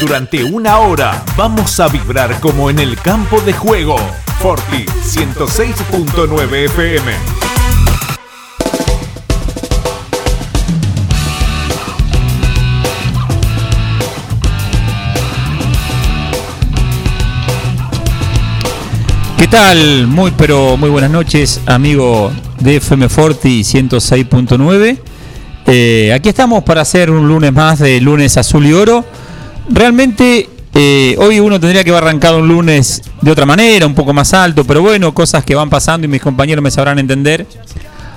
Durante 0.00 0.44
una 0.44 0.78
hora 0.78 1.24
vamos 1.36 1.80
a 1.80 1.88
vibrar 1.88 2.38
como 2.38 2.70
en 2.70 2.78
el 2.78 2.96
campo 2.96 3.40
de 3.40 3.52
juego. 3.52 3.96
Forti 4.40 4.84
106.9 4.84 6.66
FM. 6.66 7.12
¿Qué 19.36 19.48
tal? 19.48 20.06
Muy 20.06 20.30
pero 20.30 20.76
muy 20.76 20.90
buenas 20.90 21.10
noches, 21.10 21.60
amigo 21.66 22.30
de 22.60 22.76
FM 22.76 23.08
Forti 23.08 23.62
106.9. 23.62 24.98
Eh, 25.66 26.12
aquí 26.14 26.28
estamos 26.28 26.62
para 26.62 26.82
hacer 26.82 27.10
un 27.10 27.26
lunes 27.26 27.52
más 27.52 27.80
de 27.80 28.00
lunes 28.00 28.36
azul 28.36 28.64
y 28.64 28.72
oro. 28.72 29.04
Realmente 29.70 30.48
eh, 30.74 31.16
hoy 31.18 31.40
uno 31.40 31.60
tendría 31.60 31.84
que 31.84 31.90
haber 31.90 32.04
arrancado 32.04 32.38
un 32.38 32.48
lunes 32.48 33.02
de 33.20 33.30
otra 33.30 33.44
manera, 33.44 33.86
un 33.86 33.94
poco 33.94 34.12
más 34.12 34.32
alto, 34.32 34.64
pero 34.64 34.80
bueno, 34.80 35.12
cosas 35.12 35.44
que 35.44 35.54
van 35.54 35.68
pasando 35.68 36.06
y 36.06 36.08
mis 36.08 36.22
compañeros 36.22 36.62
me 36.62 36.70
sabrán 36.70 36.98
entender. 36.98 37.46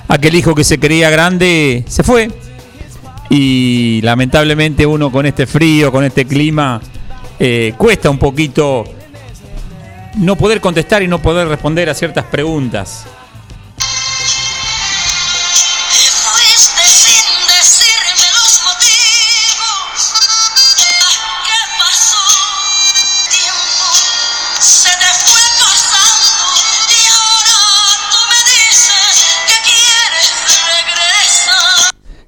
Aquel 0.08 0.36
hijo 0.36 0.56
que 0.56 0.64
se 0.64 0.80
creía 0.80 1.10
grande 1.10 1.84
se 1.88 2.04
fue 2.04 2.30
y 3.30 4.02
lamentablemente 4.04 4.86
uno 4.86 5.12
con 5.12 5.26
este 5.26 5.46
frío, 5.46 5.92
con 5.92 6.04
este 6.04 6.26
clima, 6.26 6.82
eh, 7.40 7.74
cuesta 7.78 8.10
un 8.10 8.18
poquito 8.18 8.84
no 10.18 10.36
poder 10.36 10.60
contestar 10.62 11.02
y 11.02 11.08
no 11.08 11.22
poder 11.22 11.48
responder 11.48 11.90
a 11.90 11.94
ciertas 11.94 12.26
preguntas. 12.26 13.06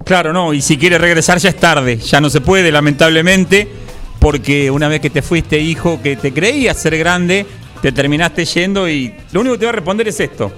Claro, 0.03 0.33
no, 0.33 0.53
y 0.53 0.61
si 0.61 0.77
quiere 0.77 0.97
regresar 0.97 1.37
ya 1.37 1.49
es 1.49 1.57
tarde, 1.57 1.97
ya 1.97 2.19
no 2.19 2.29
se 2.29 2.41
puede, 2.41 2.71
lamentablemente, 2.71 3.69
porque 4.19 4.69
una 4.69 4.87
vez 4.89 4.99
que 4.99 5.09
te 5.09 5.21
fuiste, 5.21 5.59
hijo, 5.59 6.01
que 6.01 6.17
te 6.17 6.33
creías 6.33 6.77
ser 6.77 6.97
grande, 6.97 7.45
te 7.81 7.91
terminaste 7.91 8.43
yendo 8.45 8.89
y 8.89 9.13
lo 9.31 9.41
único 9.41 9.55
que 9.55 9.59
te 9.59 9.65
va 9.65 9.71
a 9.71 9.75
responder 9.75 10.07
es 10.07 10.19
esto. 10.19 10.51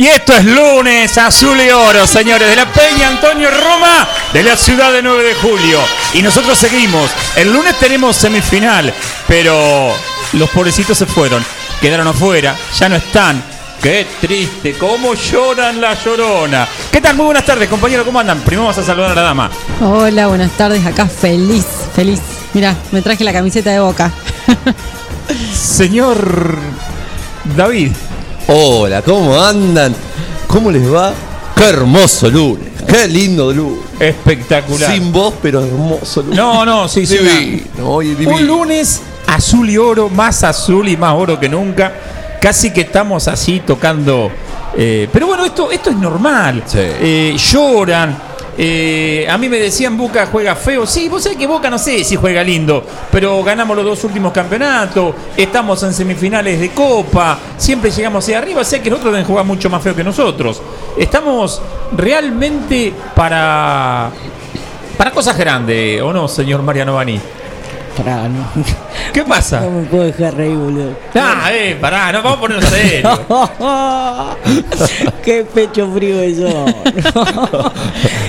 Y 0.00 0.06
esto 0.06 0.32
es 0.32 0.46
lunes 0.46 1.18
azul 1.18 1.60
y 1.60 1.68
oro, 1.68 2.06
señores, 2.06 2.48
de 2.48 2.56
la 2.56 2.64
Peña 2.72 3.08
Antonio 3.08 3.50
Roma, 3.50 4.08
de 4.32 4.42
la 4.42 4.56
ciudad 4.56 4.90
de 4.94 5.02
9 5.02 5.22
de 5.22 5.34
julio. 5.34 5.78
Y 6.14 6.22
nosotros 6.22 6.56
seguimos. 6.56 7.10
El 7.36 7.52
lunes 7.52 7.78
tenemos 7.78 8.16
semifinal, 8.16 8.94
pero 9.28 9.92
los 10.32 10.48
pobrecitos 10.48 10.96
se 10.96 11.04
fueron, 11.04 11.44
quedaron 11.82 12.08
afuera, 12.08 12.56
ya 12.78 12.88
no 12.88 12.96
están. 12.96 13.44
Qué 13.82 14.06
triste, 14.18 14.72
cómo 14.72 15.12
lloran 15.12 15.78
la 15.82 15.92
llorona. 16.02 16.66
¿Qué 16.90 17.02
tal? 17.02 17.14
Muy 17.14 17.26
buenas 17.26 17.44
tardes, 17.44 17.68
compañero, 17.68 18.02
¿cómo 18.02 18.20
andan? 18.20 18.40
Primero 18.40 18.62
vamos 18.62 18.78
a 18.78 18.82
saludar 18.82 19.10
a 19.10 19.14
la 19.14 19.20
dama. 19.20 19.50
Hola, 19.82 20.28
buenas 20.28 20.52
tardes. 20.52 20.86
Acá 20.86 21.04
feliz, 21.08 21.66
feliz. 21.94 22.20
Mira, 22.54 22.74
me 22.90 23.02
traje 23.02 23.22
la 23.22 23.34
camiseta 23.34 23.68
de 23.68 23.80
boca. 23.80 24.10
Señor 25.54 26.56
David. 27.54 27.92
Hola, 28.48 29.02
¿cómo 29.02 29.38
andan? 29.40 29.94
¿Cómo 30.46 30.70
les 30.70 30.92
va? 30.92 31.12
Qué 31.54 31.64
hermoso 31.64 32.28
lunes, 32.30 32.68
qué 32.86 33.06
lindo 33.06 33.52
lunes. 33.52 33.80
Espectacular. 33.98 34.92
Sin 34.92 35.12
voz, 35.12 35.34
pero 35.42 35.64
hermoso 35.64 36.22
lunes. 36.22 36.36
No, 36.36 36.64
no, 36.64 36.88
sí, 36.88 37.06
sí. 37.06 37.18
Divino, 37.18 37.64
hoy 37.84 38.08
divino. 38.14 38.32
Un 38.36 38.46
lunes 38.46 39.02
azul 39.26 39.68
y 39.68 39.76
oro, 39.76 40.08
más 40.08 40.42
azul 40.42 40.88
y 40.88 40.96
más 40.96 41.14
oro 41.14 41.38
que 41.38 41.48
nunca. 41.48 41.92
Casi 42.40 42.70
que 42.72 42.80
estamos 42.82 43.28
así 43.28 43.60
tocando. 43.66 44.30
eh, 44.76 45.08
pero 45.12 45.26
bueno, 45.26 45.44
esto, 45.44 45.70
esto 45.70 45.90
es 45.90 45.96
normal. 45.96 46.62
Sí. 46.66 46.78
Eh, 46.80 47.36
lloran. 47.36 48.29
Eh, 48.58 49.26
a 49.28 49.38
mí 49.38 49.48
me 49.48 49.58
decían 49.58 49.96
Boca 49.96 50.28
juega 50.30 50.54
feo. 50.54 50.86
Sí, 50.86 51.08
vos 51.08 51.22
sabés 51.22 51.38
que 51.38 51.46
Boca 51.46 51.70
no 51.70 51.78
sé 51.78 52.04
si 52.04 52.16
juega 52.16 52.42
lindo, 52.42 52.84
pero 53.10 53.42
ganamos 53.42 53.76
los 53.76 53.84
dos 53.84 54.04
últimos 54.04 54.32
campeonatos. 54.32 55.14
Estamos 55.36 55.82
en 55.82 55.92
semifinales 55.92 56.60
de 56.60 56.70
Copa. 56.70 57.38
Siempre 57.56 57.90
llegamos 57.90 58.24
hacia 58.24 58.38
arriba. 58.38 58.64
Sé 58.64 58.80
que 58.80 58.90
los 58.90 58.98
otros 58.98 59.12
deben 59.12 59.26
jugar 59.26 59.44
mucho 59.44 59.70
más 59.70 59.82
feo 59.82 59.94
que 59.94 60.04
nosotros. 60.04 60.60
Estamos 60.96 61.60
realmente 61.96 62.92
para. 63.14 64.10
Para 64.96 65.12
cosas 65.12 65.38
grandes, 65.38 66.02
¿o 66.02 66.12
no, 66.12 66.28
señor 66.28 66.60
Mariano 66.62 66.92
Bani? 66.92 67.18
Pará, 67.96 68.28
no, 68.28 68.48
¿Qué 69.12 69.24
pasa? 69.24 69.60
no 69.60 69.70
me 69.72 69.82
puedo 69.86 70.04
dejar 70.04 70.34
reír, 70.34 70.56
boludo. 70.56 70.94
Ah, 71.14 71.50
eh, 71.52 71.76
pará, 71.78 72.12
no 72.12 72.22
vamos 72.22 72.38
a 72.38 72.40
ponernos 72.40 72.70
serios. 72.70 73.20
Qué 75.24 75.44
pecho 75.44 75.90
frío 75.92 76.20
eso. 76.22 76.64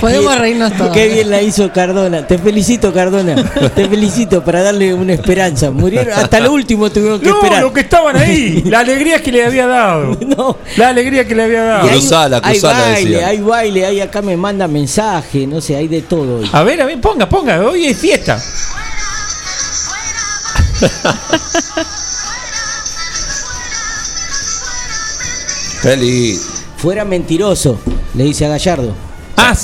Podemos 0.00 0.36
reírnos 0.38 0.76
todos. 0.76 0.92
Qué 0.92 1.08
bien 1.08 1.30
la 1.30 1.40
hizo 1.40 1.72
Cardona. 1.72 2.26
Te 2.26 2.36
felicito, 2.38 2.92
Cardona. 2.92 3.36
Te 3.74 3.88
felicito 3.88 4.44
para 4.44 4.62
darle 4.62 4.92
una 4.92 5.14
esperanza. 5.14 5.70
Murieron, 5.70 6.12
hasta 6.12 6.40
lo 6.40 6.52
último 6.52 6.90
tuvieron 6.90 7.20
que 7.20 7.28
No, 7.28 7.36
esperar. 7.36 7.62
lo 7.62 7.72
que 7.72 7.80
estaban 7.80 8.16
ahí, 8.16 8.62
la 8.66 8.80
alegría 8.80 9.22
que 9.22 9.32
le 9.32 9.46
había 9.46 9.66
dado. 9.66 10.18
No. 10.32 10.56
La 10.76 10.88
alegría 10.88 11.26
que 11.26 11.34
le 11.34 11.42
había 11.44 11.62
Y 11.62 11.66
dado. 11.66 11.82
hay- 11.84 11.88
Cruzala, 11.90 12.40
hay 12.42 12.52
cruzala, 12.58 12.80
baile, 12.90 13.10
decían. 13.10 13.28
hay 13.28 13.38
baile, 13.40 13.86
hay 13.86 14.00
acá 14.00 14.22
me 14.22 14.36
manda 14.36 14.66
mensaje, 14.66 15.46
no 15.46 15.60
sé, 15.60 15.76
hay 15.76 15.88
de 15.88 16.02
todo. 16.02 16.38
hoy. 16.40 16.50
A 16.52 16.62
ver, 16.62 16.80
a 16.82 16.86
ver, 16.86 17.00
ponga, 17.00 17.28
ponga, 17.28 17.60
hoy 17.60 17.86
es 17.86 17.96
fiesta. 17.98 18.38
Lindo. 25.96 26.40
Fuera 26.76 27.04
mentiroso, 27.04 27.78
le 28.14 28.24
dice 28.24 28.44
a 28.46 28.48
Gallardo. 28.48 28.92
Ah, 29.36 29.54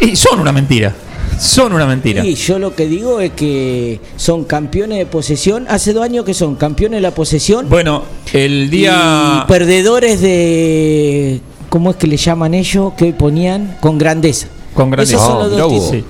y 0.00 0.16
son 0.16 0.40
una 0.40 0.52
mentira. 0.52 0.94
Son 1.38 1.72
una 1.72 1.86
mentira. 1.86 2.24
Y 2.24 2.34
yo 2.34 2.58
lo 2.58 2.74
que 2.74 2.86
digo 2.86 3.20
es 3.20 3.30
que 3.32 4.00
son 4.16 4.44
campeones 4.44 4.98
de 4.98 5.06
posesión. 5.06 5.66
Hace 5.68 5.92
dos 5.92 6.04
años 6.04 6.24
que 6.24 6.34
son 6.34 6.56
campeones 6.56 6.98
de 6.98 7.00
la 7.02 7.12
posesión. 7.14 7.68
Bueno, 7.68 8.02
el 8.32 8.68
día. 8.68 9.42
Y 9.44 9.48
perdedores 9.48 10.20
de. 10.20 11.40
¿Cómo 11.68 11.90
es 11.90 11.96
que 11.96 12.06
le 12.08 12.16
llaman 12.16 12.52
ellos? 12.54 12.92
Que 12.96 13.12
ponían 13.12 13.76
con 13.80 13.96
grandeza. 13.96 14.48
Con 14.74 14.90
grandeza. 14.90 15.16
Esos 15.16 15.26
son 15.26 15.42
Ah, 15.42 15.46
los 15.46 15.56
dos. 15.58 15.90
Sí. 15.90 16.04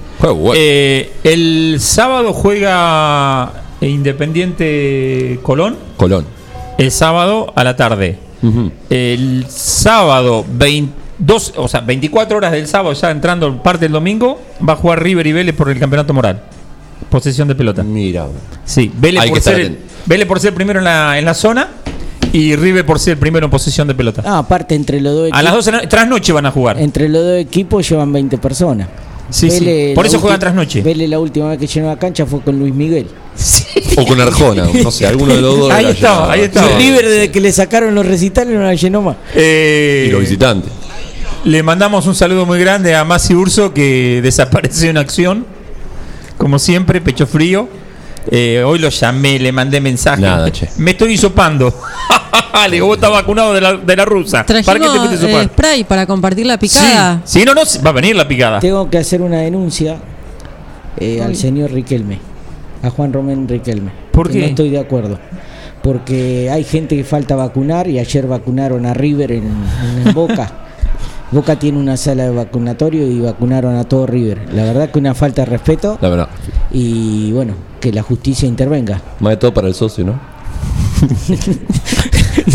Eh, 0.56 1.12
el 1.24 1.76
sábado 1.80 2.32
juega 2.32 3.52
Independiente 3.88 5.38
Colón. 5.42 5.76
Colón. 5.96 6.26
El 6.78 6.90
sábado 6.90 7.52
a 7.54 7.64
la 7.64 7.76
tarde. 7.76 8.18
El 8.88 9.44
sábado 9.48 10.44
22, 10.50 11.52
o 11.56 11.68
sea, 11.68 11.80
24 11.80 12.38
horas 12.38 12.52
del 12.52 12.66
sábado, 12.66 12.94
ya 12.94 13.10
entrando 13.10 13.62
parte 13.62 13.84
del 13.84 13.92
domingo, 13.92 14.40
va 14.66 14.72
a 14.74 14.76
jugar 14.76 15.02
River 15.02 15.26
y 15.26 15.32
Vélez 15.32 15.54
por 15.54 15.68
el 15.70 15.78
campeonato 15.78 16.14
moral. 16.14 16.42
Posesión 17.10 17.48
de 17.48 17.54
pelota. 17.54 17.82
Mira. 17.82 18.26
Sí, 18.64 18.90
Vélez 18.96 19.28
por, 19.28 19.40
ser 19.40 19.60
el. 19.60 19.78
Vélez 20.06 20.26
por 20.26 20.40
ser 20.40 20.54
primero 20.54 20.78
en 20.78 20.84
la, 20.84 21.18
en 21.18 21.24
la 21.24 21.34
zona 21.34 21.68
y 22.32 22.56
River 22.56 22.86
por 22.86 22.98
ser 22.98 23.14
el 23.14 23.18
primero 23.18 23.44
en 23.46 23.50
posesión 23.50 23.86
de 23.88 23.94
pelota. 23.94 24.22
Ah, 24.24 24.38
aparte, 24.38 24.74
entre 24.74 25.00
los 25.00 25.12
dos 25.14 25.24
a 25.24 25.26
equipos. 25.28 25.42
las 25.42 25.52
12 25.52 25.70
de 25.72 25.76
la- 25.78 25.88
trasnoche 25.88 26.32
van 26.32 26.46
a 26.46 26.50
jugar. 26.50 26.78
Entre 26.78 27.08
los 27.08 27.22
dos 27.22 27.36
equipos 27.38 27.86
llevan 27.88 28.12
20 28.12 28.38
personas. 28.38 28.88
Sí, 29.30 29.50
sí. 29.50 29.64
Vélez, 29.64 29.94
Por 29.94 30.04
la 30.04 30.08
eso 30.08 30.18
juegan 30.20 30.38
ulti- 30.38 30.40
trasnoche. 30.40 30.82
Vélez 30.82 31.08
la 31.08 31.18
última 31.18 31.48
vez 31.50 31.58
que 31.58 31.66
llenó 31.66 31.86
la 31.88 31.98
cancha 31.98 32.26
fue 32.26 32.40
con 32.40 32.58
Luis 32.58 32.74
Miguel. 32.74 33.06
O 33.96 34.06
con 34.06 34.20
Arjona, 34.20 34.66
no 34.82 34.90
sé, 34.90 35.06
alguno 35.06 35.34
de 35.34 35.40
los 35.40 35.58
dos. 35.58 35.72
Ahí 35.72 35.86
estaba, 35.86 36.14
llenaba. 36.26 36.32
ahí 36.32 36.40
estaba. 36.42 36.70
Y 36.72 36.76
River 36.76 37.08
desde 37.08 37.30
que 37.30 37.40
le 37.40 37.52
sacaron 37.52 37.94
los 37.94 38.06
recitales 38.06 38.54
no 38.54 38.62
la 38.62 38.74
llenó 38.74 39.02
más. 39.02 39.16
Eh, 39.34 40.06
Y 40.08 40.12
los 40.12 40.20
visitantes. 40.20 40.70
Le 41.44 41.62
mandamos 41.62 42.06
un 42.06 42.14
saludo 42.14 42.44
muy 42.46 42.58
grande 42.60 42.94
a 42.94 43.04
Masi 43.04 43.34
Urso 43.34 43.72
que 43.74 44.20
desapareció 44.22 44.90
en 44.90 44.96
acción. 44.98 45.46
Como 46.36 46.58
siempre, 46.58 47.00
pecho 47.00 47.26
frío. 47.26 47.68
Eh, 48.28 48.62
hoy 48.64 48.78
lo 48.78 48.88
llamé, 48.88 49.38
le 49.38 49.52
mandé 49.52 49.80
mensaje. 49.80 50.20
Nada, 50.20 50.50
che. 50.50 50.68
Me 50.78 50.92
estoy 50.92 51.12
hisopando. 51.12 51.74
Le 52.68 52.76
digo, 52.76 52.86
vos 52.86 52.96
estás 52.96 53.10
vacunado 53.10 53.54
de 53.54 53.60
la, 53.60 53.76
de 53.76 53.96
la 53.96 54.04
rusa. 54.04 54.44
¿Para 54.44 54.60
qué 54.60 54.64
te 54.64 54.98
fuiste 54.98 55.08
a 55.08 55.10
eh, 55.10 55.14
hisopar? 55.14 55.44
spray 55.46 55.84
para 55.84 56.06
compartir 56.06 56.46
la 56.46 56.58
picada. 56.58 57.22
Sí, 57.24 57.40
sí, 57.40 57.44
no, 57.44 57.54
no, 57.54 57.62
va 57.84 57.90
a 57.90 57.92
venir 57.92 58.14
la 58.14 58.28
picada. 58.28 58.60
Tengo 58.60 58.88
que 58.90 58.98
hacer 58.98 59.22
una 59.22 59.38
denuncia 59.38 59.96
eh, 60.98 61.22
al 61.22 61.36
señor 61.36 61.72
Riquelme, 61.72 62.18
a 62.82 62.90
Juan 62.90 63.12
Román 63.12 63.48
Riquelme. 63.48 63.90
¿Por 64.12 64.30
qué? 64.30 64.40
No 64.40 64.46
estoy 64.46 64.70
de 64.70 64.78
acuerdo. 64.78 65.18
Porque 65.82 66.50
hay 66.50 66.64
gente 66.64 66.96
que 66.96 67.04
falta 67.04 67.34
vacunar 67.34 67.88
y 67.88 67.98
ayer 67.98 68.26
vacunaron 68.26 68.84
a 68.84 68.92
River 68.94 69.32
en, 69.32 69.44
en 70.04 70.12
Boca. 70.12 70.52
Boca 71.32 71.56
tiene 71.58 71.78
una 71.78 71.96
sala 71.96 72.24
de 72.24 72.30
vacunatorio 72.30 73.06
y 73.06 73.20
vacunaron 73.20 73.76
a 73.76 73.84
todo 73.84 74.06
River. 74.06 74.48
La 74.52 74.64
verdad 74.64 74.90
que 74.90 74.98
una 74.98 75.14
falta 75.14 75.42
de 75.42 75.46
respeto 75.46 75.96
La 76.00 76.08
verdad. 76.08 76.28
y 76.72 77.30
bueno, 77.32 77.54
que 77.80 77.92
la 77.92 78.02
justicia 78.02 78.48
intervenga. 78.48 79.00
Más 79.20 79.30
de 79.32 79.36
todo 79.36 79.54
para 79.54 79.68
el 79.68 79.74
socio, 79.74 80.04
¿no? 80.04 80.18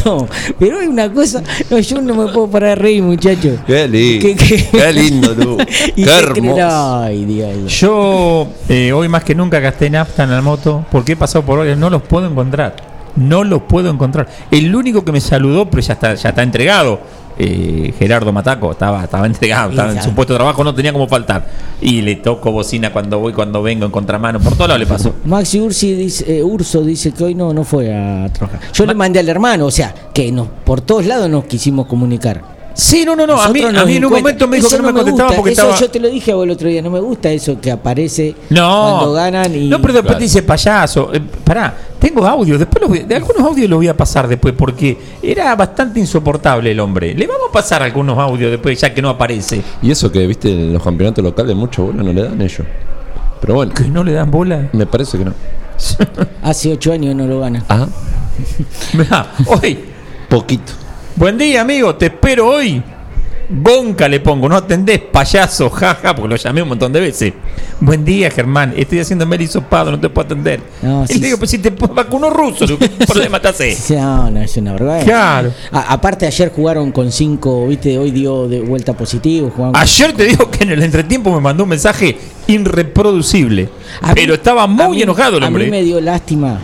No, 0.05 0.27
pero 0.59 0.79
hay 0.79 0.87
una 0.87 1.11
cosa, 1.11 1.43
no, 1.69 1.79
yo 1.79 2.01
no 2.01 2.13
me 2.15 2.31
puedo 2.31 2.47
parar 2.49 2.69
de 2.69 2.75
reír, 2.75 3.03
muchachos. 3.03 3.59
Qué 3.67 3.87
lindo. 3.87 4.25
¿Qué- 4.27 4.35
qué? 4.35 4.67
Qué 4.71 4.93
lindo. 4.93 5.57
Y 5.95 6.03
Qué 6.03 6.09
hermoso. 6.11 7.01
Ay, 7.01 7.25
Dios. 7.25 7.71
Yo 7.79 8.47
eh, 8.69 8.91
hoy 8.93 9.07
más 9.09 9.23
que 9.23 9.35
nunca 9.35 9.59
gasté 9.59 9.89
nafta 9.89 10.23
en 10.23 10.31
la 10.31 10.41
moto 10.41 10.85
porque 10.91 11.13
he 11.13 11.15
pasado 11.15 11.43
por 11.45 11.59
varios, 11.59 11.77
no 11.77 11.89
los 11.89 12.01
puedo 12.03 12.27
encontrar. 12.27 12.75
No 13.15 13.43
los 13.43 13.63
puedo 13.63 13.89
encontrar. 13.89 14.27
El 14.51 14.75
único 14.75 15.03
que 15.05 15.11
me 15.11 15.21
saludó, 15.21 15.69
pero 15.69 15.81
ya 15.81 15.93
está, 15.93 16.15
ya 16.15 16.29
está 16.29 16.43
entregado, 16.43 16.99
eh, 17.37 17.93
Gerardo 17.97 18.31
Mataco, 18.31 18.71
estaba, 18.71 19.03
estaba 19.03 19.25
entregado, 19.25 19.71
estaba 19.71 19.91
en 19.91 20.01
su 20.01 20.11
puesto 20.13 20.33
de 20.33 20.37
trabajo, 20.37 20.63
no 20.63 20.73
tenía 20.73 20.93
como 20.93 21.07
faltar. 21.07 21.47
Y 21.81 22.01
le 22.01 22.15
toco 22.15 22.51
bocina 22.51 22.91
cuando 22.93 23.19
voy, 23.19 23.33
cuando 23.33 23.61
vengo 23.61 23.85
en 23.85 23.91
contramano, 23.91 24.39
por 24.39 24.55
todo 24.55 24.67
lado 24.67 24.79
le 24.79 24.87
pasó. 24.87 25.13
Maxi 25.25 25.59
Ursi 25.59 25.93
dice, 25.93 26.37
eh, 26.37 26.43
Urso 26.43 26.81
dice 26.83 27.11
que 27.11 27.23
hoy 27.23 27.35
no, 27.35 27.53
no 27.53 27.63
fue 27.63 27.93
a 27.93 28.29
trabajar. 28.31 28.61
Yo 28.73 28.85
le 28.85 28.93
mandé 28.93 29.19
al 29.19 29.29
hermano, 29.29 29.65
o 29.65 29.71
sea, 29.71 29.93
que 30.13 30.31
nos, 30.31 30.47
por 30.47 30.81
todos 30.81 31.05
lados 31.05 31.29
nos 31.29 31.45
quisimos 31.45 31.87
comunicar. 31.87 32.54
Sí, 32.77 33.05
no, 33.05 33.15
no, 33.15 33.25
no. 33.25 33.41
A 33.41 33.47
mí, 33.49 33.61
a 33.63 33.85
mí 33.85 33.95
en 33.95 34.05
un 34.05 34.11
momento 34.11 34.47
me 34.49 34.57
dijo 34.57 34.67
Eso 34.67 34.75
que 34.77 34.83
no 34.83 34.89
me 34.89 34.99
contestaba 34.99 35.29
gusta, 35.29 35.35
porque 35.37 35.53
eso 35.53 35.61
estaba. 35.61 35.79
yo 35.79 35.89
te 35.89 35.99
lo 35.99 36.09
dije 36.09 36.31
a 36.31 36.35
vos 36.35 36.43
el 36.43 36.51
otro 36.51 36.67
día, 36.67 36.81
no 36.81 36.89
me 36.89 36.99
gusta 36.99 37.31
eso 37.31 37.59
que 37.61 37.71
aparece 37.71 38.35
No, 38.49 38.89
cuando 38.97 39.13
ganan 39.13 39.55
y... 39.55 39.69
no, 39.69 39.79
pero 39.81 39.93
después 39.93 40.03
Claro. 40.11 40.17
te 40.17 40.23
dice 40.25 40.43
payaso. 40.43 41.09
Eh, 41.13 41.21
pará, 41.45 41.73
tengo 41.99 42.25
audio. 42.27 42.57
Después 42.57 42.81
los 42.81 42.89
voy- 42.89 42.99
de 43.07 43.15
algunos 43.15 43.41
audios 43.41 43.69
los 43.69 43.77
voy 43.79 43.87
a 43.87 43.95
pasar 43.95 44.27
después 44.27 44.53
porque 44.57 44.97
era 45.23 45.55
bastante 45.55 46.01
insoportable 46.01 46.69
el 46.71 46.79
hombre. 46.81 47.13
Le 47.15 47.25
vamos 47.27 47.47
a 47.49 47.51
pasar 47.53 47.81
algunos 47.81 48.17
audios 48.19 48.51
después 48.51 48.79
ya 48.81 48.93
que 48.93 49.01
no 49.01 49.09
aparece. 49.09 49.61
Y 49.81 49.89
eso 49.91 50.11
que, 50.11 50.27
viste, 50.27 50.49
en 50.51 50.73
los 50.73 50.83
campeonatos 50.83 51.23
locales 51.23 51.55
mucho 51.55 51.83
bola 51.85 52.03
no 52.03 52.11
le 52.11 52.23
dan 52.23 52.41
ellos. 52.41 52.67
Pero 53.39 53.53
bueno, 53.55 53.73
Que 53.73 53.83
no 53.87 54.03
le 54.03 54.11
dan 54.11 54.29
bola. 54.29 54.67
me 54.73 54.85
parece 54.85 55.17
que 55.17 55.23
no. 55.25 55.33
Hace 56.43 56.73
ocho 56.73 56.91
años 56.91 57.15
no 57.15 57.25
lo 57.25 57.39
gana. 57.39 57.63
Ajá. 57.69 57.87
Mirá, 58.93 59.27
hoy. 59.47 59.79
Poquito. 60.29 60.73
Buen 61.15 61.37
día, 61.37 61.61
amigo. 61.61 61.95
Te 61.95 62.07
espero 62.07 62.47
hoy. 62.47 62.81
Bonca 63.47 64.07
le 64.07 64.19
pongo, 64.21 64.49
no 64.49 64.55
atendés, 64.55 64.97
payaso, 64.99 65.69
jaja, 65.69 66.15
porque 66.15 66.29
lo 66.29 66.35
llamé 66.35 66.63
un 66.63 66.69
montón 66.69 66.91
de 66.91 66.99
veces. 66.99 67.31
Buen 67.79 68.03
día, 68.03 68.31
Germán. 68.31 68.73
Estoy 68.75 68.97
haciendo 69.01 69.23
el 69.31 69.39
hisopado, 69.39 69.91
no 69.91 69.99
te 69.99 70.09
puedo 70.09 70.25
atender. 70.25 70.61
No, 70.81 71.03
y 71.03 71.07
sí, 71.13 71.19
le 71.19 71.27
digo, 71.27 71.37
pues 71.37 71.51
si 71.51 71.59
te 71.59 71.69
vacunó 71.69 72.31
ruso, 72.31 72.65
¿qué 72.65 72.89
problema 73.07 73.39
te 73.39 73.49
hace? 73.49 73.77
No, 73.95 74.31
no, 74.31 74.41
es 74.41 74.57
una 74.57 74.71
vergüenza. 74.71 75.05
Claro. 75.05 75.53
A- 75.71 75.93
aparte 75.93 76.25
ayer 76.25 76.51
jugaron 76.55 76.91
con 76.91 77.11
cinco, 77.11 77.67
viste, 77.67 77.99
hoy 77.99 78.09
dio 78.09 78.47
de 78.47 78.61
vuelta 78.61 78.93
positivo. 78.93 79.51
Ayer 79.75 80.13
te 80.13 80.23
digo 80.25 80.49
que 80.49 80.63
en 80.63 80.71
el 80.71 80.81
entretiempo 80.81 81.31
me 81.31 81.39
mandó 81.39 81.63
un 81.65 81.69
mensaje 81.69 82.17
irreproducible. 82.47 83.69
A 84.01 84.07
mí- 84.07 84.13
pero 84.15 84.33
estaba 84.33 84.63
a 84.63 84.67
muy 84.67 84.97
mí- 84.97 85.03
enojado 85.03 85.37
el 85.37 85.43
A 85.43 85.47
hombre. 85.49 85.65
mí 85.65 85.69
me 85.69 85.83
dio 85.83 86.01
lástima. 86.01 86.59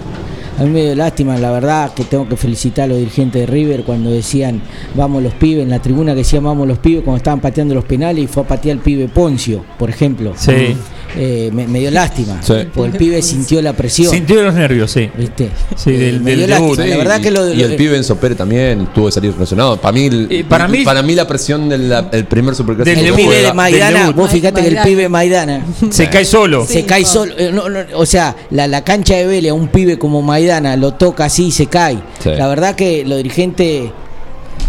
A 0.59 0.63
mí 0.63 0.69
me 0.69 0.83
dio 0.83 0.95
lástima, 0.95 1.37
la 1.37 1.51
verdad, 1.51 1.93
que 1.93 2.03
tengo 2.03 2.27
que 2.27 2.35
felicitar 2.35 2.85
a 2.85 2.87
los 2.87 2.97
dirigentes 2.97 3.41
de 3.41 3.47
River 3.47 3.83
cuando 3.83 4.11
decían 4.11 4.61
vamos 4.95 5.23
los 5.23 5.33
pibes, 5.33 5.63
en 5.63 5.69
la 5.69 5.79
tribuna 5.79 6.11
que 6.11 6.19
decían 6.19 6.43
vamos 6.43 6.67
los 6.67 6.77
pibes 6.77 7.03
cuando 7.03 7.17
estaban 7.17 7.39
pateando 7.39 7.73
los 7.73 7.85
penales 7.85 8.23
y 8.23 8.27
fue 8.27 8.43
a 8.43 8.47
patear 8.47 8.77
el 8.77 8.83
pibe 8.83 9.07
Poncio, 9.07 9.63
por 9.79 9.89
ejemplo. 9.89 10.33
Sí. 10.35 10.75
Eh, 11.17 11.49
me, 11.53 11.67
me 11.67 11.79
dio 11.79 11.91
lástima. 11.91 12.41
Sí. 12.41 12.53
Porque 12.73 12.91
el 12.91 12.97
pibe 12.97 13.21
sintió 13.21 13.61
la 13.61 13.73
presión. 13.73 14.11
Sintió 14.13 14.41
los 14.43 14.53
nervios, 14.53 14.91
sí. 14.91 15.09
¿Viste? 15.17 15.49
Sí, 15.75 15.91
del- 15.91 16.21
me 16.21 16.35
dio 16.35 16.47
lástima. 16.47 16.85
La 16.85 16.97
verdad 16.97 17.19
y, 17.19 17.21
que 17.23 17.31
lo, 17.31 17.49
y 17.53 17.55
lo- 17.57 17.65
el 17.65 17.75
pibe 17.75 17.97
Enzo 17.97 18.15
Pérez 18.17 18.37
también 18.37 18.87
tuvo 18.93 19.07
que 19.07 19.11
salir 19.11 19.33
relacionado. 19.33 19.79
Para 19.79 19.91
mí, 19.91 20.09
Eh, 20.29 20.45
para 20.47 20.67
mí- 20.67 20.83
para 20.85 21.01
mí 21.01 21.15
la 21.15 21.27
presión 21.27 21.67
del 21.69 21.89
la- 21.89 22.09
el 22.11 22.25
primer 22.25 22.55
superclásico 22.55 22.95
Del 22.97 23.05
el 23.09 23.13
pibe 23.15 23.41
de 23.41 23.53
Maidana, 23.53 24.11
vos 24.11 24.31
fíjate 24.31 24.61
que 24.61 24.67
el 24.67 24.77
pibe 24.83 25.09
Maidana 25.09 25.65
Se 25.89 26.09
cae 26.09 26.25
solo. 26.25 26.65
se 26.65 26.85
cae 26.85 27.05
solo. 27.05 27.33
eh, 27.37 27.51
no, 27.53 27.67
no, 27.69 27.79
o 27.95 28.05
sea, 28.05 28.35
la, 28.51 28.67
la 28.67 28.83
cancha 28.83 29.15
de 29.15 29.25
Vélez, 29.25 29.51
a 29.51 29.53
un 29.53 29.67
pibe 29.67 29.97
como 29.99 30.21
Maidana 30.21 30.75
lo 30.77 30.93
toca 30.93 31.25
así 31.25 31.47
y 31.47 31.51
se 31.51 31.67
cae. 31.67 31.97
Sí. 32.23 32.29
La 32.29 32.47
verdad 32.47 32.75
que 32.75 33.03
los 33.05 33.17
dirigentes. 33.17 33.91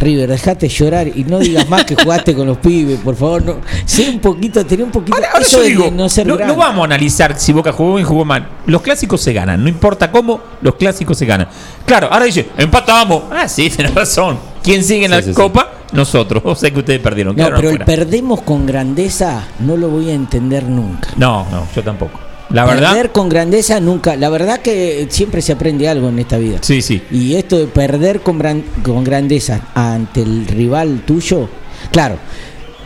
River, 0.00 0.28
dejate 0.30 0.68
llorar 0.68 1.08
y 1.08 1.24
no 1.24 1.38
digas 1.38 1.68
más 1.68 1.84
que 1.84 1.94
jugaste 1.94 2.34
con 2.34 2.46
los 2.46 2.58
pibes, 2.58 2.98
por 3.00 3.14
favor. 3.16 3.44
No, 3.44 3.56
sé 3.84 4.10
un 4.10 4.18
poquito, 4.20 4.64
tener 4.66 4.84
un 4.84 4.90
poquito. 4.90 5.14
Ahora, 5.16 5.28
ahora 5.32 5.44
eso 5.44 5.56
yo 5.58 5.62
de 5.62 5.68
digo, 5.68 5.90
no 5.92 6.08
ser 6.08 6.26
no, 6.26 6.36
no 6.36 6.56
vamos 6.56 6.82
a 6.82 6.84
analizar 6.84 7.38
si 7.38 7.52
Boca 7.52 7.72
jugó 7.72 7.94
bien, 7.94 8.06
jugó 8.06 8.24
mal. 8.24 8.48
Los 8.66 8.82
clásicos 8.82 9.20
se 9.20 9.32
ganan, 9.32 9.62
no 9.62 9.68
importa 9.68 10.10
cómo, 10.10 10.40
los 10.60 10.74
clásicos 10.74 11.16
se 11.18 11.26
ganan. 11.26 11.48
Claro, 11.86 12.08
ahora 12.10 12.24
dice, 12.24 12.48
empatamos. 12.56 13.24
Ah, 13.30 13.48
sí, 13.48 13.70
tenés 13.76 13.94
razón. 13.94 14.38
¿Quién 14.62 14.84
sigue 14.84 15.06
en 15.06 15.10
Sí, 15.10 15.16
la 15.16 15.22
sí, 15.22 15.28
sí. 15.30 15.34
copa? 15.34 15.70
Nosotros. 15.92 16.42
O 16.46 16.54
sea 16.54 16.70
que 16.70 16.78
ustedes 16.78 17.00
perdieron. 17.00 17.36
No, 17.36 17.50
pero 17.54 17.70
el 17.70 17.78
perdemos 17.80 18.42
con 18.42 18.64
grandeza 18.64 19.44
no 19.60 19.76
lo 19.76 19.88
voy 19.88 20.10
a 20.10 20.14
entender 20.14 20.64
nunca. 20.64 21.08
No, 21.16 21.46
no, 21.50 21.66
yo 21.74 21.82
tampoco. 21.82 22.18
La 22.52 22.64
verdad. 22.64 22.90
Perder 22.92 23.12
con 23.12 23.28
grandeza 23.28 23.80
nunca. 23.80 24.16
La 24.16 24.28
verdad 24.28 24.60
que 24.60 25.06
siempre 25.10 25.40
se 25.42 25.52
aprende 25.52 25.88
algo 25.88 26.08
en 26.08 26.18
esta 26.18 26.38
vida. 26.38 26.58
Sí, 26.60 26.82
sí. 26.82 27.02
Y 27.10 27.34
esto 27.34 27.58
de 27.58 27.66
perder 27.66 28.20
con, 28.20 28.38
gran- 28.38 28.64
con 28.84 29.02
grandeza 29.04 29.68
ante 29.74 30.22
el 30.22 30.46
rival 30.46 31.02
tuyo, 31.06 31.48
claro, 31.90 32.16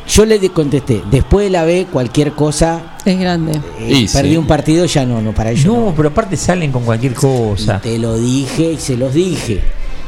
yo 0.08 0.24
le 0.24 0.38
contesté, 0.50 1.02
después 1.10 1.46
de 1.46 1.50
la 1.50 1.64
B, 1.64 1.88
cualquier 1.92 2.30
cosa, 2.32 2.96
Es 3.04 3.18
grande. 3.18 3.60
eh, 3.80 3.92
Y 4.02 4.08
perdí 4.08 4.30
sí. 4.30 4.36
un 4.36 4.46
partido, 4.46 4.84
ya 4.86 5.04
no, 5.04 5.20
no, 5.20 5.32
para 5.32 5.50
ellos. 5.50 5.66
No, 5.66 5.86
no. 5.86 5.94
pero 5.96 6.10
aparte 6.10 6.36
salen 6.36 6.70
con 6.70 6.84
cualquier 6.84 7.14
cosa. 7.14 7.80
Y 7.82 7.88
te 7.88 7.98
lo 7.98 8.16
dije 8.16 8.72
y 8.72 8.76
se 8.76 8.96
los 8.96 9.12
dije. 9.12 9.60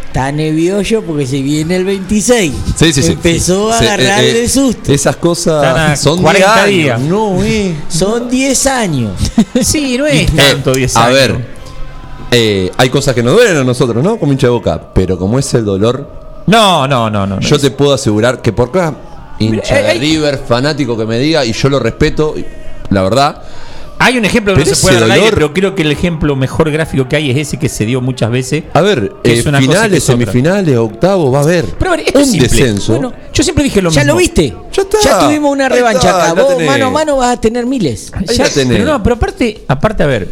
Está 0.08 0.32
nervioso 0.32 1.02
porque 1.02 1.26
se 1.26 1.40
viene 1.42 1.76
el 1.76 1.84
26. 1.84 2.52
Sí, 2.76 2.92
sí, 2.92 3.02
sí. 3.02 3.12
Empezó 3.12 3.70
a 3.72 3.78
Sí, 3.78 3.84
agarrarle 3.86 4.30
eh, 4.30 4.38
eh, 4.38 4.42
el 4.44 4.50
susto. 4.50 4.92
Esas 4.92 5.16
a 5.16 5.20
cosas 5.20 6.00
son 6.00 6.22
40 6.22 6.46
10 6.54 6.58
años. 6.58 6.68
días. 6.74 7.00
No, 7.00 7.44
eh. 7.44 7.74
Son 7.88 8.28
10 8.28 8.66
años. 8.66 9.12
Sí, 9.62 9.96
no 9.98 10.06
es 10.06 10.34
tanto 10.34 10.74
10 10.74 10.96
a 10.96 11.04
años. 11.04 11.14
ver, 11.14 11.46
eh, 12.30 12.70
hay 12.76 12.88
cosas 12.90 13.14
que 13.14 13.22
nos 13.22 13.34
duelen 13.34 13.58
a 13.58 13.64
nosotros, 13.64 14.02
¿no? 14.02 14.18
Como 14.18 14.32
hincha 14.32 14.46
de 14.46 14.50
boca. 14.52 14.80
Pero 14.94 15.18
como 15.18 15.38
es 15.38 15.52
el 15.54 15.64
dolor, 15.64 16.08
No, 16.46 16.88
no, 16.88 17.10
no, 17.10 17.26
no. 17.26 17.36
no. 17.36 17.40
yo 17.40 17.58
te 17.58 17.70
puedo 17.70 17.92
asegurar 17.92 18.40
que 18.40 18.52
por 18.52 18.70
cada 18.72 18.94
hincha 19.38 19.74
Mira, 19.74 19.82
de 19.82 19.88
hay- 19.90 19.98
River, 20.00 20.38
fanático 20.48 20.96
que 20.96 21.04
me 21.04 21.18
diga, 21.18 21.44
y 21.44 21.52
yo 21.52 21.68
lo 21.68 21.78
respeto, 21.78 22.34
la 22.90 23.02
verdad, 23.02 23.42
Hay 24.00 24.16
un 24.16 24.24
ejemplo 24.24 24.54
que 24.54 24.60
no 24.60 24.66
se 24.66 24.76
puede 24.80 25.00
dar 25.00 25.10
aire, 25.10 25.26
dolor- 25.26 25.34
pero 25.34 25.52
creo 25.54 25.74
que 25.74 25.82
el 25.82 25.90
ejemplo 25.90 26.36
mejor 26.36 26.70
gráfico 26.70 27.08
que 27.08 27.16
hay 27.16 27.30
es 27.30 27.36
ese 27.36 27.58
que 27.58 27.68
se 27.68 27.84
dio 27.84 28.00
muchas 28.00 28.30
veces. 28.30 28.62
a 28.72 28.80
ver, 28.80 29.12
eh, 29.24 29.42
finales, 29.42 30.04
semifinales, 30.04 30.76
octavos, 30.76 31.34
va 31.34 31.40
a 31.40 31.42
haber 31.42 31.64
Pero 31.78 31.92
a 31.92 31.96
ver, 31.96 32.06
esto 32.06 32.18
un 32.20 32.24
es 32.24 32.32
descenso. 32.40 32.92
Bueno, 32.92 33.12
yo 33.34 33.42
siempre 33.42 33.64
dije 33.64 33.82
lo 33.82 33.90
¿Ya 33.90 34.02
mismo. 34.02 34.12
lo 34.14 34.18
viste? 34.20 34.54
Ya 34.72 34.82
está. 34.82 35.26
tuvimos 35.26 35.50
una 35.52 35.68
revancha 35.68 36.10
está, 36.10 36.30
acá. 36.30 36.40
Vos 36.42 36.48
tenés. 36.56 36.66
mano 36.66 36.86
a 36.86 36.90
mano 36.90 37.16
vas 37.16 37.36
a 37.36 37.40
tener 37.40 37.66
miles. 37.66 38.12
Ahí 38.14 38.24
Ya, 38.36 38.48
tenés. 38.48 38.78
pero 38.78 38.84
no, 38.84 39.02
pero 39.02 39.16
aparte, 39.16 39.64
aparte, 39.66 40.02
a 40.04 40.06
ver, 40.06 40.28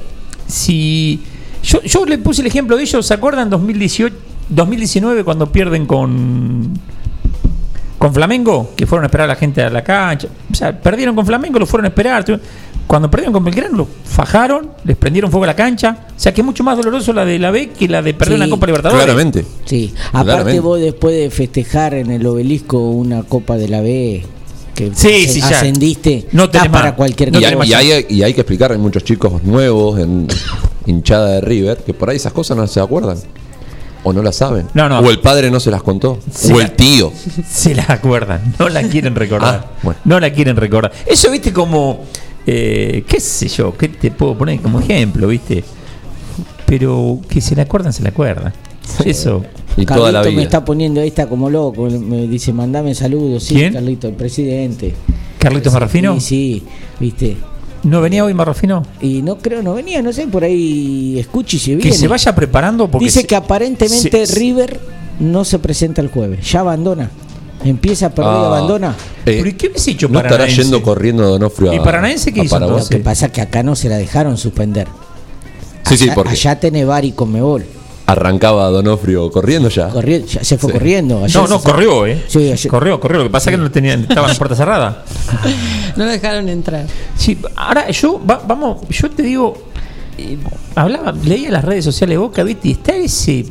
si 0.47 1.21
yo, 1.65 1.83
yo 1.83 2.05
le 2.07 2.19
puse 2.19 2.43
el 2.43 2.47
ejemplo 2.47 2.77
de 2.77 2.85
ellos, 2.85 3.05
¿se 3.05 3.15
acuerdan 3.15 3.51
2018, 3.51 4.15
2019 4.49 5.25
cuando 5.25 5.51
pierden 5.51 5.87
con 5.87 6.79
con 7.99 8.13
Flamengo? 8.13 8.73
Que 8.77 8.87
fueron 8.87 9.05
a 9.05 9.07
esperar 9.07 9.25
a 9.25 9.29
la 9.29 9.37
gente 9.37 9.63
a 9.63 9.71
la 9.71 9.83
cancha. 9.83 10.29
O 10.53 10.55
sea, 10.55 10.79
perdieron 10.81 11.17
con 11.17 11.27
Flamengo, 11.27 11.59
lo 11.59 11.67
fueron 11.67 11.87
a 11.87 11.89
esperar. 11.89 12.25
Cuando 12.87 13.11
perdieron 13.11 13.33
con 13.33 13.45
Belgrano, 13.45 13.77
lo 13.77 13.89
fajaron, 14.05 14.71
les 14.85 14.97
prendieron 14.97 15.31
fuego 15.31 15.45
a 15.45 15.49
la 15.49 15.57
cancha. 15.57 16.07
O 16.17 16.21
sea, 16.21 16.33
que 16.33 16.41
es 16.41 16.45
mucho 16.45 16.63
más 16.63 16.77
doloroso 16.77 17.13
la 17.13 17.25
de 17.25 17.39
la 17.39 17.51
B 17.51 17.71
que 17.71 17.89
la 17.89 18.01
de 18.01 18.15
perder 18.15 18.37
Sí, 18.39 18.43
una 18.45 18.51
Copa 18.51 18.67
Libertadores. 18.67 19.05
Claramente. 19.05 19.45
Sí, 19.65 19.93
aparte 20.09 20.25
Claramente. 20.27 20.61
vos 20.61 20.81
después 20.81 21.15
de 21.17 21.31
festejar 21.31 21.95
en 21.95 22.11
el 22.13 22.25
obelisco 22.27 22.79
una 22.91 23.25
Copa 23.25 23.57
de 23.57 23.69
la 23.69 23.81
B 23.81 24.23
que 24.75 24.93
Sí, 24.95 25.27
sí, 25.27 25.41
ya. 25.41 25.49
ascendiste, 25.49 26.29
No 26.33 26.49
tenés 26.51 26.69
para 26.69 26.95
cualquier 26.95 27.33
No 27.33 27.41
y, 27.41 27.43
cosa. 27.43 27.65
y 27.67 27.73
hay- 27.93 28.07
y 28.11 28.23
hay 28.23 28.35
que 28.35 28.43
explicar, 28.43 28.71
hay 28.73 28.79
muchos 28.79 29.03
chicos 29.05 29.43
nuevos 29.43 29.99
en 29.99 30.29
hinchada 30.87 31.29
de 31.33 31.41
River 31.41 31.79
que 31.79 31.93
por 31.95 32.11
ahí 32.11 32.17
esas 32.17 32.33
cosas 32.33 32.57
no 32.57 32.67
se 32.67 32.79
acuerdan. 32.81 33.19
O 34.05 34.13
no 34.13 34.23
las 34.23 34.37
saben. 34.37 34.69
No, 34.75 34.89
no. 34.89 35.01
O 35.01 35.11
el 35.11 35.19
padre 35.19 35.51
no 35.51 35.59
se 35.59 35.69
las 35.73 35.83
contó. 35.83 36.21
O 36.55 36.61
el 36.61 36.71
tío. 36.73 37.13
Se 37.51 37.75
la 37.75 37.87
acuerdan, 37.89 38.55
no 38.57 38.69
la 38.69 38.85
quieren 38.85 39.17
recordar. 39.17 39.65
Ah, 39.67 39.71
bueno. 39.83 39.99
No 40.05 40.21
la 40.21 40.31
quieren 40.33 40.55
recordar. 40.55 40.93
Eso, 41.05 41.29
viste, 41.33 41.53
como. 41.53 42.05
Eh, 42.47 43.05
¿Qué 43.07 43.21
sé 43.21 43.49
yo? 43.49 43.77
¿Qué 43.77 43.89
te 43.89 44.11
puedo 44.11 44.37
poner 44.39 44.61
como 44.61 44.81
ejemplo, 44.81 45.29
viste? 45.29 45.65
Pero 46.67 47.21
que 47.29 47.41
se 47.41 47.55
la 47.55 47.63
acuerdan, 47.63 47.93
se 47.93 48.03
la 48.03 48.11
acuerdan. 48.11 48.53
Eso. 49.05 49.45
Y 49.77 49.85
toda 49.85 50.11
la 50.11 50.21
Carlito 50.21 50.37
me 50.37 50.43
está 50.43 50.65
poniendo 50.65 51.01
ahí, 51.01 51.09
está 51.09 51.29
como 51.29 51.51
loco. 51.51 51.85
Me 51.89 52.27
dice, 52.27 52.53
mandame 52.53 52.95
saludos. 52.95 53.45
Sí, 53.45 53.55
¿Quién? 53.55 53.73
Carlito, 53.75 54.09
el 54.09 54.15
presidente. 54.15 54.95
¿Carlitos 55.39 55.73
Marrafino? 55.73 56.15
Sí, 56.19 56.21
sí, 56.21 56.63
viste. 56.99 57.37
¿No 57.85 58.01
venía 58.01 58.25
hoy 58.25 58.35
Marrafino? 58.35 58.83
Y 59.01 59.23
no 59.23 59.39
creo, 59.39 59.63
no 59.63 59.75
venía, 59.75 60.03
no 60.03 60.13
sé, 60.13 60.27
por 60.27 60.43
ahí 60.43 61.19
escuche 61.19 61.59
si 61.59 61.73
Que 61.73 61.77
viene. 61.77 61.97
se 61.97 62.09
vaya 62.09 62.35
preparando 62.35 62.89
porque. 62.91 63.05
Dice 63.05 63.21
se- 63.21 63.27
que 63.27 63.37
aparentemente 63.37 64.27
se- 64.27 64.35
River 64.35 64.81
no 65.21 65.45
se 65.45 65.59
presenta 65.61 66.01
el 66.01 66.09
jueves, 66.09 66.51
ya 66.51 66.61
abandona. 66.61 67.11
Empieza 67.67 68.07
a 68.07 68.11
perder 68.11 68.33
y 68.33 68.37
Ah. 68.37 68.47
abandona. 68.47 68.91
Eh, 68.91 68.95
¿Pero 69.25 69.49
y 69.49 69.53
qué 69.55 69.69
hubiese 69.69 69.91
hecho 69.93 70.09
no 70.09 70.19
estará 70.19 70.31
Paranaense? 70.37 70.63
yendo 70.63 70.83
corriendo 70.83 71.25
Donofrio 71.29 71.71
a 71.73 71.75
¿Y 71.75 71.81
Paranaense 71.81 72.33
qué 72.33 72.41
a 72.43 72.45
hizo 72.45 72.55
Paraguay? 72.55 72.83
Lo 72.83 72.89
que 72.89 72.99
pasa 72.99 73.27
es 73.27 73.33
que 73.33 73.41
acá 73.41 73.63
no 73.63 73.75
se 73.77 73.89
la 73.89 73.97
dejaron 73.97 74.37
suspender. 74.37 74.87
Sí, 75.85 75.97
sí, 75.97 76.05
Allá- 76.05 76.15
porque 76.15 76.31
Allá 76.33 76.61
tenés 76.61 76.87
VAR 76.87 77.05
y 77.05 77.13
Conmebol. 77.13 77.65
arrancaba 78.07 78.69
Donofrio 78.71 79.31
corriendo 79.33 79.69
ya. 79.69 79.89
Corriendo, 79.89 80.29
ya 80.29 80.45
se 80.45 80.59
fue 80.59 80.71
Sí. 80.71 80.79
corriendo. 80.79 81.25
Ayer 81.25 81.37
No, 81.43 81.49
no, 81.49 81.59
se- 81.59 81.65
corrió, 81.65 82.07
¿eh? 82.07 82.23
Sí, 82.29 82.53
ayer- 82.53 82.71
Corrió, 82.71 83.01
corrió. 83.01 83.19
Lo 83.19 83.25
que 83.25 83.31
pasa 83.31 83.51
es 83.51 83.57
que 83.57 83.63
no 83.63 83.71
tenían, 83.71 84.03
estaban 84.03 84.29
las 84.29 84.39
puertas 84.39 84.59
cerradas. 84.59 84.97
No 85.97 86.05
lo 86.05 86.11
dejaron 86.11 86.49
entrar. 86.51 86.87
Sí, 87.17 87.39
ahora 87.57 87.91
yo, 87.91 88.21
va- 88.25 88.43
vamos, 88.47 88.83
yo 88.91 89.11
te 89.11 89.23
digo, 89.23 89.57
eh, 90.19 90.37
hablaba, 90.75 91.13
leía 91.25 91.51
las 91.51 91.65
redes 91.65 91.85
sociales 91.87 92.15
de 92.15 92.19
Boca, 92.19 92.43
¿viste? 92.43 92.69
Y 92.69 92.73
está 92.73 92.95
ese 92.95 93.47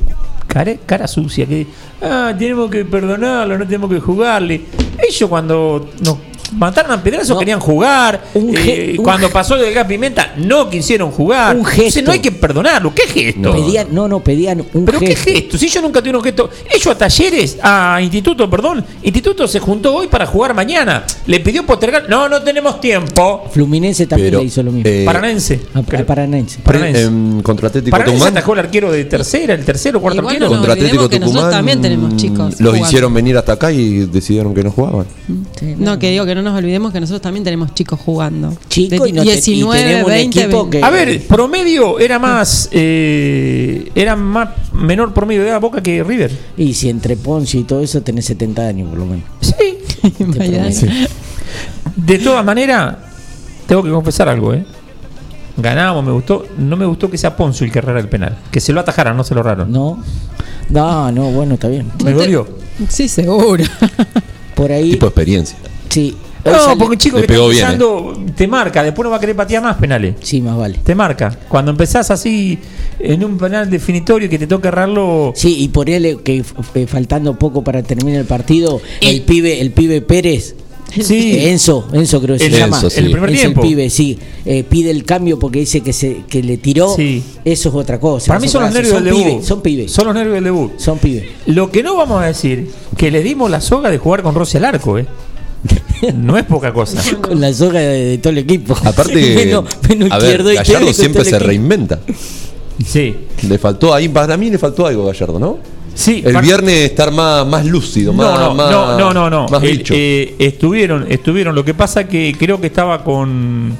cara, 0.47 0.75
cara 0.85 1.07
sucia 1.07 1.45
que, 1.45 1.67
ah, 2.01 2.33
tenemos 2.37 2.69
que 2.69 2.85
perdonarlo, 2.85 3.57
no 3.57 3.65
tenemos 3.65 3.89
que 3.89 3.99
jugarle. 3.99 4.61
Ellos 4.97 5.29
cuando 5.29 5.89
nos 6.03 6.17
mataron 6.53 6.91
a 6.91 7.03
Pedrazo 7.03 7.33
No. 7.33 7.39
querían 7.39 7.59
jugar, 7.59 8.21
Un 8.33 8.55
eh, 8.57 8.95
un 8.97 9.03
cuando 9.03 9.27
ge- 9.27 9.33
pasó 9.33 9.55
del 9.57 9.73
gas 9.73 9.85
pimenta 9.87 10.33
no 10.37 10.69
quisieron 10.69 11.11
jugar. 11.11 11.55
Un 11.55 11.59
Entonces 11.61 11.93
gesto. 11.95 12.01
no 12.03 12.11
hay 12.11 12.19
que 12.19 12.31
perdonarlo, 12.31 12.93
¿qué 12.93 13.03
gesto? 13.07 13.51
Pedían, 13.53 13.87
no, 13.91 14.07
no, 14.07 14.19
pedían 14.23 14.63
un 14.73 14.85
¿Pero 14.85 14.99
gesto. 14.99 15.15
qué 15.25 15.31
gesto? 15.33 15.57
Si 15.57 15.65
ellos 15.65 15.83
nunca 15.83 15.99
tuvieron 16.01 16.23
gesto. 16.23 16.49
Ellos 16.69 16.87
a 16.87 16.97
talleres, 16.97 17.57
a 17.61 17.99
instituto, 18.01 18.49
perdón. 18.49 18.83
Instituto 19.03 19.47
se 19.47 19.59
juntó 19.59 19.95
hoy 19.95 20.07
para 20.07 20.25
jugar 20.25 20.53
mañana. 20.53 21.03
Le 21.27 21.39
pidió 21.39 21.65
postergar. 21.65 22.09
No, 22.09 22.29
no 22.29 22.41
tenemos 22.41 22.79
tiempo. 22.79 23.45
Fluminense 23.51 24.05
también 24.07 24.29
Pero, 24.31 24.39
le 24.39 24.45
hizo 24.45 24.61
lo 24.63 24.71
mismo. 24.71 24.89
eh, 24.89 25.03
Paranense. 25.05 25.59
a, 25.73 25.79
a 25.79 25.81
Paranense. 26.05 26.59
Paranense. 26.63 27.03
En 27.03 27.41
contra 27.41 27.67
Atlético 27.69 27.91
Paranense 27.91 28.17
Tucumán. 28.19 28.37
atajó 28.37 28.53
el 28.53 28.59
arquero 28.59 28.91
de 28.91 29.05
tercera, 29.05 29.53
el 29.53 29.65
tercero, 29.65 29.99
cuarto 30.01 30.19
Igual 30.19 30.35
arquero. 30.35 30.49
no 30.49 30.55
Contra 30.57 30.73
Atlético 30.73 31.09
que 31.09 31.19
nosotros 31.19 31.43
Tucumán. 31.43 31.51
también 31.51 31.81
tenemos 31.81 32.15
chicos 32.15 32.59
Los 32.59 32.69
jugando. 32.69 32.87
hicieron 32.87 33.13
venir 33.13 33.37
hasta 33.37 33.53
acá 33.53 33.71
y 33.71 34.05
decidieron 34.05 34.53
que 34.53 34.63
no 34.63 34.71
jugaban. 34.71 35.05
No, 35.77 35.97
que 35.99 36.11
digo 36.11 36.25
que 36.25 36.34
no 36.35 36.41
nos 36.43 36.55
olvidemos 36.57 36.93
que 36.93 36.99
nosotros 36.99 37.21
también 37.21 37.43
tenemos 37.43 37.73
chicos 37.73 37.99
jugando. 37.99 38.55
Chicos, 38.69 38.99
De 39.01 39.09
y 39.09 39.11
no 39.13 39.23
te- 39.23 39.29
y 39.29 39.31
19, 39.33 39.79
tenemos 39.81 40.03
un 40.05 40.11
20, 40.11 40.39
equipo 40.41 40.57
20. 40.63 40.77
que- 40.79 40.83
A 40.85 40.89
ver, 40.91 41.21
promedio 41.27 41.97
era 41.99 42.19
más. 42.19 42.69
eh, 42.71 43.89
era 43.95 44.15
más 44.15 44.49
menor 44.73 45.13
promedio 45.13 45.43
de 45.43 45.57
Boca 45.57 45.81
que 45.81 46.03
River. 46.03 46.31
Y 46.57 46.73
si 46.75 46.89
entre 46.89 47.15
Ponce 47.17 47.57
y 47.57 47.63
todo 47.63 47.81
eso 47.81 48.01
tenés 48.01 48.25
70 48.25 48.67
años 48.67 48.89
por 48.89 48.99
lo 48.99 49.05
menos. 49.07 49.25
Sí. 50.71 50.87
De 51.95 52.19
todas 52.19 52.45
maneras, 52.45 52.95
tengo 53.67 53.81
que 53.83 53.89
confesar 53.89 54.27
algo, 54.29 54.53
¿eh? 54.53 54.63
Ganábamos, 55.57 56.03
me 56.05 56.11
gustó. 56.11 56.45
No 56.57 56.75
me 56.75 56.85
gustó 56.85 57.09
que 57.09 57.17
sea 57.17 57.35
Ponzo 57.35 57.63
el 57.63 57.71
que 57.71 57.79
errara 57.79 57.99
el 57.99 58.09
penal. 58.09 58.37
Que 58.51 58.59
se 58.59 58.73
lo 58.73 58.81
atajaran, 58.81 59.15
no 59.15 59.23
se 59.23 59.33
lo 59.33 59.39
erraron. 59.41 59.71
No, 59.71 60.03
no, 60.69 61.11
no, 61.11 61.31
bueno, 61.31 61.53
está 61.55 61.69
bien. 61.69 61.91
Me 62.03 62.11
dolió. 62.11 62.47
Sí, 62.89 63.07
seguro. 63.07 63.63
Por 64.53 64.71
ahí, 64.71 64.91
Tipo 64.91 65.05
de 65.05 65.09
experiencia. 65.09 65.57
sí. 65.89 66.15
No, 66.53 66.59
sale- 66.59 66.75
porque 66.77 66.93
un 66.93 66.97
chico 66.99 67.17
Le 67.17 67.25
que 67.27 67.33
está 67.33 67.41
pegó 67.41 67.49
bien, 67.49 67.63
empezando 67.65 68.23
te 68.35 68.47
marca, 68.47 68.83
después 68.83 69.03
no 69.03 69.09
va 69.09 69.17
a 69.17 69.19
querer 69.19 69.35
patear 69.35 69.63
más 69.63 69.77
penales. 69.77 70.15
Sí, 70.21 70.41
más 70.41 70.55
vale. 70.57 70.79
Te 70.83 70.93
marca. 70.95 71.37
Cuando 71.49 71.71
empezás 71.71 72.11
así 72.11 72.59
en 72.99 73.23
un 73.23 73.37
penal 73.37 73.69
definitorio 73.69 74.29
que 74.29 74.37
te 74.37 74.47
toca 74.47 74.67
errarlo. 74.69 75.33
Sí, 75.35 75.55
y 75.59 75.69
por 75.69 75.89
él 75.89 76.19
que 76.23 76.37
f- 76.37 76.53
f- 76.59 76.87
faltando 76.87 77.37
poco 77.39 77.63
para 77.63 77.81
terminar 77.83 78.19
el 78.21 78.27
partido, 78.27 78.79
Y- 79.01 79.07
el 79.07 79.21
pibe, 79.23 79.59
el 79.61 79.71
pibe 79.71 80.01
Pérez, 80.01 80.55
Sí. 81.01 81.33
eh, 81.35 81.49
Enzo, 81.51 81.87
Enzo 81.93 82.21
creo 82.21 82.37
que 82.37 82.45
El- 82.45 82.51
se 82.53 82.59
llama. 82.59 82.77
Enzo, 82.77 82.89
sí. 82.91 82.99
el 82.99 83.11
primer 83.11 83.31
tiempo. 83.31 83.61
el 83.63 83.67
pibe, 83.67 83.89
sí. 83.89 84.17
Eh, 84.45 84.63
pide 84.69 84.91
el 84.91 85.03
cambio 85.03 85.39
porque 85.39 85.59
dice 85.59 85.81
que 85.81 85.93
se 85.93 86.17
que 86.29 86.43
le 86.43 86.57
tiró. 86.57 86.95
Sí. 86.95 87.23
Eso 87.43 87.69
es 87.69 87.75
otra 87.75 87.99
cosa. 87.99 88.27
Para 88.27 88.39
mí 88.39 88.47
son 88.47 88.61
los 88.61 88.69
otra- 88.69 88.81
nervios 88.83 89.03
del 89.03 89.13
debut. 89.13 89.23
pibes, 89.31 89.45
son 89.47 89.61
pibes. 89.61 89.91
Son 89.91 90.05
los 90.05 90.13
nervios 90.13 90.35
del 90.35 90.43
debut. 90.43 90.71
Son 90.77 90.99
pibes. 90.99 91.23
Lo 91.47 91.71
que 91.71 91.81
no 91.81 91.95
vamos 91.97 92.21
a 92.21 92.27
decir, 92.27 92.69
que 92.97 93.09
le 93.09 93.23
dimos 93.23 93.49
la 93.49 93.61
soga 93.61 93.89
de 93.89 93.97
jugar 93.97 94.21
con 94.21 94.35
Rossi 94.35 94.57
al 94.57 94.65
arco, 94.65 94.99
¿eh? 94.99 95.07
No 96.15 96.37
es 96.37 96.43
poca 96.45 96.71
cosa. 96.73 97.01
Con 97.21 97.39
la 97.39 97.53
soga 97.53 97.79
de, 97.79 98.05
de 98.05 98.17
todo 98.17 98.31
el 98.31 98.39
equipo. 98.39 98.75
Aparte, 98.83 99.13
menos, 99.35 99.65
menos 99.89 100.11
a 100.11 100.17
ver, 100.17 100.25
izquierdo 100.27 100.51
y 100.51 100.55
Gallardo 100.55 100.93
siempre 100.93 101.23
se 101.23 101.29
equipo. 101.31 101.45
reinventa. 101.47 101.99
Sí. 102.85 103.15
Le 103.47 103.57
faltó 103.57 103.93
ahí, 103.93 104.09
para 104.09 104.35
mí 104.37 104.49
le 104.49 104.57
faltó 104.57 104.85
algo 104.85 105.03
a 105.03 105.13
Gallardo, 105.13 105.39
¿no? 105.39 105.57
Sí, 105.93 106.21
El 106.25 106.35
viernes 106.41 106.89
estar 106.89 107.09
más, 107.09 107.47
más 107.47 107.65
lúcido, 107.65 108.11
No, 108.11 108.17
más, 108.23 108.39
no, 108.39 108.53
más, 108.53 108.69
no, 108.71 108.97
no, 108.99 109.13
no, 109.13 109.29
no. 109.29 109.47
más 109.47 109.63
El- 109.63 109.77
bicho. 109.77 109.93
eh, 109.95 110.35
estuvieron, 110.39 111.05
estuvieron. 111.09 111.55
Lo 111.55 111.63
que 111.63 111.73
pasa 111.73 112.05
que 112.05 112.35
creo 112.37 112.59
que 112.59 112.67
estaba 112.67 113.01
con 113.01 113.71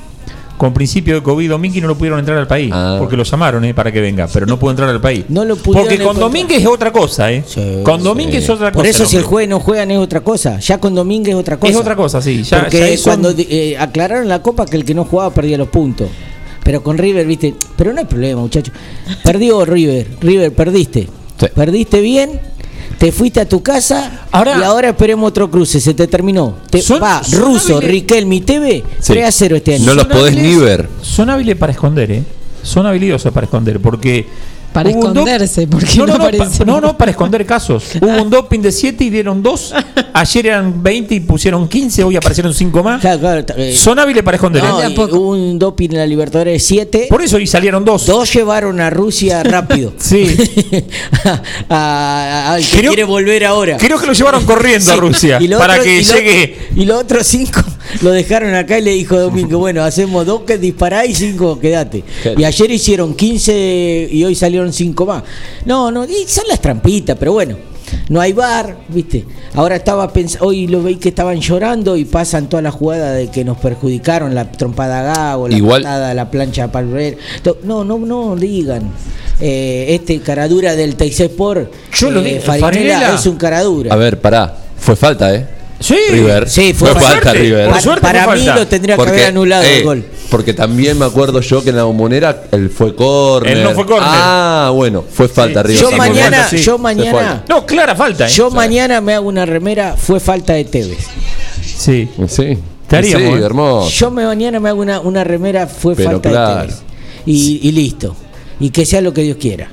con 0.58 0.74
principio 0.74 1.16
de 1.16 1.24
COVID 1.24 1.50
Domínguez 1.50 1.82
no 1.82 1.88
lo 1.88 1.98
pudieron 1.98 2.20
entrar 2.20 2.38
al 2.38 2.48
país. 2.48 2.72
Ah. 2.74 2.98
Porque 3.00 3.18
lo 3.18 3.24
llamaron 3.24 3.64
eh, 3.66 3.74
para 3.74 3.92
que 3.92 4.02
venga, 4.02 4.28
pero 4.32 4.46
no 4.46 4.58
pudo 4.58 4.72
entrar 4.72 4.90
al 4.90 5.02
país. 5.02 5.26
No 5.30 5.46
lo 5.46 5.56
Porque 5.56 5.82
con 5.82 5.94
encontrar. 5.94 6.16
Domínguez 6.28 6.62
es 6.62 6.68
otra 6.68 6.92
cosa, 6.92 7.32
¿eh? 7.32 7.44
Sí, 7.46 7.80
con 7.84 8.00
sí. 8.00 8.04
Domínguez 8.06 8.44
es 8.44 8.50
otra 8.50 8.72
cosa. 8.72 8.80
Por 8.82 8.88
eso 8.88 9.06
si 9.06 9.18
el 9.18 9.24
jueves 9.24 9.50
no 9.50 9.60
juegan 9.60 9.92
es 9.92 9.98
otra 9.98 10.22
cosa. 10.22 10.60
Ya 10.60 10.78
con 10.78 10.96
Domínguez 10.96 11.34
es 11.34 11.40
otra 11.40 11.58
cosa. 11.58 11.72
Es 11.72 11.78
otra 11.78 11.96
cosa, 11.96 12.22
sí. 12.22 12.44
Ya, 12.44 12.62
Porque 12.62 12.96
ya 12.96 13.04
cuando 13.04 13.34
eh, 13.38 13.76
aclararon 13.78 14.28
la 14.28 14.42
copa 14.42 14.66
que 14.66 14.78
el 14.78 14.86
que 14.86 14.94
no 14.94 15.06
jugaba 15.06 15.34
perdía 15.34 15.58
los 15.58 15.70
puntos. 15.70 16.08
Pero 16.64 16.82
con 16.82 16.98
River, 16.98 17.28
viste, 17.28 17.54
pero 17.76 17.94
no 17.94 18.00
hay 18.00 18.06
problema, 18.06 18.42
muchachos. 18.42 18.74
Perdió 19.24 19.66
River, 19.66 20.08
River, 20.20 20.52
perdiste. 20.54 21.08
Sí. 21.40 21.46
Perdiste 21.54 22.02
bien, 22.02 22.40
te 22.98 23.12
fuiste 23.12 23.40
a 23.40 23.48
tu 23.50 23.62
casa 23.62 24.26
Ahora- 24.32 24.58
y 24.60 24.64
ahora 24.64 24.90
esperemos 24.90 25.28
otro 25.30 25.50
cruce, 25.52 25.80
se 25.80 25.94
te 25.94 26.08
terminó. 26.08 26.56
Te, 26.70 26.82
Son- 26.82 27.02
va, 27.02 27.24
son 27.24 27.40
Russo, 27.42 27.78
hábiles. 27.78 27.92
Riquelme 27.92 28.36
y 28.36 28.42
Teve, 28.42 28.84
Sí. 29.00 29.14
3 29.14 29.26
a 29.28 29.32
0 29.32 29.56
este 29.58 29.76
año. 29.76 29.86
No 29.86 29.94
los 29.96 30.06
podés 30.06 30.34
hábiles- 30.34 30.44
ni 30.44 30.56
ver. 30.56 30.90
Son 31.02 31.30
hábiles 31.30 31.56
para 31.58 31.72
esconder, 31.72 32.12
¿eh? 32.12 32.24
Son 32.64 32.86
habilidosos 32.86 33.32
para 33.34 33.46
esconder, 33.46 33.80
porque. 33.80 34.26
Para 34.76 34.90
hubo 34.90 35.00
esconderse, 35.08 35.68
porque 35.68 35.88
no, 35.98 36.06
no, 36.06 36.18
no 36.18 36.32
pa- 36.38 36.66
no, 36.66 36.82
no, 36.82 36.98
para 36.98 37.12
esconder 37.12 37.46
casos. 37.46 37.84
Hubo 38.02 38.22
un 38.22 38.30
doping 38.30 38.60
de 38.60 38.72
7 38.72 39.04
y 39.06 39.10
dieron 39.10 39.42
2. 39.42 39.74
Ayer 40.14 40.48
eran 40.48 40.84
20 40.84 41.16
y 41.16 41.20
pusieron 41.22 41.68
15, 41.68 42.04
hoy 42.04 42.16
aparecieron 42.18 42.54
5 42.54 42.84
más. 42.84 43.02
Claro, 43.02 43.20
claro, 43.20 43.46
eh, 43.58 43.74
Son 43.76 43.98
hábiles 44.00 44.22
para 44.24 44.36
esconder. 44.36 44.62
de 44.62 44.68
a 44.68 44.90
y 44.90 44.94
hubo 44.94 45.30
un 45.32 45.58
doping 45.58 45.90
en 45.92 45.98
la 45.98 46.06
Libertadores 46.06 46.64
7. 46.66 47.08
Por 47.10 47.22
eso 47.22 47.38
hoy 47.38 47.48
salieron 47.48 47.84
2. 47.86 48.06
Dos 48.06 48.34
llevaron 48.34 48.80
a 48.82 48.90
Rusia 48.90 49.42
rápido. 49.44 49.94
Sí. 50.00 50.36
a, 51.24 51.42
a- 51.70 52.54
al 52.54 52.62
que 52.66 52.78
Creo- 52.78 52.92
quiere 52.92 53.04
volver 53.06 53.46
ahora. 53.46 53.78
Creo 53.78 53.98
que 54.00 54.06
lo 54.08 54.14
llevaron 54.14 54.46
corriendo 54.46 54.92
a 54.92 54.96
Sí. 54.96 55.00
Rusia 55.00 55.38
Y 55.42 55.48
lo 55.48 55.58
para 55.58 55.74
otro- 55.74 55.86
que 55.86 56.02
y 56.02 56.06
lo- 56.06 56.14
llegue. 56.16 56.58
y 56.76 56.86
los 56.86 57.02
otros 57.02 57.26
cinco 57.28 57.62
lo 58.02 58.12
dejaron 58.12 58.54
acá 58.56 58.78
y 58.80 58.82
le 58.82 58.92
dijo 58.92 59.18
Domingo, 59.18 59.58
bueno, 59.60 59.84
hacemos 59.84 60.26
dos 60.26 60.42
que 60.42 60.58
dispará 60.58 61.06
y 61.06 61.14
cinco 61.16 61.60
quedate. 61.60 62.04
Y 62.38 62.44
ayer 62.44 62.72
hicieron 62.72 63.14
15 63.16 64.10
y 64.12 64.24
hoy 64.24 64.36
salieron 64.36 64.65
cinco 64.74 65.06
más. 65.06 65.24
No, 65.66 65.92
no, 65.92 66.06
y 66.06 66.26
son 66.28 66.46
las 66.48 66.60
trampitas, 66.62 67.18
pero 67.20 67.34
bueno. 67.34 67.56
No 68.10 68.20
hay 68.20 68.34
bar, 68.34 68.78
¿viste? 68.90 69.26
Ahora 69.54 69.76
estaba 69.76 70.12
pens- 70.12 70.38
hoy 70.42 70.66
lo 70.66 70.82
veí 70.82 70.96
que 70.96 71.10
estaban 71.10 71.40
llorando 71.40 71.96
y 71.96 72.04
pasan 72.06 72.50
toda 72.50 72.64
la 72.64 72.72
jugada 72.72 73.14
de 73.14 73.30
que 73.30 73.44
nos 73.46 73.58
perjudicaron, 73.60 74.34
la 74.34 74.52
trompada 74.52 75.04
Gago, 75.04 75.48
la 75.48 75.56
Igual- 75.56 75.84
patada, 75.84 76.14
la 76.16 76.32
plancha 76.32 76.72
Palver. 76.72 77.18
No, 77.64 77.84
no, 77.84 78.00
no 78.00 78.36
digan. 78.36 78.90
Eh, 79.40 79.86
este 79.90 80.20
caradura 80.20 80.76
del 80.76 80.96
Teixespor, 80.96 81.70
Yo 81.94 82.10
lo 82.10 82.22
eh, 82.22 82.24
digo, 82.24 82.42
Farinela 82.42 82.66
Farinela. 82.96 83.16
es 83.16 83.26
un 83.28 83.36
caradura. 83.36 83.94
A 83.94 83.98
ver, 83.98 84.20
pará. 84.20 84.56
Fue 84.78 84.96
falta, 84.96 85.34
¿eh? 85.36 85.48
Sí. 85.88 85.98
River. 86.10 86.50
Sí, 86.50 86.74
fue 86.74 86.92
Por 86.94 87.02
falta, 87.02 87.22
suerte, 87.22 87.40
River. 87.40 87.66
por 87.66 87.74
Pa- 87.76 87.82
suerte 87.82 88.02
para 88.02 88.24
fue 88.26 88.36
mí 88.36 88.46
falta. 88.46 88.56
lo 88.60 88.68
tendría 88.68 88.96
que 88.98 89.02
haber 89.04 89.26
anulado 89.26 89.64
eh, 89.64 89.78
el 89.78 89.84
gol. 89.84 90.06
Porque 90.32 90.54
también 90.54 90.98
me 90.98 91.06
acuerdo 91.06 91.42
yo 91.42 91.64
que 91.64 91.70
en 91.70 91.76
la 91.76 91.84
bombonera 91.84 92.46
él 92.52 92.70
fue 92.70 92.96
córner. 92.96 93.58
Él 93.58 93.64
no 93.64 93.72
fue 93.72 93.86
córner. 93.86 94.10
Ah, 94.12 94.72
bueno, 94.74 95.04
fue 95.10 95.28
falta, 95.28 95.62
Sí. 95.62 95.68
River. 95.68 95.82
Yo 95.82 95.90
sí, 95.92 95.96
mañana, 95.96 96.38
falta, 96.38 96.50
sí. 96.50 96.58
yo 96.64 96.78
mañana. 96.80 97.44
No, 97.48 97.66
clara 97.66 97.96
falta, 97.96 98.26
¿eh? 98.28 98.30
yo 98.32 98.50
mañana 98.50 99.00
me 99.02 99.14
hago 99.14 99.28
una 99.28 99.46
remera, 99.46 99.96
fue 99.98 100.20
falta 100.20 100.54
de 100.54 100.66
Tevez. 100.66 100.98
Sí. 101.64 102.08
Sí. 102.28 102.58
Sí, 102.88 103.14
¿eh? 103.14 103.40
hermoso. 103.44 103.90
Yo 103.90 104.12
me 104.12 104.26
mañana 104.26 104.60
me 104.60 104.70
hago 104.70 104.82
una, 104.82 105.00
una 105.02 105.24
remera, 105.24 105.68
fue 105.68 105.96
Pero 105.96 106.12
falta 106.12 106.30
claro. 106.30 106.62
de 106.62 106.68
Tevez. 106.68 106.82
Y, 107.26 107.60
y 107.68 107.72
listo. 107.72 108.16
Y 108.60 108.70
que 108.70 108.86
sea 108.86 109.02
lo 109.02 109.14
que 109.14 109.22
Dios 109.24 109.38
quiera. 109.38 109.70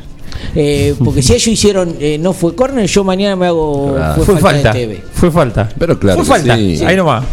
Eh, 0.55 0.95
porque 1.03 1.23
si 1.23 1.33
ellos 1.33 1.47
hicieron, 1.49 1.97
eh, 1.99 2.19
no 2.19 2.33
fue 2.33 2.55
córner, 2.55 2.87
yo 2.87 3.05
mañana 3.05 3.37
me 3.37 3.47
hago 3.47 3.95
Claro. 3.95 4.15
fue, 4.17 4.25
Fue 4.25 4.35
falta, 4.37 4.51
falta. 4.51 4.73
de 4.73 4.81
Tevez. 4.87 5.01
Fue 5.15 5.31
falta. 5.31 5.69
Pero 5.79 5.99
claro 5.99 6.19
Fue 6.25 6.37
falta. 6.39 6.57
sí. 6.57 6.85
Ahí 6.85 6.97
nomás. 6.97 7.25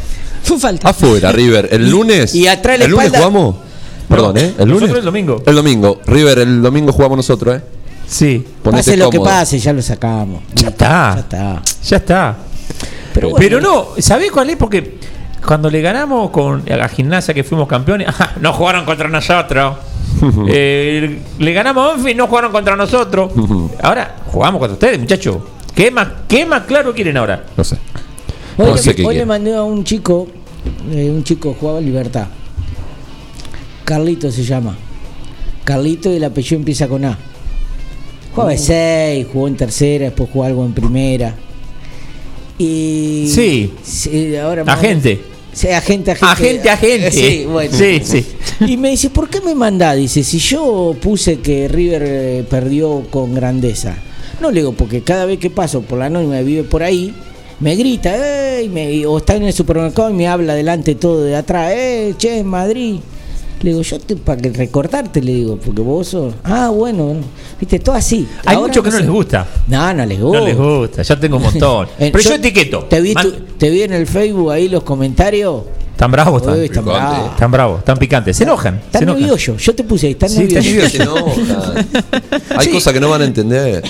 Fue 0.44 0.58
falta. 0.58 0.90
Afuera, 0.90 1.32
River. 1.32 1.68
El 1.72 1.90
lunes. 1.90 2.34
y 2.34 2.48
atrás 2.48 2.80
la 2.80 2.86
¿El 2.86 2.92
lunes 2.92 3.10
jugamos? 3.10 3.56
Perdón, 4.08 4.38
¿eh? 4.38 4.54
¿El 4.58 4.66
lunes? 4.70 4.82
nosotros 4.82 5.00
el 5.00 5.06
domingo. 5.06 5.44
El 5.46 5.56
domingo. 5.56 6.02
River, 6.06 6.40
el 6.40 6.62
domingo 6.62 6.92
jugamos 6.94 7.18
nosotros, 7.18 7.58
¿eh? 7.58 7.62
Sí. 8.08 8.44
Ponete 8.64 8.84
Pase 8.92 8.98
lo 8.98 9.10
que 9.10 9.20
pase, 9.20 9.60
ya 9.60 9.72
lo 9.74 9.82
sacamos. 9.84 10.42
Ya 10.56 10.70
está. 10.70 11.14
Ya 11.16 11.20
está. 11.20 11.62
Ya 11.84 11.98
está. 11.98 12.38
Pero, 13.14 13.32
Pero, 13.36 13.60
no, 13.62 13.90
¿sabés 14.00 14.32
cuál 14.32 14.50
es? 14.50 14.56
Porque 14.58 14.98
cuando 15.46 15.70
le 15.70 15.82
ganamos 15.82 16.30
con 16.32 16.64
a 16.72 16.78
la 16.78 16.88
gimnasia 16.90 17.34
que 17.34 17.44
fuimos 17.44 17.68
campeones, 17.68 18.08
ajá, 18.08 18.34
no 18.42 18.54
jugaron 18.54 18.86
contra 18.86 19.10
nosotros. 19.10 19.76
Eh, 20.48 21.20
le 21.38 21.54
ganamos 21.54 21.84
a 21.84 21.94
Banfield, 21.96 22.18
no 22.18 22.28
jugaron 22.28 22.52
contra 22.52 22.76
nosotros. 22.76 23.32
Ahora 23.82 24.18
jugamos 24.26 24.60
contra 24.60 24.74
ustedes, 24.74 25.00
muchachos. 25.00 25.38
¿Qué 25.76 25.92
más, 25.92 26.08
¿Qué 26.28 26.46
más 26.46 26.64
claro 26.64 26.94
quieren 26.94 27.16
ahora? 27.16 27.46
No 27.56 27.64
sé. 27.64 27.78
Hoy, 28.58 28.72
No 28.72 28.78
sé 28.78 28.94
qué 28.96 29.06
hoy 29.06 29.16
le 29.16 29.26
mandé 29.26 29.56
a 29.56 29.64
un 29.64 29.84
chico, 29.86 30.28
eh, 30.92 31.10
un 31.10 31.24
chico 31.24 31.56
jugaba 31.58 31.80
en 31.80 31.86
Libertad. 31.86 32.28
Carlito 33.86 34.30
se 34.30 34.44
llama. 34.44 34.76
Carlito 35.64 36.12
y 36.12 36.18
el 36.18 36.24
apellido 36.24 36.58
empieza 36.58 36.88
con 36.88 37.06
A. 37.06 37.18
Jugaba 38.32 38.52
de 38.52 38.58
6, 38.58 39.28
jugó 39.32 39.48
en 39.48 39.56
tercera, 39.56 40.06
después 40.06 40.30
jugó 40.32 40.46
algo 40.46 40.66
en 40.66 40.74
primera. 40.74 41.34
Y. 42.58 43.32
Sí. 43.34 43.74
Sí, 43.82 44.36
ahora 44.36 44.66
más 44.66 44.78
Agente. 44.78 45.22
Sí, 45.60 45.68
agente, 45.68 46.12
agente. 46.12 46.26
Agente, 46.32 46.70
agente. 46.70 47.12
Sí, 47.12 47.46
bueno. 47.46 47.76
Sí, 47.78 48.00
sí. 48.02 48.26
Y 48.66 48.78
me 48.78 48.92
dice, 48.92 49.10
¿por 49.10 49.30
qué 49.30 49.42
me 49.42 49.54
mandás? 49.56 49.98
Dice, 49.98 50.24
si 50.24 50.40
yo 50.40 50.96
puse 51.02 51.40
que 51.40 51.68
River 51.68 52.04
eh, 52.06 52.46
perdió 52.50 53.04
con 53.10 53.34
grandeza. 53.36 53.98
No 54.40 54.52
le 54.52 54.62
digo, 54.62 54.72
porque 54.72 55.02
cada 55.02 55.26
vez 55.26 55.38
que 55.38 55.50
paso 55.50 55.82
por 55.82 56.00
la 56.00 56.10
noche 56.10 56.28
me 56.28 56.44
vive 56.44 56.64
por 56.64 56.82
ahí, 56.82 57.14
me 57.60 57.76
grita, 57.76 58.16
"Ey", 58.58 58.70
me- 58.70 59.06
o 59.06 59.18
está 59.18 59.36
en 59.36 59.44
el 59.44 59.52
supermercado 59.54 60.10
y 60.10 60.14
me 60.14 60.30
habla 60.30 60.56
delante 60.56 60.96
todo 60.96 61.24
de 61.26 61.36
atrás, 61.36 61.74
¡eh, 61.76 62.14
che, 62.18 62.42
Madrid! 62.46 63.00
Le 63.62 63.72
digo, 63.72 63.82
yo 63.82 64.00
te, 64.00 64.16
para 64.16 64.42
que 64.42 64.50
recortarte, 64.52 65.22
le 65.22 65.34
digo, 65.34 65.58
porque 65.58 65.82
vos 65.82 66.08
sos. 66.08 66.34
Ah, 66.44 66.70
bueno, 66.70 67.06
bueno. 67.06 67.22
viste, 67.60 67.78
todo 67.80 67.96
así. 67.96 68.28
Hay 68.46 68.56
muchos 68.58 68.84
que 68.84 68.90
no 68.92 69.00
les 69.00 69.10
gusta. 69.10 69.46
No, 69.68 69.94
no 69.94 70.06
les 70.06 70.20
gusta. 70.20 70.40
No 70.40 70.46
les 70.46 70.58
gusta, 70.58 71.02
ya 71.02 71.20
tengo 71.20 71.38
un 71.38 71.44
montón. 71.44 71.88
Pero 71.98 72.20
yo 72.20 72.34
etiqueto. 72.36 72.86
Te 72.90 73.02
vi, 73.02 73.14
tu- 73.14 73.32
te 73.58 73.70
vi 73.70 73.82
en 73.84 73.94
el 73.94 74.08
Facebook 74.08 74.52
ahí 74.52 74.70
los 74.70 74.84
comentarios. 74.84 75.64
Están 76.00 76.12
bravos, 76.14 76.42
están. 76.42 76.64
Están 76.64 76.86
bravos. 76.86 77.30
Están 77.32 77.52
bravos, 77.52 77.80
están 77.80 77.98
picantes. 77.98 78.38
Se 78.38 78.44
enojan. 78.46 78.78
Están 78.86 79.06
nerviosos. 79.06 79.62
Yo 79.62 79.76
te 79.76 79.84
puse 79.84 80.08
ahí, 80.08 80.14
están 80.14 80.30
Sí, 80.30 80.46
nerviosos. 80.46 80.92
Se 80.94 81.04
enojan. 81.04 81.88
Hay 82.56 82.68
cosas 82.70 82.94
que 82.94 83.02
no 83.02 83.10
van 83.10 83.22
a 83.24 83.26
entender. 83.26 83.84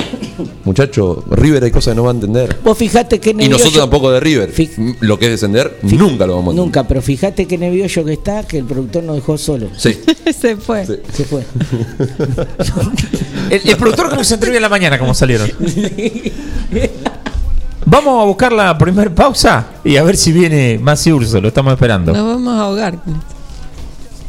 Muchachos, 0.63 1.19
River 1.29 1.65
hay 1.65 1.69
cosas 1.69 1.91
que 1.91 1.95
no 1.95 2.01
van 2.05 2.15
a 2.15 2.19
entender. 2.21 2.57
Vos 2.63 2.75
fijate 2.75 3.19
que 3.19 3.29
Y 3.29 3.33
nervioso. 3.35 3.59
nosotros 3.65 3.83
tampoco 3.83 4.09
de 4.09 4.19
River. 4.21 4.51
Lo 5.01 5.19
que 5.19 5.25
es 5.25 5.31
descender, 5.33 5.77
nunca 5.83 6.25
lo 6.25 6.37
vamos 6.37 6.47
a 6.47 6.51
entender. 6.53 6.55
Nunca, 6.55 6.87
pero 6.87 7.03
fíjate 7.03 7.45
que 7.45 7.59
nervioso 7.59 8.03
que 8.03 8.13
está, 8.13 8.41
que 8.41 8.57
el 8.57 8.65
productor 8.65 9.03
nos 9.03 9.17
dejó 9.17 9.37
solo. 9.37 9.67
Sí. 9.77 9.95
Se 10.39 10.57
fue. 10.57 10.87
Sí. 10.87 10.93
Se 11.13 11.25
fue. 11.25 11.43
El, 13.51 13.61
el 13.67 13.77
productor 13.77 14.09
que 14.11 14.15
nos 14.15 14.31
entrevía 14.31 14.57
en 14.57 14.61
la 14.63 14.69
mañana, 14.69 14.99
como 14.99 15.13
salieron. 15.15 15.49
Vamos 17.91 18.21
a 18.21 18.25
buscar 18.25 18.51
la 18.51 18.77
primer 18.77 19.15
pausa 19.15 19.65
y 19.83 19.97
a 19.97 20.03
ver 20.03 20.15
si 20.15 20.31
viene 20.31 20.77
Masi 20.77 21.11
Urso, 21.11 21.41
lo 21.41 21.47
estamos 21.47 21.73
esperando. 21.73 22.13
Nos 22.13 22.35
vamos 22.35 22.53
a 22.53 22.61
ahogar. 22.65 22.99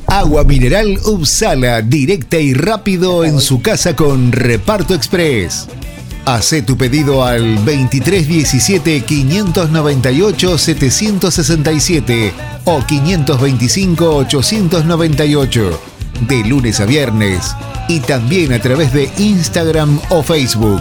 Agua 0.06 0.44
mineral 0.44 0.98
Upsala, 1.04 1.82
directa 1.82 2.38
y 2.38 2.54
rápido 2.54 3.22
en 3.22 3.38
su 3.38 3.60
casa 3.60 3.94
con 3.94 4.32
Reparto 4.32 4.94
Express. 4.94 5.68
Hacé 6.24 6.62
tu 6.62 6.78
pedido 6.78 7.22
al 7.22 7.56
2317 7.56 9.02
598 9.02 10.56
767 10.56 12.32
o 12.64 12.82
525 12.82 14.16
898 14.16 15.80
de 16.28 16.44
lunes 16.44 16.80
a 16.80 16.86
viernes 16.86 17.54
y 17.88 18.00
también 18.00 18.54
a 18.54 18.58
través 18.58 18.90
de 18.94 19.10
Instagram 19.18 20.00
o 20.08 20.22
Facebook 20.22 20.80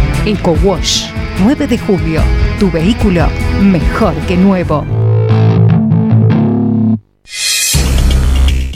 Eco 0.25 0.55
Wash 0.63 1.05
9 1.39 1.65
de 1.65 1.79
julio. 1.79 2.21
Tu 2.59 2.69
vehículo 2.69 3.27
mejor 3.59 4.13
que 4.27 4.37
nuevo. 4.37 4.85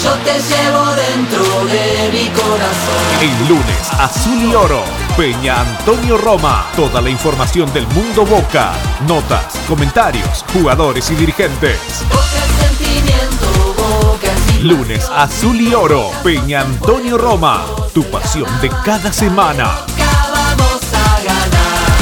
Yo 0.03 0.11
te 0.15 0.33
llevo 0.33 0.85
dentro 0.95 1.65
de 1.65 2.09
mi 2.11 2.27
corazón. 2.31 3.03
El 3.21 3.47
lunes, 3.47 3.93
Azul 3.97 4.37
y 4.37 4.53
Oro, 4.53 4.83
Peña 5.15 5.61
Antonio 5.61 6.17
Roma. 6.17 6.65
Toda 6.75 6.99
la 6.99 7.09
información 7.09 7.71
del 7.71 7.87
mundo 7.87 8.25
Boca. 8.25 8.73
Notas, 9.07 9.55
comentarios, 9.65 10.43
jugadores 10.51 11.09
y 11.09 11.15
dirigentes. 11.15 11.79
Boca 12.09 12.21
es 12.21 12.51
sentimiento, 12.67 13.45
boca 13.77 14.27
Lunes, 14.61 15.09
Azul 15.09 15.61
y 15.61 15.73
Oro, 15.73 16.11
Peña 16.21 16.61
Antonio 16.61 17.17
Roma. 17.17 17.65
Tu 17.93 18.03
pasión 18.03 18.49
de 18.61 18.67
cada 18.83 19.13
semana. 19.13 19.85
Boca 19.87 20.31
vamos 20.33 20.81
a 20.93 21.23
ganar. 21.23 21.93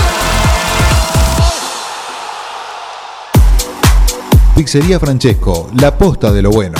Pizzería 4.56 5.00
Francesco, 5.00 5.70
la 5.76 5.96
posta 5.96 6.32
de 6.32 6.42
lo 6.42 6.50
bueno. 6.50 6.80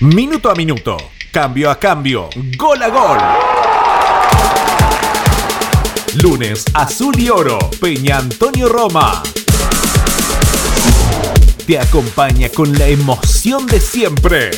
Minuto 0.00 0.50
a 0.50 0.54
minuto, 0.54 1.12
cambio 1.30 1.70
a 1.70 1.78
cambio, 1.78 2.28
gol 2.54 2.82
a 2.82 2.88
gol. 2.90 3.18
Lunes 6.22 6.66
azul 6.74 7.18
y 7.18 7.30
oro, 7.30 7.58
Peña 7.80 8.18
Antonio 8.18 8.68
Roma. 8.68 9.22
Te 11.66 11.78
acompaña 11.78 12.50
con 12.50 12.74
la 12.74 12.88
emoción 12.88 13.66
de 13.66 13.80
siempre. 13.80 14.50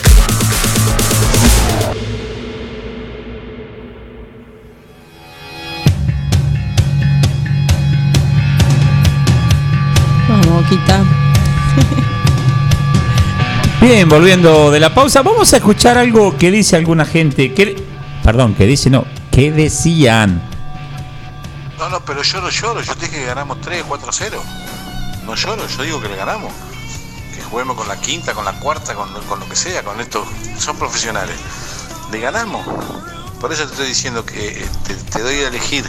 Vamos, 10.29 10.47
Boquita. 10.49 11.05
Bien, 13.81 14.09
volviendo 14.09 14.71
de 14.71 14.81
la 14.81 14.93
pausa, 14.93 15.23
vamos 15.23 15.53
a 15.53 15.59
escuchar 15.59 15.97
algo 15.99 16.37
que 16.37 16.51
dice 16.51 16.77
alguna 16.77 17.05
gente. 17.05 17.55
Que, 17.55 17.81
perdón, 18.25 18.55
que 18.55 18.67
dice 18.67 18.91
no, 18.91 19.05
que 19.31 19.53
decían. 19.53 20.43
No, 21.79 21.89
no, 21.89 22.01
pero 22.05 22.23
yo 22.23 22.41
no 22.41 22.51
lloro. 22.51 22.81
Yo 22.83 22.95
te 22.97 23.07
dije 23.07 23.21
que 23.21 23.27
ganamos 23.27 23.61
3, 23.61 23.85
4, 23.87 24.09
0. 24.13 24.43
No 25.25 25.35
lloro, 25.37 25.67
yo 25.69 25.83
digo 25.85 26.01
que 26.01 26.09
le 26.09 26.17
ganamos. 26.17 26.53
Que 27.35 27.43
juguemos 27.43 27.77
con 27.77 27.87
la 27.87 28.01
quinta, 28.01 28.35
con 28.35 28.45
la 28.45 28.53
cuarta, 28.59 28.95
con, 28.95 29.13
lo- 29.15 29.21
con 29.23 29.39
lo 29.39 29.49
que 29.49 29.55
sea, 29.55 29.83
con 29.85 30.01
esto. 30.01 30.27
Son 30.59 30.77
profesionales. 30.77 31.37
Le 32.11 32.19
ganamos. 32.19 32.67
Por 33.41 33.53
eso 33.53 33.65
te 33.67 33.73
estoy 33.73 33.87
diciendo 33.87 34.27
que 34.27 34.49
eh, 34.61 34.67
te, 34.85 34.95
te 34.95 35.21
doy 35.23 35.35
a 35.37 35.49
elegir 35.49 35.85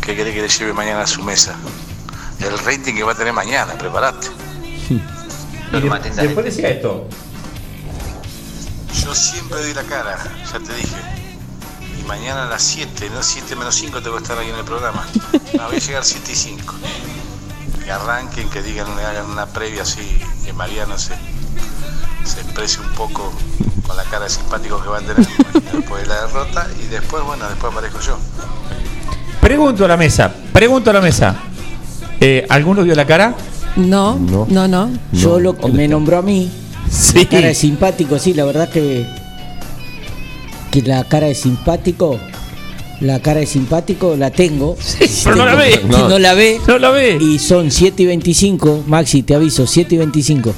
qué 0.00 0.16
querés 0.16 0.34
que 0.34 0.40
le 0.42 0.48
lleve 0.48 0.72
mañana 0.72 1.02
a 1.02 1.06
su 1.06 1.22
mesa. 1.22 1.54
El 2.40 2.58
rating 2.60 2.94
que 2.94 3.02
va 3.02 3.12
a 3.12 3.14
tener 3.14 3.34
mañana, 3.34 3.74
prepárate. 3.74 4.28
Después 5.70 6.44
decía 6.44 6.68
esto. 6.70 7.06
Yo 9.04 9.14
siempre 9.14 9.58
doy 9.60 9.74
la 9.74 9.82
cara, 9.84 10.18
ya 10.52 10.58
te 10.58 10.74
dije. 10.74 10.96
Y 11.98 12.02
mañana 12.04 12.44
a 12.44 12.48
las 12.48 12.62
7, 12.62 13.10
no 13.10 13.22
7 13.22 13.56
menos 13.56 13.74
5 13.76 14.02
tengo 14.02 14.16
que 14.16 14.22
estar 14.22 14.38
ahí 14.38 14.48
en 14.48 14.56
el 14.56 14.64
programa. 14.64 15.06
No, 15.56 15.66
voy 15.66 15.76
a 15.76 15.78
llegar 15.78 16.04
7 16.04 16.32
y 16.32 16.34
5. 16.34 16.74
Que 17.84 17.90
arranquen, 17.90 18.48
que 18.50 18.62
digan, 18.62 18.94
que 18.96 19.02
hagan 19.02 19.26
una 19.26 19.46
previa 19.46 19.82
así, 19.82 20.20
que 20.44 20.52
Mariano 20.52 20.98
se, 20.98 21.14
se 22.24 22.40
exprese 22.40 22.80
un 22.80 22.92
poco 22.94 23.32
con 23.86 23.96
la 23.96 24.04
cara 24.04 24.24
de 24.24 24.30
simpático 24.30 24.82
que 24.82 24.88
va 24.88 24.98
a 24.98 25.00
tener 25.00 25.26
después 25.72 26.02
de 26.02 26.08
la 26.08 26.26
derrota. 26.26 26.66
Y 26.82 26.86
después, 26.86 27.22
bueno, 27.24 27.48
después 27.48 27.72
aparezco 27.72 28.00
yo. 28.00 28.18
Pregunto 29.40 29.84
a 29.84 29.88
la 29.88 29.96
mesa, 29.96 30.32
pregunto 30.52 30.90
a 30.90 30.92
la 30.92 31.00
mesa. 31.00 31.36
Eh, 32.20 32.46
¿Alguno 32.50 32.82
vio 32.82 32.94
la 32.94 33.06
cara? 33.06 33.34
No, 33.76 34.18
no, 34.48 34.68
no. 34.68 34.90
Yo 35.12 35.38
lo 35.40 35.56
que 35.56 35.68
me 35.70 35.86
nombró 35.88 36.18
a 36.18 36.22
mí. 36.22 36.50
Sí. 36.90 37.24
Cara 37.26 37.48
de 37.48 37.54
simpático, 37.54 38.18
sí, 38.18 38.34
la 38.34 38.44
verdad 38.44 38.68
que. 38.68 39.06
Que 40.70 40.82
la 40.82 41.04
cara 41.04 41.26
de 41.28 41.34
simpático. 41.34 42.18
La 43.00 43.20
cara 43.20 43.40
de 43.40 43.46
simpático 43.46 44.14
la 44.16 44.30
tengo. 44.30 44.76
pero 45.24 45.36
no 45.36 45.46
la 45.46 45.54
ve. 45.54 45.80
No, 45.88 46.08
No. 46.08 46.18
la 46.18 46.34
ve. 46.34 46.60
No 46.66 46.78
la 46.78 46.90
ve. 46.90 47.16
Y 47.20 47.38
son 47.38 47.70
7 47.70 48.02
y 48.02 48.06
25. 48.06 48.84
Maxi, 48.86 49.22
te 49.22 49.34
aviso, 49.34 49.66
7 49.66 49.94
y 49.94 49.98
25. 49.98 50.52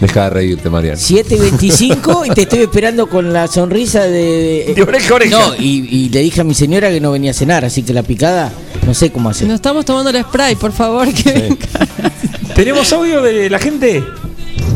Deja 0.00 0.24
de 0.24 0.30
reírte, 0.30 0.68
Mariano. 0.70 0.98
7 1.00 1.34
y 1.36 1.38
25 1.38 2.24
y 2.26 2.30
te 2.30 2.42
estoy 2.42 2.60
esperando 2.60 3.08
con 3.08 3.32
la 3.32 3.46
sonrisa 3.46 4.04
de. 4.04 4.72
De 4.74 4.82
oreja 4.82 5.14
oreja. 5.14 5.38
No, 5.38 5.54
y, 5.56 5.86
y 5.90 6.08
le 6.10 6.20
dije 6.20 6.40
a 6.40 6.44
mi 6.44 6.54
señora 6.54 6.90
que 6.90 7.00
no 7.00 7.10
venía 7.12 7.30
a 7.32 7.34
cenar, 7.34 7.64
así 7.64 7.82
que 7.82 7.92
la 7.92 8.02
picada, 8.02 8.52
no 8.86 8.94
sé 8.94 9.10
cómo 9.10 9.28
hacer. 9.30 9.48
No 9.48 9.54
estamos 9.54 9.84
tomando 9.84 10.10
el 10.10 10.22
spray, 10.22 10.54
por 10.56 10.72
favor. 10.72 11.12
Que 11.12 11.32
venga. 11.32 11.56
¿Tenemos 12.56 12.90
audio 12.94 13.20
de 13.20 13.50
la 13.50 13.58
gente? 13.58 14.02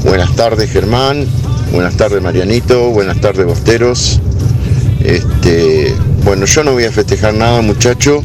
Buenas 0.04 0.36
tardes 0.36 0.70
Germán, 0.70 1.24
buenas 1.72 1.96
tardes 1.96 2.20
Marianito, 2.20 2.90
buenas 2.90 3.18
tardes 3.22 3.46
Bosteros. 3.46 4.20
Este, 5.02 5.94
bueno, 6.22 6.44
yo 6.44 6.62
no 6.62 6.72
voy 6.72 6.84
a 6.84 6.92
festejar 6.92 7.32
nada 7.32 7.62
muchacho, 7.62 8.22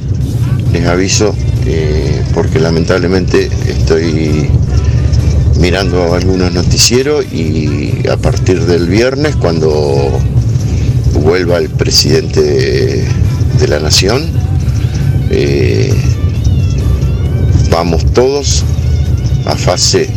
les 0.74 0.86
aviso, 0.86 1.34
eh, 1.66 2.22
porque 2.34 2.60
lamentablemente 2.60 3.50
estoy 3.66 4.50
mirando 5.58 6.14
algunos 6.14 6.52
noticieros 6.52 7.24
y 7.32 8.06
a 8.10 8.18
partir 8.18 8.60
del 8.66 8.90
viernes, 8.90 9.38
cuando 9.38 10.20
vuelva 11.24 11.60
el 11.60 11.70
presidente 11.70 12.42
de, 12.42 13.68
la 13.70 13.80
nación, 13.80 14.30
eh, 15.30 15.94
vamos 17.70 18.06
todos 18.12 18.66
a 19.46 19.56
fase 19.56 20.10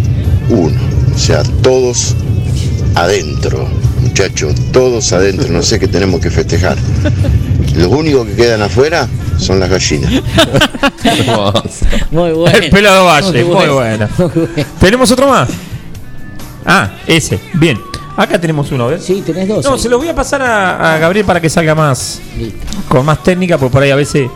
1, 0.49 0.81
o 1.15 1.19
sea, 1.19 1.43
todos 1.63 2.15
adentro, 2.95 3.69
muchachos, 4.01 4.55
todos 4.73 5.13
adentro, 5.13 5.49
no 5.49 5.63
sé 5.63 5.79
qué 5.79 5.89
tenemos 5.89 6.21
que 6.21 6.31
festejar. 6.31 6.77
Los 7.77 7.89
únicos 7.89 8.27
que 8.27 8.35
quedan 8.35 8.63
afuera 8.63 9.07
son 9.39 9.61
las 9.61 9.71
gallinas. 9.71 10.11
Muy 12.11 12.33
bueno. 12.33 12.59
El 12.59 12.71
pelado 12.71 13.05
Valle, 13.05 13.45
muy 13.45 13.67
bueno. 13.69 14.09
¿Tenemos 14.81 15.11
otro 15.13 15.29
más? 15.29 15.49
Ah, 16.65 16.91
ese, 17.07 17.39
bien. 17.55 17.79
Acá 18.17 18.41
tenemos 18.41 18.73
uno, 18.73 18.89
¿ves? 18.89 19.05
Sí, 19.05 19.23
tenés 19.25 19.47
dos. 19.47 19.65
No, 19.65 19.75
ahí. 19.75 19.79
se 19.79 19.89
lo 19.89 19.99
voy 19.99 20.09
a 20.09 20.15
pasar 20.15 20.43
a, 20.43 20.95
a 20.95 20.99
Gabriel 20.99 21.25
para 21.25 21.41
que 21.41 21.49
salga 21.49 21.75
más. 21.77 22.21
Con 22.89 23.07
más 23.07 23.23
técnica, 23.23 23.59
porque 23.59 23.73
por 23.73 23.83
ahí 23.83 23.91
a 23.91 23.97
veces. 23.97 24.29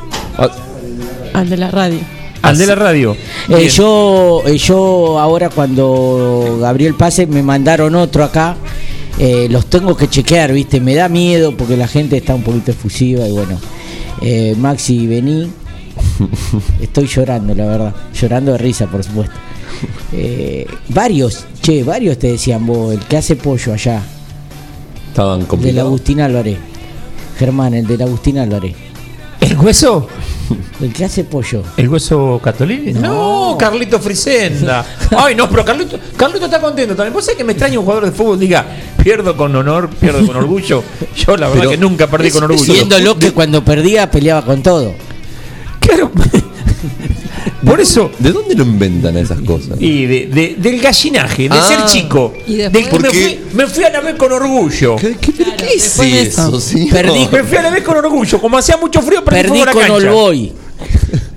Al 1.34 1.50
de 1.50 1.56
la 1.56 1.70
radio. 1.70 1.98
Al 2.42 2.58
de 2.58 2.66
la 2.66 2.74
radio. 2.74 3.16
Eh, 3.48 3.68
yo, 3.68 4.42
eh, 4.46 4.58
yo 4.58 5.18
ahora 5.18 5.48
cuando 5.48 6.58
Gabriel 6.60 6.94
pase 6.94 7.26
me 7.26 7.42
mandaron 7.42 7.94
otro 7.94 8.24
acá. 8.24 8.56
Eh, 9.18 9.46
los 9.50 9.66
tengo 9.66 9.96
que 9.96 10.08
chequear, 10.08 10.52
viste, 10.52 10.80
me 10.80 10.94
da 10.94 11.08
miedo 11.08 11.54
porque 11.56 11.76
la 11.76 11.86
gente 11.86 12.16
está 12.16 12.34
un 12.34 12.42
poquito 12.42 12.70
efusiva 12.72 13.26
y 13.26 13.32
bueno. 13.32 13.58
Eh, 14.20 14.54
Maxi, 14.58 15.06
vení. 15.06 15.50
Estoy 16.80 17.06
llorando, 17.06 17.54
la 17.54 17.66
verdad. 17.66 17.94
Llorando 18.20 18.52
de 18.52 18.58
risa, 18.58 18.86
por 18.86 19.04
supuesto. 19.04 19.34
Eh, 20.12 20.66
varios, 20.88 21.44
che, 21.60 21.82
varios 21.82 22.18
te 22.18 22.28
decían 22.32 22.64
vos, 22.66 22.92
el 22.94 23.00
que 23.00 23.16
hace 23.16 23.36
pollo 23.36 23.72
allá, 23.72 24.02
Estaban 25.08 25.34
el 25.34 25.38
del 25.40 25.48
complicados. 25.48 25.86
Agustín 25.88 26.20
Álvarez. 26.20 26.58
Germán, 27.38 27.74
el 27.74 27.86
del 27.86 28.02
Agustín 28.02 28.38
Álvarez. 28.38 28.74
¿El 29.40 29.58
hueso? 29.58 30.06
El 30.80 30.92
que 30.92 31.04
hace 31.04 31.24
pollo. 31.24 31.62
¿El 31.76 31.88
hueso 31.88 32.40
Catolini? 32.42 32.92
No, 32.92 33.56
Carlito 33.58 33.98
Frisenda. 33.98 34.84
Ay, 35.16 35.34
no, 35.34 35.48
pero 35.48 35.64
Carlito, 35.64 35.98
Carlito 36.16 36.46
está 36.46 36.60
contento 36.60 36.94
también. 36.94 37.12
¿Vos 37.12 37.24
sabés 37.24 37.38
que 37.38 37.44
me 37.44 37.52
extraña 37.52 37.78
un 37.78 37.84
jugador 37.84 38.06
de 38.06 38.12
fútbol 38.12 38.38
diga, 38.38 38.64
pierdo 39.02 39.36
con 39.36 39.54
honor, 39.54 39.90
pierdo 39.90 40.26
con 40.26 40.36
orgullo? 40.36 40.82
Yo 41.16 41.36
la 41.36 41.48
verdad 41.48 41.60
Pero 41.60 41.70
que 41.70 41.78
nunca 41.78 42.06
perdí 42.06 42.30
con 42.30 42.44
orgullo. 42.44 42.74
Siéndolo 42.74 43.18
que 43.18 43.32
cuando 43.32 43.64
perdía 43.64 44.10
peleaba 44.10 44.44
con 44.44 44.62
todo. 44.62 44.94
Por 47.64 47.80
eso. 47.80 48.10
¿De 48.18 48.32
dónde 48.32 48.54
lo 48.54 48.64
inventan 48.64 49.16
esas 49.16 49.40
cosas? 49.40 49.76
Y 49.80 50.04
de, 50.06 50.26
de- 50.26 50.56
del 50.58 50.80
gallinaje, 50.80 51.44
de 51.48 51.54
Ah. 51.56 51.62
ser 51.68 51.84
chico. 51.86 52.32
Y 52.46 52.56
Del 52.56 52.72
después- 52.72 53.02
que 53.02 53.08
me, 53.08 53.10
fui, 53.10 53.38
me 53.54 53.66
fui 53.66 53.84
a 53.84 53.90
la 53.90 54.00
vez 54.00 54.14
con 54.16 54.32
orgullo. 54.32 54.96
¿Qué, 54.96 55.16
qué- 55.20 55.32
pero 55.36 55.52
qué 55.56 55.74
es 55.74 55.98
eso. 55.98 56.60
señor? 56.60 56.90
Perdí 56.90 57.28
Me 57.30 57.44
fui 57.44 57.56
a 57.58 57.62
la 57.62 57.70
vez 57.70 57.82
con 57.84 57.96
orgullo. 57.96 58.40
Como 58.40 58.58
hacía 58.58 58.76
mucho 58.76 59.00
frío, 59.02 59.24
perdí, 59.24 59.60
Perdí 59.60 59.72
con. 59.72 59.90
Olboy. 59.90 60.52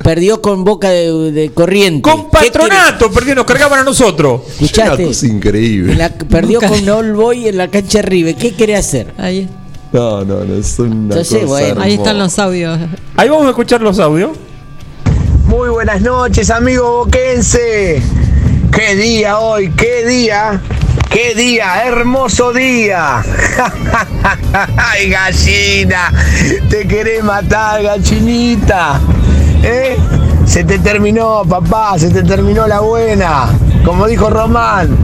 Perdió 0.04 0.40
con 0.42 0.64
Boca 0.64 0.90
de, 0.92 1.32
de 1.32 1.50
Corriente. 1.52 2.02
Con 2.04 2.30
patronato, 2.30 3.12
perdió, 3.12 3.34
nos 3.36 3.46
cargaban 3.46 3.80
a 3.80 3.84
nosotros. 3.84 4.42
Escuchaste. 4.50 5.04
cosa 5.06 5.28
increíble. 5.28 5.96
La- 5.96 6.10
perdió 6.10 6.60
con 6.60 6.88
Olboy 6.90 7.48
en 7.48 7.58
la 7.58 7.68
cancha 7.70 8.00
de 8.00 8.02
River. 8.04 8.36
¿Qué 8.36 8.54
querés 8.54 8.80
hacer? 8.80 9.14
Ahí, 9.18 9.48
No, 9.92 10.24
no, 10.24 10.44
no, 10.44 10.56
es 10.56 10.78
una 10.78 10.92
Entonces, 11.16 11.40
cosa 11.40 11.46
bueno, 11.48 11.82
ahí 11.82 11.94
están 11.94 12.18
los 12.20 12.38
audios. 12.38 12.78
Ahí 13.16 13.30
vamos 13.30 13.46
a 13.48 13.50
escuchar 13.50 13.82
los 13.82 13.98
audios. 14.00 14.32
Muy 15.48 15.70
buenas 15.70 16.02
noches, 16.02 16.50
amigo 16.50 17.06
boquense. 17.06 18.02
Qué 18.72 18.96
día 18.96 19.38
hoy, 19.38 19.70
qué 19.78 20.04
día, 20.04 20.60
qué 21.10 21.36
día, 21.36 21.86
hermoso 21.86 22.52
día. 22.52 23.22
Ay, 24.78 25.10
gallina, 25.10 26.12
te 26.70 26.88
querés 26.88 27.24
matar, 27.24 27.84
gallinita. 27.84 29.00
¿Eh? 29.62 29.96
Se 30.48 30.64
te 30.64 30.80
terminó, 30.80 31.44
papá, 31.48 31.98
se 32.00 32.10
te 32.10 32.24
terminó 32.24 32.66
la 32.68 32.80
buena. 32.80 33.48
Como 33.86 34.08
dijo 34.08 34.32
Román. 34.32 34.98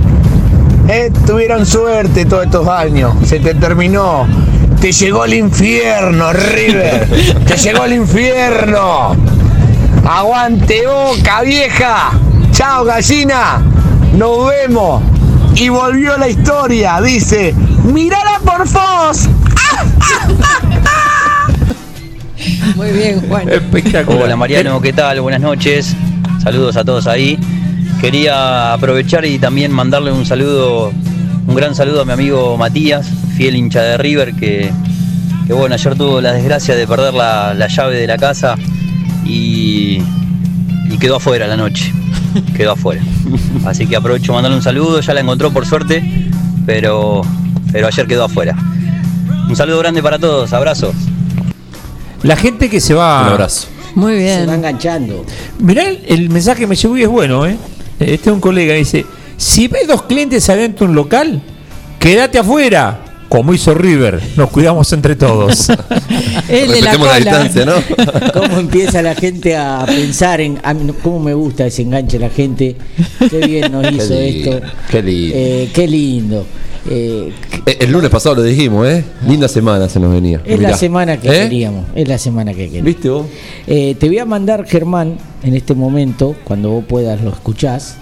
Eh, 0.90 1.12
tuvieron 1.28 1.68
suerte 1.68 2.26
todos 2.26 2.46
estos 2.46 2.68
años. 2.68 3.14
Se 3.26 3.40
te 3.40 3.54
terminó. 3.54 4.28
Te 4.82 4.92
llegó 4.92 5.26
el 5.26 5.36
infierno, 5.36 6.34
River. 6.34 7.08
Te 7.46 7.58
llegó 7.58 7.86
el 7.86 7.94
infierno. 7.94 9.16
Aguante 10.04 10.82
boca, 10.88 11.44
vieja. 11.44 12.12
Chao, 12.52 12.84
gallina. 12.84 13.62
Nos 14.18 14.50
vemos. 14.50 15.04
Y 15.56 15.70
volvió 15.70 16.18
la 16.18 16.28
historia. 16.28 17.00
Dice, 17.02 17.54
mirala 17.84 18.40
por 18.44 18.68
Foz. 18.68 19.28
Muy 22.76 22.92
bien, 22.92 23.22
Juan. 23.28 23.48
Espectacular. 23.48 24.24
Hola 24.24 24.36
Mariano, 24.36 24.82
¿qué 24.82 24.92
tal? 24.92 25.22
Buenas 25.22 25.42
noches. 25.42 25.96
Saludos 26.42 26.78
a 26.78 26.84
todos 26.84 27.06
ahí. 27.06 27.38
Quería 28.00 28.74
aprovechar 28.74 29.24
y 29.26 29.38
también 29.38 29.72
mandarle 29.72 30.12
un 30.12 30.26
saludo, 30.26 30.92
un 31.46 31.56
gran 31.56 31.76
saludo 31.76 32.02
a 32.02 32.06
mi 32.06 32.14
amigo 32.14 32.58
Matías, 32.58 33.08
fiel 33.38 33.56
hincha 33.56 33.84
de 33.84 33.98
River, 33.98 34.34
que, 34.34 34.72
que 35.46 35.54
bueno, 35.54 35.76
ayer 35.76 35.96
tuvo 35.96 36.20
la 36.20 36.34
desgracia 36.34 36.76
de 36.76 36.88
perder 36.88 37.14
la, 37.14 37.54
la 37.54 37.68
llave 37.68 37.98
de 37.98 38.08
la 38.08 38.18
casa 38.18 38.56
y, 39.32 40.02
y 40.90 40.98
quedó 41.00 41.16
afuera 41.18 41.48
la 41.48 41.58
noche. 41.58 41.94
Quedó 42.56 42.72
afuera. 42.74 43.02
Así 43.66 43.86
que 43.88 43.96
aprovecho 43.96 44.32
mandarle 44.34 44.56
un 44.58 44.64
saludo, 44.64 45.02
ya 45.02 45.14
la 45.14 45.20
encontró 45.22 45.52
por 45.52 45.66
suerte, 45.66 46.30
pero, 46.66 47.22
pero 47.72 47.88
ayer 47.88 48.08
quedó 48.08 48.24
afuera. 48.26 48.56
Un 49.50 49.56
saludo 49.56 49.80
grande 49.80 50.02
para 50.02 50.18
todos, 50.18 50.54
abrazos. 50.54 50.96
La 52.24 52.36
gente 52.38 52.70
que 52.70 52.80
se 52.80 52.94
va. 52.94 53.22
Un 53.24 53.28
abrazo. 53.34 53.68
Muy 53.96 54.14
Se 54.14 54.20
bien. 54.20 54.48
va 54.50 54.56
enganchando. 54.56 55.26
Mirá 55.60 55.90
el, 55.90 56.00
el 56.08 56.30
mensaje 56.30 56.62
que 56.62 56.68
me 56.68 56.76
llegó 56.76 56.98
y 56.98 57.04
es 57.04 57.10
bueno, 57.10 57.46
¿eh? 57.46 57.58
Este 58.00 58.30
es 58.30 58.34
un 58.34 58.40
colega, 58.40 58.74
dice: 58.76 59.06
Si 59.36 59.68
ves 59.68 59.88
dos 59.88 60.04
clientes 60.04 60.50
adentro 60.50 60.86
de 60.86 60.92
un 60.92 60.96
local, 60.96 61.42
quédate 62.00 62.38
afuera. 62.40 63.00
Como 63.32 63.54
hizo 63.54 63.74
River, 63.74 64.20
nos 64.36 64.50
cuidamos 64.50 64.92
entre 64.92 65.16
todos. 65.16 65.70
El 66.50 66.70
de 66.70 66.82
la 66.82 67.16
distancia, 67.16 67.64
¿no? 67.66 67.76
¿Cómo 68.34 68.60
empieza 68.60 69.02
la 69.02 69.16
gente 69.16 69.56
a 69.56 69.86
pensar 69.86 70.42
en. 70.42 70.60
a 70.62 70.74
mí, 70.74 70.92
¿Cómo 71.02 71.22
me 71.22 71.34
gusta 71.34 71.66
ese 71.66 71.84
enganche 71.84 72.20
la 72.20 72.30
gente? 72.30 72.76
Qué 73.30 73.38
bien 73.48 73.72
nos 73.72 73.84
Qué 73.88 73.96
hizo 73.96 74.14
lindo, 74.16 74.52
esto. 74.58 74.68
qué 74.90 75.02
lindo. 75.02 75.36
Eh, 75.38 75.70
qué 75.74 75.88
lindo. 75.88 76.46
Eh, 76.90 77.32
Eh, 77.68 77.78
El 77.80 77.92
lunes 77.94 78.10
pasado 78.10 78.36
lo 78.36 78.44
dijimos, 78.44 78.86
¿eh? 78.90 79.06
Linda 79.26 79.48
semana 79.48 79.88
se 79.88 80.02
nos 80.02 80.12
venía. 80.12 80.42
es 80.46 80.58
Mirá. 80.58 80.72
la 80.72 80.78
semana 80.78 81.16
que 81.18 81.30
¿Eh? 81.30 81.44
queríamos. 81.44 81.86
Es 81.96 82.10
la 82.10 82.18
semana 82.18 82.52
que 82.52 82.66
queríamos. 82.66 82.86
¿Viste 82.86 83.08
vos? 83.10 83.28
Eh, 83.66 83.96
te 83.98 84.08
voy 84.08 84.20
a 84.20 84.26
mandar, 84.26 84.66
Germán, 84.68 85.16
en 85.42 85.56
este 85.56 85.74
momento, 85.74 86.36
cuando 86.44 86.70
vos 86.72 86.84
puedas 86.86 87.22
lo 87.22 87.30
escuchás. 87.30 87.96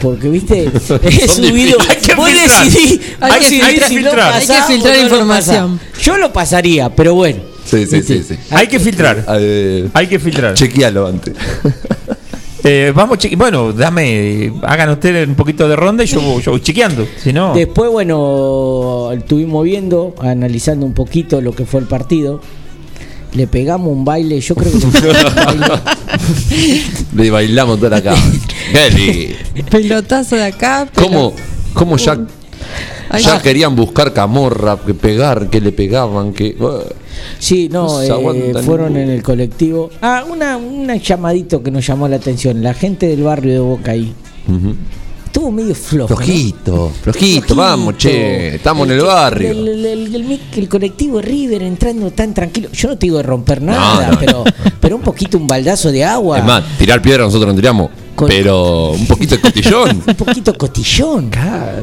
Porque, 0.00 0.28
viste, 0.28 0.70
he 1.02 1.28
subido. 1.28 1.78
Hay 1.88 1.96
que 1.96 2.14
vos 2.14 2.28
filtrar. 2.28 2.66
decidís- 2.66 3.00
Hay 3.20 3.30
vos 3.30 3.38
que 3.48 3.80
filtrar. 3.86 4.42
si 4.42 4.52
Hay 4.52 4.58
que 4.60 4.66
filtrar 4.72 4.98
información. 4.98 5.80
Yo 6.02 6.16
lo 6.18 6.32
pasaría, 6.32 6.94
pero 6.94 7.14
bueno. 7.14 7.40
Sí, 7.64 7.86
sí, 7.86 8.02
sí. 8.02 8.22
sí. 8.26 8.34
Hay 8.50 8.66
que 8.68 8.78
filtrar. 8.78 9.24
Eh, 9.38 9.88
Hay 9.94 10.06
que 10.06 10.18
filtrar. 10.18 10.54
chequealo 10.54 11.06
antes. 11.06 11.34
Eh, 12.66 12.94
vamos, 12.96 13.18
cheque- 13.18 13.36
bueno, 13.36 13.74
dame, 13.74 14.50
hagan 14.62 14.88
ustedes 14.88 15.28
un 15.28 15.34
poquito 15.34 15.68
de 15.68 15.76
ronda 15.76 16.02
y 16.02 16.06
yo, 16.06 16.40
yo 16.40 16.52
voy 16.52 16.62
chequeando. 16.62 17.06
Si 17.22 17.30
no, 17.30 17.52
Después, 17.54 17.90
bueno, 17.90 19.10
estuvimos 19.12 19.64
viendo, 19.64 20.14
analizando 20.18 20.86
un 20.86 20.94
poquito 20.94 21.42
lo 21.42 21.54
que 21.54 21.66
fue 21.66 21.80
el 21.80 21.86
partido. 21.86 22.40
Le 23.34 23.46
pegamos 23.48 23.92
un 23.92 24.06
baile, 24.06 24.40
yo 24.40 24.54
creo 24.54 24.72
que 24.72 24.78
le 27.22 27.30
bailamos 27.30 27.76
toda 27.78 27.90
la 27.98 28.02
cama. 28.02 28.22
Qué. 28.72 29.36
Pelotazo 29.62 30.36
de 30.36 30.44
acá. 30.44 30.88
¿Cómo, 30.94 31.32
cómo 31.72 31.96
ya, 31.96 32.18
Ay, 33.08 33.22
ya 33.22 33.36
ah. 33.36 33.42
querían 33.42 33.76
buscar 33.76 34.12
camorra, 34.12 34.78
que 34.84 34.94
pegar, 34.94 35.48
que 35.50 35.60
le 35.60 35.72
pegaban, 35.72 36.32
que. 36.32 36.56
Sí, 37.38 37.68
no, 37.70 38.02
eh, 38.02 38.54
fueron 38.64 38.96
en 38.96 39.10
el 39.10 39.22
colectivo. 39.22 39.90
Ah, 40.02 40.24
una, 40.28 40.56
una 40.56 40.96
llamadito 40.96 41.62
que 41.62 41.70
nos 41.70 41.86
llamó 41.86 42.08
la 42.08 42.16
atención. 42.16 42.62
La 42.62 42.74
gente 42.74 43.06
del 43.06 43.22
barrio 43.22 43.52
de 43.52 43.60
Boca 43.60 43.92
ahí. 43.92 44.12
Ujú. 44.48 44.74
Estuvo 45.26 45.50
medio 45.50 45.74
flojo. 45.74 46.10
¿no? 46.10 46.16
Flojito, 46.16 46.92
flojito, 47.02 47.54
vamos, 47.56 47.98
che, 47.98 48.54
estamos 48.54 48.86
en 48.86 48.94
el 48.94 49.02
barrio. 49.02 49.50
El, 49.50 50.68
colectivo 50.68 51.20
River 51.20 51.62
entrando 51.62 52.12
tan 52.12 52.32
tranquilo. 52.32 52.68
Yo 52.72 52.90
no 52.90 52.96
te 52.96 53.06
digo 53.06 53.16
de 53.16 53.24
romper 53.24 53.60
nada, 53.60 54.12
no. 54.12 54.18
Pero, 54.20 54.44
pero 54.80 54.94
un 54.94 55.02
poquito 55.02 55.36
un 55.36 55.48
baldazo 55.48 55.90
de 55.90 56.04
agua. 56.04 56.38
Es 56.38 56.44
más, 56.44 56.62
tirar 56.78 57.02
piedra 57.02 57.24
nosotros 57.24 57.52
no 57.52 57.60
tiramos, 57.60 57.90
Con- 58.14 58.28
pero 58.28 58.90
un 58.92 59.06
poquito 59.06 59.34
de 59.36 59.40
cotillón. 59.42 60.02
un 60.06 60.14
poquito 60.14 60.54
cotillón. 60.54 61.30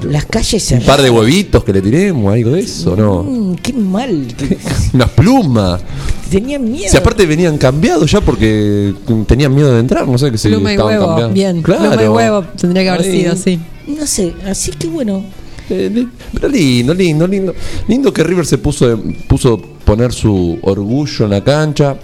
Las 0.10 0.26
calles 0.26 0.54
un 0.54 0.60
cerradas. 0.62 0.88
par 0.88 1.02
de 1.02 1.10
huevitos 1.10 1.64
que 1.64 1.74
le 1.74 1.82
tiremos, 1.82 2.34
algo 2.34 2.52
de 2.52 2.62
eso, 2.62 2.96
¿no? 2.96 3.24
Mm, 3.24 3.56
qué 3.56 3.74
mal. 3.74 4.28
Unas 4.94 5.10
plumas. 5.10 5.82
Tenían 6.30 6.64
miedo. 6.72 6.90
Si 6.90 6.96
aparte 6.98 7.26
venían 7.26 7.58
cambiados 7.58 8.10
ya 8.12 8.22
porque 8.22 8.94
tenían 9.28 9.54
miedo 9.54 9.74
de 9.74 9.80
entrar, 9.82 10.08
no 10.08 10.18
sé 10.18 10.32
qué 10.32 10.38
se 10.38 10.50
Pluma 10.50 10.74
y 10.74 10.78
huevo. 10.78 11.08
cambiando. 11.08 11.34
Bien. 11.34 11.62
Claro. 11.62 11.90
Pluma 11.90 12.04
y 12.04 12.08
huevo 12.08 12.44
tendría 12.58 12.84
que 12.84 12.90
haber 12.90 13.04
sido 13.04 13.34
así. 13.34 13.60
No 13.88 14.06
sé, 14.08 14.34
así 14.48 14.72
que 14.72 14.88
bueno. 14.88 15.24
Eh, 15.70 16.06
Pero 16.34 16.48
lindo, 16.50 16.94
lindo, 16.94 17.28
lindo. 17.28 17.54
Lindo 17.88 18.14
que 18.14 18.24
River 18.24 18.46
se 18.46 18.58
puso, 18.58 19.00
puso 19.28 19.58
poner 19.86 20.12
su 20.14 20.58
orgullo 20.62 21.26
en 21.26 21.32
la 21.32 21.44
cancha. 21.44 21.98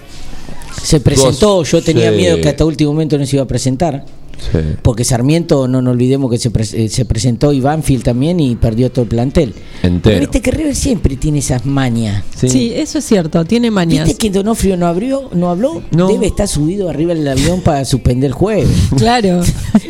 Se 0.82 1.00
presentó, 1.00 1.56
Dos- 1.58 1.72
yo 1.72 1.82
tenía 1.82 2.12
sí. 2.12 2.18
miedo 2.18 2.40
que 2.42 2.50
hasta 2.50 2.66
último 2.66 2.92
momento 2.94 3.18
no 3.18 3.26
se 3.26 3.36
iba 3.36 3.44
a 3.44 3.48
presentar. 3.48 4.06
Sí. 4.52 4.60
Porque 4.84 5.04
Sarmiento, 5.04 5.68
no 5.68 5.82
nos 5.82 5.94
olvidemos 5.94 6.30
que 6.30 6.38
se, 6.38 6.52
pres- 6.54 6.76
eh, 6.76 6.90
se 6.90 7.06
presentó 7.06 7.54
y 7.54 7.60
Banfield 7.60 8.04
también 8.04 8.40
y 8.40 8.56
perdió 8.56 8.92
todo 8.92 9.02
el 9.04 9.10
plantel. 9.10 9.52
Entero. 9.82 10.20
Viste 10.20 10.42
que 10.42 10.52
River 10.52 10.76
siempre 10.76 11.16
tiene 11.16 11.40
esas 11.40 11.66
mañas. 11.66 12.24
Sí. 12.36 12.72
eso 12.76 13.00
es 13.00 13.06
cierto, 13.06 13.44
tiene 13.46 13.72
mañas. 13.72 14.06
¿Viste 14.06 14.20
que 14.20 14.30
Donofrio 14.32 14.78
no 14.78 14.86
abrió, 14.86 15.32
no 15.34 15.50
habló? 15.50 15.82
No. 15.90 16.08
Debe 16.10 16.28
estar 16.28 16.48
subido 16.48 16.88
arriba 16.88 17.16
del 17.16 17.28
avión 17.28 17.62
para 17.62 17.84
suspender 17.84 18.28
el 18.28 18.34
jueves. 18.34 18.68
Claro. 18.98 19.42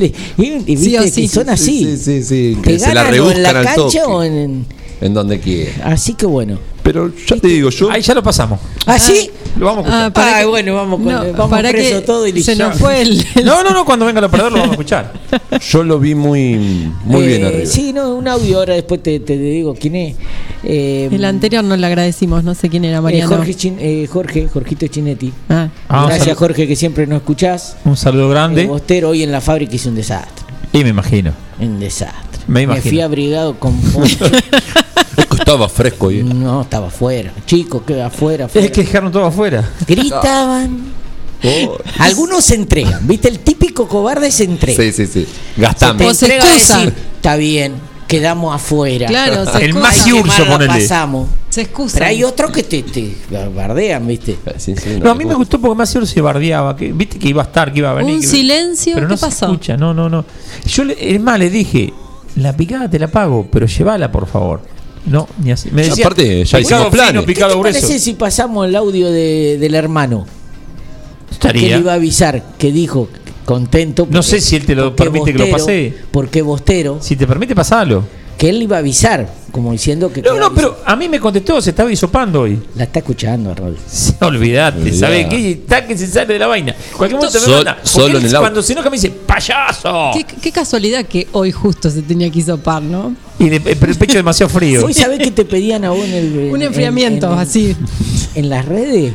Él- 0.00 0.12
Sí 0.36 0.96
que 1.14 1.28
son 1.28 1.48
así. 1.48 1.84
Sí, 1.84 1.96
sí, 1.96 2.22
sí. 2.24 2.56
Que 2.62 2.72
Que 2.72 2.78
se 2.80 2.92
la 2.92 3.02
o 3.06 3.10
rebuscan 3.10 3.36
en 3.36 3.42
la 3.44 3.50
al 3.50 3.74
toque. 3.76 3.98
cancha 3.98 4.06
o 4.08 4.22
en... 4.24 4.66
En 5.00 5.14
donde 5.14 5.40
quiera. 5.40 5.70
Así 5.84 6.14
que 6.14 6.26
bueno. 6.26 6.58
Pero 6.92 7.12
ya 7.26 7.36
te 7.36 7.46
digo, 7.46 7.70
yo. 7.70 7.88
ahí 7.88 8.02
ya 8.02 8.14
lo 8.14 8.22
pasamos. 8.22 8.58
¿Así? 8.84 9.30
Lo 9.56 9.66
vamos 9.66 9.84
a 9.86 9.88
escuchar. 9.88 10.06
Ah, 10.06 10.12
para 10.12 10.36
Ay, 10.38 10.42
que- 10.44 10.48
bueno, 10.50 10.74
vamos, 10.74 11.00
con, 11.00 11.12
No, 11.12 11.32
vamos 11.34 11.50
para 11.50 11.70
preso 11.70 12.00
que 12.00 12.06
todo 12.06 12.26
y 12.26 12.32
listo. 12.32 12.50
se 12.50 12.58
nos 12.58 12.76
fue 12.76 13.02
el, 13.02 13.24
No, 13.44 13.62
no, 13.62 13.70
no, 13.70 13.84
cuando 13.84 14.06
venga 14.06 14.18
el 14.18 14.24
operador 14.24 14.50
lo 14.50 14.58
vamos 14.58 14.70
a 14.70 14.74
escuchar. 14.74 15.12
Yo 15.70 15.84
lo 15.84 16.00
vi 16.00 16.16
muy, 16.16 16.90
muy 17.04 17.26
bien 17.28 17.42
Eh, 17.42 17.46
arriba. 17.46 17.66
Sí, 17.66 17.92
no, 17.92 18.16
un 18.16 18.26
audio 18.26 18.58
ahora 18.58 18.74
después 18.74 19.00
te, 19.02 19.20
te 19.20 19.38
digo 19.38 19.76
quién 19.78 19.94
es. 19.94 20.16
Eh, 20.64 21.08
el 21.12 21.24
anterior 21.24 21.62
no 21.62 21.76
le 21.76 21.86
agradecimos, 21.86 22.42
no 22.42 22.54
sé 22.56 22.68
quién 22.68 22.84
era 22.84 22.98
eh, 22.98 23.00
Mariano. 23.00 23.36
Jorge, 23.36 23.54
Chin- 23.54 23.78
eh, 23.78 24.08
Jorge, 24.10 24.48
Jorgito 24.52 24.86
Chinetti. 24.88 25.32
Ah, 25.48 25.68
Ah, 25.88 26.00
un 26.02 26.06
Gracias 26.08 26.24
saludo- 26.26 26.38
Jorge 26.40 26.66
que 26.66 26.74
siempre 26.76 27.06
nos 27.06 27.18
escuchás. 27.18 27.76
Un 27.84 27.96
saludo 27.96 28.26
Eh, 28.26 28.30
grande. 28.30 28.66
Bostero 28.66 29.10
hoy 29.10 29.22
en 29.22 29.30
la 29.30 29.40
fábrica 29.40 29.76
hizo 29.76 29.88
un 29.90 29.94
desastre. 29.94 30.44
Y 30.72 30.82
me 30.82 30.90
imagino. 30.90 31.32
Un 31.60 31.78
desastre. 31.78 32.40
Me 32.46 32.62
imagino. 32.62 32.90
fui 32.90 33.00
abrigado 33.00 33.54
con 33.58 33.78
poncho. 33.80 34.24
Estaba 35.40 35.68
fresco 35.68 36.08
ahí. 36.08 36.22
No, 36.22 36.62
estaba 36.62 36.86
afuera. 36.88 37.32
Chicos, 37.46 37.82
que 37.82 38.00
afuera. 38.00 38.44
afuera. 38.46 38.66
Es 38.66 38.72
que 38.72 38.82
dejaron 38.82 39.10
todo 39.10 39.24
afuera. 39.26 39.68
Gritaban. 39.86 41.00
Oh, 41.42 41.78
Algunos 41.98 42.44
se 42.44 42.54
entregan, 42.54 43.06
¿viste? 43.08 43.28
El 43.28 43.38
típico 43.38 43.88
cobarde 43.88 44.30
se 44.30 44.44
entrega. 44.44 44.80
sí, 44.82 44.92
sí, 44.92 45.06
sí. 45.06 45.26
Se 45.54 45.60
Gastame. 45.60 46.04
excusa. 46.04 46.26
decir, 46.26 46.94
está 47.16 47.36
bien, 47.36 47.72
quedamos 48.06 48.54
afuera. 48.54 49.06
Claro, 49.06 49.50
se 49.50 49.64
El 49.64 49.72
más 49.74 50.06
Urso, 50.12 50.44
ponele. 50.46 50.68
pasamos. 50.82 51.28
Se 51.48 51.62
excusa. 51.62 51.94
Pero 51.94 52.10
hay 52.10 52.22
otros 52.24 52.50
que 52.52 52.62
te, 52.62 52.82
te 52.82 53.14
bardean, 53.56 54.06
¿viste? 54.06 54.36
Sí, 54.58 54.74
sí, 54.76 55.00
No, 55.02 55.10
a 55.10 55.14
mí 55.14 55.24
me 55.24 55.34
gustó 55.34 55.58
porque 55.58 55.74
más 55.76 55.88
se 55.90 56.20
bardeaba. 56.20 56.76
Que, 56.76 56.92
Viste 56.92 57.18
que 57.18 57.28
iba 57.30 57.42
a 57.42 57.46
estar, 57.46 57.72
que 57.72 57.78
iba 57.78 57.90
a 57.90 57.94
venir. 57.94 58.16
Un 58.16 58.20
que- 58.20 58.26
silencio, 58.26 58.94
Pero 58.94 59.06
¿qué 59.06 59.12
no 59.12 59.16
se 59.16 59.26
pasó? 59.26 59.46
escucha, 59.46 59.76
no, 59.78 59.94
no, 59.94 60.10
no. 60.10 60.24
Yo, 60.66 60.84
le- 60.84 61.14
es 61.14 61.20
más, 61.20 61.38
le 61.38 61.48
dije, 61.48 61.92
la 62.36 62.54
picada 62.54 62.88
te 62.90 62.98
la 62.98 63.08
pago, 63.08 63.48
pero 63.50 63.64
llévala, 63.66 64.12
por 64.12 64.26
favor. 64.26 64.60
No, 65.06 65.28
ni 65.42 65.50
así. 65.52 65.70
Me 65.72 65.82
decía, 65.82 66.04
aparte, 66.04 66.44
ya 66.44 66.58
picado 66.58 66.60
hicimos 66.60 66.84
fino, 66.84 66.90
planes. 67.04 67.20
¿Qué 67.22 67.26
picado 67.26 67.52
te 67.54 67.58
grueso. 67.58 67.80
parece 67.80 67.98
si 67.98 68.12
pasamos 68.14 68.66
el 68.68 68.76
audio 68.76 69.10
de- 69.10 69.56
del 69.58 69.74
hermano? 69.74 70.26
Que 71.28 71.34
Estaría. 71.34 71.76
le 71.76 71.80
iba 71.80 71.92
a 71.92 71.94
avisar, 71.94 72.42
que 72.58 72.70
dijo 72.70 73.08
contento. 73.44 74.06
No 74.10 74.22
sé 74.22 74.40
si 74.40 74.56
él 74.56 74.66
te 74.66 74.74
lo 74.74 74.94
porque 74.94 75.10
permite 75.10 75.32
que 75.32 75.38
lo 75.38 75.50
pase. 75.50 75.94
Porque 76.10 76.42
Bostero, 76.42 76.98
Si 77.00 77.16
te 77.16 77.26
permite, 77.26 77.54
pasalo. 77.54 78.04
Que 78.40 78.48
él 78.48 78.62
iba 78.62 78.76
a 78.76 78.78
avisar, 78.78 79.28
como 79.52 79.70
diciendo 79.70 80.10
que. 80.10 80.22
No, 80.22 80.34
no, 80.34 80.54
pero 80.54 80.78
a 80.86 80.96
mí 80.96 81.10
me 81.10 81.20
contestó, 81.20 81.60
se 81.60 81.70
estaba 81.70 81.92
hisopando 81.92 82.40
hoy. 82.40 82.58
La 82.74 82.84
está 82.84 83.00
escuchando, 83.00 83.54
Rol. 83.54 83.76
Olvídate. 84.22 84.94
¿sabes 84.94 85.26
qué? 85.26 85.50
Está 85.50 85.86
que 85.86 85.98
se 85.98 86.06
sale 86.06 86.32
de 86.32 86.38
la 86.38 86.46
vaina. 86.46 86.74
Cualquier 86.96 87.18
momento 87.20 87.38
me 87.38 87.44
Sol- 87.44 87.54
manda. 87.56 87.74
porque 87.74 87.88
solo 87.90 88.06
él 88.18 88.24
en 88.24 88.30
el. 88.32 88.38
Cuando 88.38 88.62
se 88.62 88.72
enoja 88.72 88.88
me 88.88 88.96
dice, 88.96 89.10
¡payaso! 89.10 90.10
Qué, 90.14 90.24
qué 90.24 90.50
casualidad 90.52 91.04
que 91.04 91.28
hoy 91.32 91.52
justo 91.52 91.90
se 91.90 92.00
tenía 92.00 92.30
que 92.30 92.38
hisopar, 92.38 92.82
¿no? 92.82 93.14
Y 93.38 93.50
de- 93.50 93.60
pero 93.60 93.92
el 93.92 93.98
pecho 93.98 94.16
demasiado 94.16 94.48
frío. 94.48 94.86
Hoy 94.86 94.94
sabés 94.94 95.18
que 95.18 95.32
te 95.32 95.44
pedían 95.44 95.84
a 95.84 95.90
vos 95.90 96.02
en 96.02 96.14
el. 96.14 96.38
Un 96.50 96.62
en- 96.62 96.68
enfriamiento, 96.68 97.26
en- 97.26 97.32
en- 97.34 97.38
así. 97.40 97.76
En 98.34 98.48
las 98.48 98.64
redes 98.64 99.12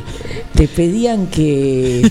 te 0.54 0.68
pedían 0.68 1.26
que 1.26 2.08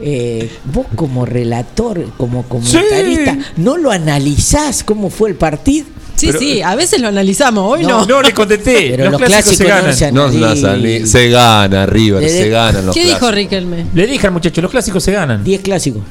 eh, 0.00 0.50
vos 0.70 0.84
como 0.94 1.24
relator, 1.24 2.04
como 2.18 2.42
comentarista, 2.42 3.38
¿no 3.56 3.78
lo 3.78 3.90
analizás 3.90 4.84
cómo 4.84 5.08
fue 5.08 5.30
el 5.30 5.36
partido? 5.36 5.86
Sí, 6.18 6.32
sí, 6.38 6.62
a 6.62 6.74
veces 6.74 7.00
lo 7.00 7.08
analizamos, 7.08 7.64
hoy 7.72 7.84
no. 7.86 8.04
No, 8.06 8.20
le 8.22 8.32
contesté. 8.34 8.88
Pero 8.96 9.10
los, 9.10 9.20
los 9.20 9.28
clásicos, 9.28 9.56
se 9.56 9.64
no 9.64 9.68
ganan. 9.70 9.94
se 9.96 10.12
No 10.12 10.24
analizan. 10.24 10.82
ni- 10.82 11.06
se 11.06 11.28
gana 11.28 11.86
River, 11.86 12.20
de- 12.22 12.28
se 12.28 12.48
ganan 12.48 12.86
los 12.86 12.94
¿Qué 12.94 13.04
dijo. 13.04 13.30
Riquelme? 13.30 13.86
Le 13.94 14.06
dije 14.06 14.26
al 14.26 14.32
muchacho, 14.32 14.60
los 14.60 14.70
clásicos 14.70 15.02
se 15.02 15.12
ganan. 15.12 15.44
10 15.44 15.60
clásicos. 15.62 16.02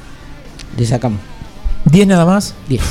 Le 0.77 0.85
sacamos. 0.85 1.19
¿10 1.85 2.07
nada 2.07 2.25
más? 2.25 2.53
10. 2.69 2.81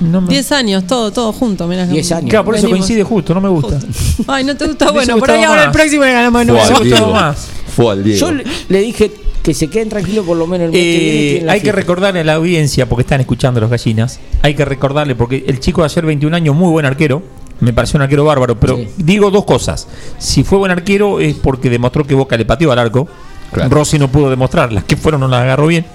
No 0.00 0.20
me... 0.20 0.28
10 0.28 0.52
años, 0.52 0.86
todo, 0.86 1.10
todo 1.10 1.32
junto, 1.32 1.66
mirá. 1.66 1.86
10 1.86 2.12
años. 2.12 2.30
Claro, 2.30 2.44
por 2.44 2.54
eso 2.54 2.62
Venimos. 2.66 2.86
coincide 2.86 3.02
justo, 3.04 3.34
no 3.34 3.40
me 3.40 3.48
gusta. 3.48 3.78
Ay, 4.26 4.44
no 4.44 4.56
te 4.56 4.66
gusta, 4.66 4.90
bueno, 4.92 5.16
por 5.18 5.30
ahí 5.30 5.42
ahora 5.42 5.64
el 5.64 5.70
próximo 5.70 6.04
le 6.04 6.12
ganamos 6.12 6.40
de 6.46 6.46
Fue 6.46 6.54
nuevo. 6.54 6.66
al 6.76 6.78
gustado 6.82 7.04
Diego. 7.06 7.12
más. 7.20 7.46
Fue 7.74 7.92
al 7.92 8.04
Diego. 8.04 8.20
Yo 8.20 8.32
le, 8.32 8.44
le 8.68 8.80
dije 8.80 9.10
que 9.48 9.54
se 9.54 9.68
queden 9.68 9.88
tranquilos 9.88 10.26
por 10.26 10.36
lo 10.36 10.46
menos 10.46 10.66
el 10.66 10.72
mes 10.72 10.80
que 10.82 10.98
viene. 10.98 11.46
Eh, 11.46 11.50
hay 11.50 11.62
que 11.62 11.72
recordarle 11.72 12.20
a 12.20 12.24
la 12.24 12.34
audiencia, 12.34 12.86
porque 12.86 13.00
están 13.00 13.22
escuchando 13.22 13.60
los 13.62 13.70
gallinas, 13.70 14.20
hay 14.42 14.52
que 14.54 14.62
recordarle, 14.66 15.14
porque 15.14 15.42
el 15.46 15.58
chico 15.58 15.80
de 15.80 15.86
ayer, 15.86 16.04
21 16.04 16.36
años, 16.36 16.54
muy 16.54 16.70
buen 16.70 16.84
arquero, 16.84 17.22
me 17.60 17.72
pareció 17.72 17.96
un 17.96 18.02
arquero 18.02 18.26
bárbaro, 18.26 18.60
pero 18.60 18.76
Sí. 18.76 18.88
digo 18.98 19.30
dos 19.30 19.46
cosas. 19.46 19.88
Si 20.18 20.44
fue 20.44 20.58
buen 20.58 20.70
arquero 20.70 21.18
es 21.18 21.34
porque 21.36 21.70
demostró 21.70 22.04
que 22.04 22.14
Boca 22.14 22.36
le 22.36 22.44
pateó 22.44 22.72
al 22.72 22.78
arco. 22.78 23.08
Claro. 23.50 23.70
Rossi 23.70 23.98
no 23.98 24.08
pudo 24.08 24.28
demostrar, 24.28 24.70
las 24.70 24.84
que 24.84 24.98
fueron 24.98 25.22
no 25.22 25.28
las 25.28 25.40
agarró 25.40 25.68
bien, 25.68 25.86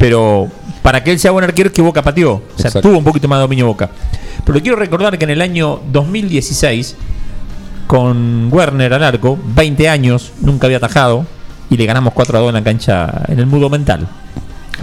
pero 0.00 0.48
para 0.82 1.04
que 1.04 1.12
él 1.12 1.20
sea 1.20 1.30
buen 1.30 1.44
arquero 1.44 1.68
es 1.68 1.72
que 1.72 1.82
Boca 1.82 2.02
pateó, 2.02 2.32
o 2.32 2.42
sea, 2.56 2.66
Exacto. 2.66 2.88
tuvo 2.88 2.98
un 2.98 3.04
poquito 3.04 3.28
más 3.28 3.38
de 3.38 3.42
dominio 3.42 3.66
Boca. 3.68 3.88
Pero 4.44 4.54
le 4.56 4.62
quiero 4.62 4.76
recordar 4.76 5.16
que 5.16 5.22
en 5.26 5.30
el 5.30 5.42
año 5.42 5.78
2016, 5.92 6.96
con 7.86 8.48
Werner 8.52 8.92
al 8.94 9.04
arco, 9.04 9.38
20 9.54 9.88
años, 9.88 10.32
nunca 10.40 10.66
había 10.66 10.78
atajado, 10.78 11.24
y 11.70 11.76
le 11.76 11.86
ganamos 11.86 12.12
4 12.12 12.36
a 12.36 12.40
2 12.42 12.48
en 12.50 12.54
la 12.54 12.64
cancha 12.64 13.22
en 13.28 13.38
el 13.38 13.46
mudo 13.46 13.70
mental. 13.70 14.06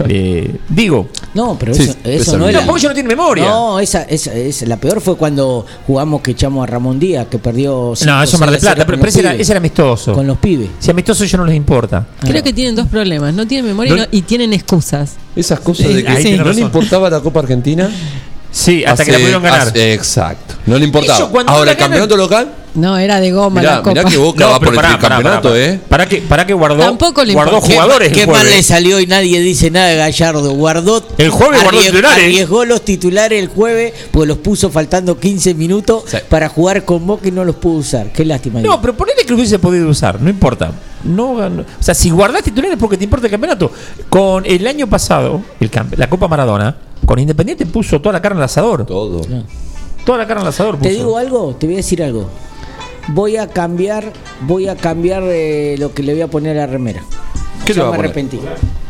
Eh, 0.08 0.58
digo, 0.68 1.08
No, 1.34 1.56
pero 1.58 1.72
eso, 1.72 1.82
eso 1.82 1.96
eso 2.04 2.38
no 2.38 2.44
es 2.48 2.50
era. 2.54 2.60
no, 2.60 2.66
porque 2.68 2.82
yo 2.82 2.88
no 2.88 2.94
tiene 2.94 3.08
memoria. 3.08 3.46
No, 3.46 3.80
esa, 3.80 4.02
esa, 4.02 4.32
esa- 4.32 4.64
la 4.66 4.76
peor 4.76 5.00
fue 5.00 5.16
cuando 5.16 5.66
jugamos 5.88 6.20
que 6.22 6.30
echamos 6.32 6.62
a 6.62 6.66
Ramón 6.70 7.00
Díaz, 7.00 7.26
que 7.28 7.38
perdió. 7.38 7.72
No, 7.90 7.96
cinco, 7.96 8.22
eso 8.22 8.36
es 8.36 8.40
Mar 8.40 8.50
de 8.52 8.58
Plata, 8.58 8.86
pero, 8.86 9.04
ese, 9.04 9.18
era, 9.18 9.30
pibes. 9.30 9.42
ese 9.42 9.52
era 9.52 9.58
amistoso. 9.58 10.12
Con 10.14 10.24
los 10.28 10.38
pibes. 10.38 10.68
Si 10.78 10.90
amistoso 10.92 11.24
yo 11.24 11.38
no 11.38 11.44
les 11.46 11.56
importa. 11.56 12.06
Creo 12.20 12.44
que 12.44 12.52
tienen 12.52 12.76
dos 12.76 12.86
problemas, 12.86 13.34
no 13.34 13.44
tienen 13.44 13.66
memoria 13.66 13.92
y 13.92 13.96
No- 13.96 14.02
no- 14.04 14.08
y 14.12 14.22
tienen 14.22 14.52
excusas. 14.52 15.16
Esas 15.34 15.58
cosas 15.58 15.88
de 15.88 16.04
que 16.04 16.36
no 16.36 16.52
le 16.52 16.60
importaba 16.60 17.10
la 17.10 17.18
Copa 17.20 17.40
Argentina. 17.40 17.90
Sí, 18.52 18.82
hasta 18.84 19.04
que 19.04 19.12
la 19.12 19.18
pudieron 19.18 19.42
ganar. 19.42 19.68
hace- 19.68 19.92
exacto. 19.94 20.54
No 20.66 20.78
le 20.78 20.84
importaba. 20.84 21.28
Ahora, 21.48 21.72
el 21.72 21.76
campeonato 21.76 22.16
local. 22.16 22.48
No, 22.78 22.96
era 22.96 23.20
de 23.20 23.32
goma 23.32 23.60
Mirá, 23.60 23.72
la 23.76 23.78
copa. 23.82 23.90
mirá 23.90 24.04
que 24.04 24.16
Boca 24.16 24.46
va 24.46 24.58
por 24.60 24.68
el 24.74 24.80
tricampeonato, 24.80 25.56
¿eh? 25.56 25.80
Para 25.88 26.08
que, 26.08 26.18
para 26.22 26.46
que 26.46 26.54
guardó, 26.54 26.78
Tampoco 26.82 27.24
le 27.24 27.32
guardó 27.34 27.60
jugadores. 27.60 28.12
¿Qué 28.12 28.22
el 28.22 28.28
mal 28.28 28.46
le 28.48 28.62
salió 28.62 29.00
y 29.00 29.06
nadie 29.06 29.40
dice 29.40 29.70
nada 29.70 29.88
de 29.88 29.96
Gallardo? 29.96 30.52
Guardó. 30.54 31.02
El 31.18 31.30
jueves 31.30 31.62
guardó 31.62 31.80
titulares. 31.80 32.24
Arriesgó 32.24 32.64
los 32.64 32.82
titulares 32.82 33.42
el 33.42 33.48
jueves, 33.48 33.92
pues 34.12 34.28
los 34.28 34.38
puso 34.38 34.70
faltando 34.70 35.18
15 35.18 35.54
minutos 35.54 36.04
Sí. 36.06 36.18
para 36.28 36.48
jugar 36.48 36.84
con 36.84 37.06
Boca 37.06 37.26
y 37.28 37.32
no 37.32 37.44
los 37.44 37.56
pudo 37.56 37.78
usar. 37.78 38.12
Qué 38.12 38.24
lástima. 38.24 38.60
No, 38.60 38.80
pero 38.80 38.96
ponele 38.96 39.22
que 39.22 39.30
lo 39.30 39.36
hubiese 39.36 39.58
podido 39.58 39.88
usar, 39.88 40.20
no 40.20 40.30
importa. 40.30 40.70
No, 41.04 41.32
o 41.32 41.50
sea, 41.80 41.94
si 41.94 42.10
guardás 42.10 42.42
titulares 42.42 42.74
es 42.76 42.80
porque 42.80 42.96
te 42.96 43.04
importa 43.04 43.26
el 43.26 43.30
campeonato. 43.30 43.70
Con 44.08 44.44
el 44.46 44.66
año 44.66 44.86
pasado, 44.88 45.42
el 45.60 45.70
campe- 45.70 45.96
la 45.96 46.08
Copa 46.08 46.28
Maradona, 46.28 46.76
con 47.06 47.18
Independiente 47.18 47.66
puso 47.66 48.00
toda 48.00 48.12
la 48.14 48.22
carne 48.22 48.38
al 48.38 48.44
asador. 48.44 48.84
Todo. 48.86 49.22
Toda 50.04 50.18
la 50.18 50.26
carne 50.26 50.42
al 50.42 50.48
asador 50.48 50.76
puso. 50.78 50.88
Te 50.88 50.94
digo 50.96 51.18
algo, 51.18 51.54
te 51.58 51.66
voy 51.66 51.74
a 51.74 51.78
decir 51.78 52.02
algo. 52.02 52.28
Voy 53.08 53.36
a 53.36 53.48
cambiar, 53.48 54.12
voy 54.42 54.68
a 54.68 54.76
cambiar 54.76 55.22
eh, 55.26 55.76
lo 55.78 55.92
que 55.94 56.02
le 56.02 56.12
voy 56.12 56.22
a 56.22 56.28
poner 56.28 56.56
a 56.58 56.60
la 56.62 56.66
remera. 56.66 57.02
¿Qué 57.64 57.72
ya 57.72 57.80
le 57.80 57.82
va 57.82 57.88
a 57.88 57.90
me 57.92 57.96
poner? 57.96 58.10
arrepentí. 58.10 58.40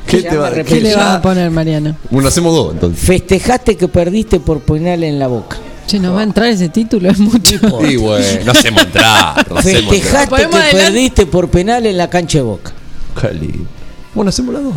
¿Qué 0.07 0.23
te 0.23 0.37
va-. 0.37 0.51
¿Qué 0.51 0.81
le 0.81 0.95
vas 0.97 1.17
a 1.17 1.23
poner, 1.23 1.51
Mariano? 1.51 1.97
Bueno, 2.11 2.29
hacemos 2.29 2.55
dos 2.55 2.75
entonces. 2.75 3.05
Festejaste 3.05 3.77
que 3.77 3.89
perdiste 3.89 4.41
por 4.41 4.61
penal 4.61 5.05
en 5.05 5.19
la 5.19 5.27
boca. 5.27 5.59
Che, 5.87 5.99
nos 5.99 6.15
va 6.15 6.21
a 6.21 6.25
entrar 6.25 6.49
ese 6.49 6.69
título, 6.69 7.09
es 7.11 7.19
mucho. 7.19 7.57
Y 7.89 7.97
bueno, 7.97 8.27
no 8.45 8.53
hacemos 8.53 8.83
entrar. 8.83 9.49
No 9.51 9.57
hacemos 9.57 9.83
entrar. 9.83 9.91
Festejaste 9.91 10.29
Podemos 10.29 10.61
que 10.61 10.77
perdiste 10.77 11.27
por 11.27 11.49
penal 11.49 11.87
en 11.87 11.97
la 11.97 12.11
cancha 12.11 12.39
de 12.39 12.45
boca. 12.45 12.73
Qué 13.21 13.33
lindo. 13.33 13.67
Bueno, 14.15 14.29
hacemos 14.31 14.53
las 14.55 14.65
dos. 14.65 14.75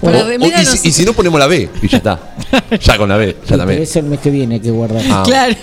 Y, 0.00 0.06
no 0.06 0.64
si, 0.64 0.88
y 0.88 0.92
si 0.92 1.04
no 1.04 1.12
ponemos 1.12 1.40
la 1.40 1.46
B, 1.48 1.68
y 1.82 1.88
ya 1.88 1.96
está. 1.98 2.20
Ya 2.80 2.96
con 2.96 3.08
la 3.08 3.16
B, 3.16 3.26
ya 3.32 3.40
Pero 3.46 3.58
también. 3.58 3.82
es 3.82 3.96
el 3.96 4.04
mes 4.04 4.20
que 4.20 4.30
viene 4.30 4.56
hay 4.56 4.60
que 4.60 4.70
guardar. 4.70 5.02
Ah, 5.10 5.22
Claro. 5.26 5.54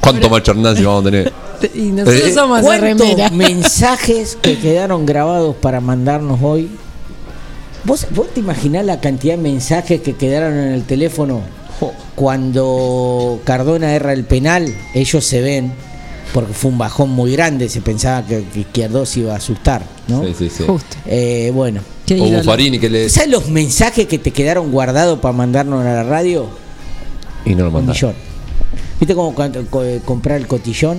¿Cuánto 0.00 0.30
más 0.30 0.42
Chernazzi 0.42 0.82
vamos 0.82 1.02
a 1.02 1.10
tener? 1.10 1.32
Y 1.74 1.80
nosotros 1.90 2.22
Eh, 2.22 2.32
somos 2.32 2.62
de 2.62 2.66
¿Cuántos 2.66 3.32
mensajes 3.32 4.38
que 4.40 4.58
quedaron 4.58 5.04
grabados 5.04 5.54
para 5.56 5.80
mandarnos 5.80 6.38
hoy? 6.42 6.70
¿Vos, 7.84 8.06
¿Vos 8.14 8.28
te 8.32 8.40
imaginás 8.40 8.84
la 8.86 9.00
cantidad 9.00 9.36
de 9.36 9.42
mensajes 9.42 10.00
que 10.00 10.14
quedaron 10.16 10.54
en 10.54 10.72
el 10.72 10.84
teléfono 10.84 11.42
cuando 12.14 13.40
Cardona 13.44 13.92
erra 13.94 14.12
el 14.12 14.24
penal? 14.24 14.72
Ellos 14.94 15.24
se 15.24 15.40
ven, 15.40 15.72
porque 16.32 16.52
fue 16.52 16.70
un 16.70 16.78
bajón 16.78 17.10
muy 17.10 17.32
grande, 17.32 17.68
se 17.68 17.80
pensaba 17.80 18.24
que, 18.26 18.44
que 18.52 18.60
Izquierdo 18.60 19.04
se 19.06 19.20
iba 19.20 19.34
a 19.34 19.36
asustar, 19.36 19.82
¿no? 20.08 20.24
Sí, 20.24 20.34
sí, 20.38 20.50
sí. 20.50 20.64
Justo. 20.66 20.96
Eh, 21.06 21.50
bueno. 21.54 21.80
Qué 22.16 22.20
O. 22.20 22.24
Buffarini 22.28 22.78
que 22.78 22.90
le. 22.90 23.08
¿Sabes 23.08 23.30
los 23.30 23.48
mensajes 23.48 24.06
que 24.06 24.18
te 24.18 24.32
quedaron 24.32 24.70
guardados 24.72 25.18
para 25.20 25.32
mandarnos 25.32 25.80
a 25.84 25.92
la 25.92 26.02
radio? 26.02 26.48
Y 27.44 27.50
no 27.54 27.62
lo 27.64 27.66
Un 27.68 27.74
mandaron. 27.74 27.94
millón. 27.94 28.14
¿Viste 28.98 29.14
cómo 29.14 29.34
cuando- 29.34 29.64
co- 29.66 29.84
eh, 29.84 30.00
comprar 30.04 30.38
el 30.38 30.46
cotillón? 30.46 30.98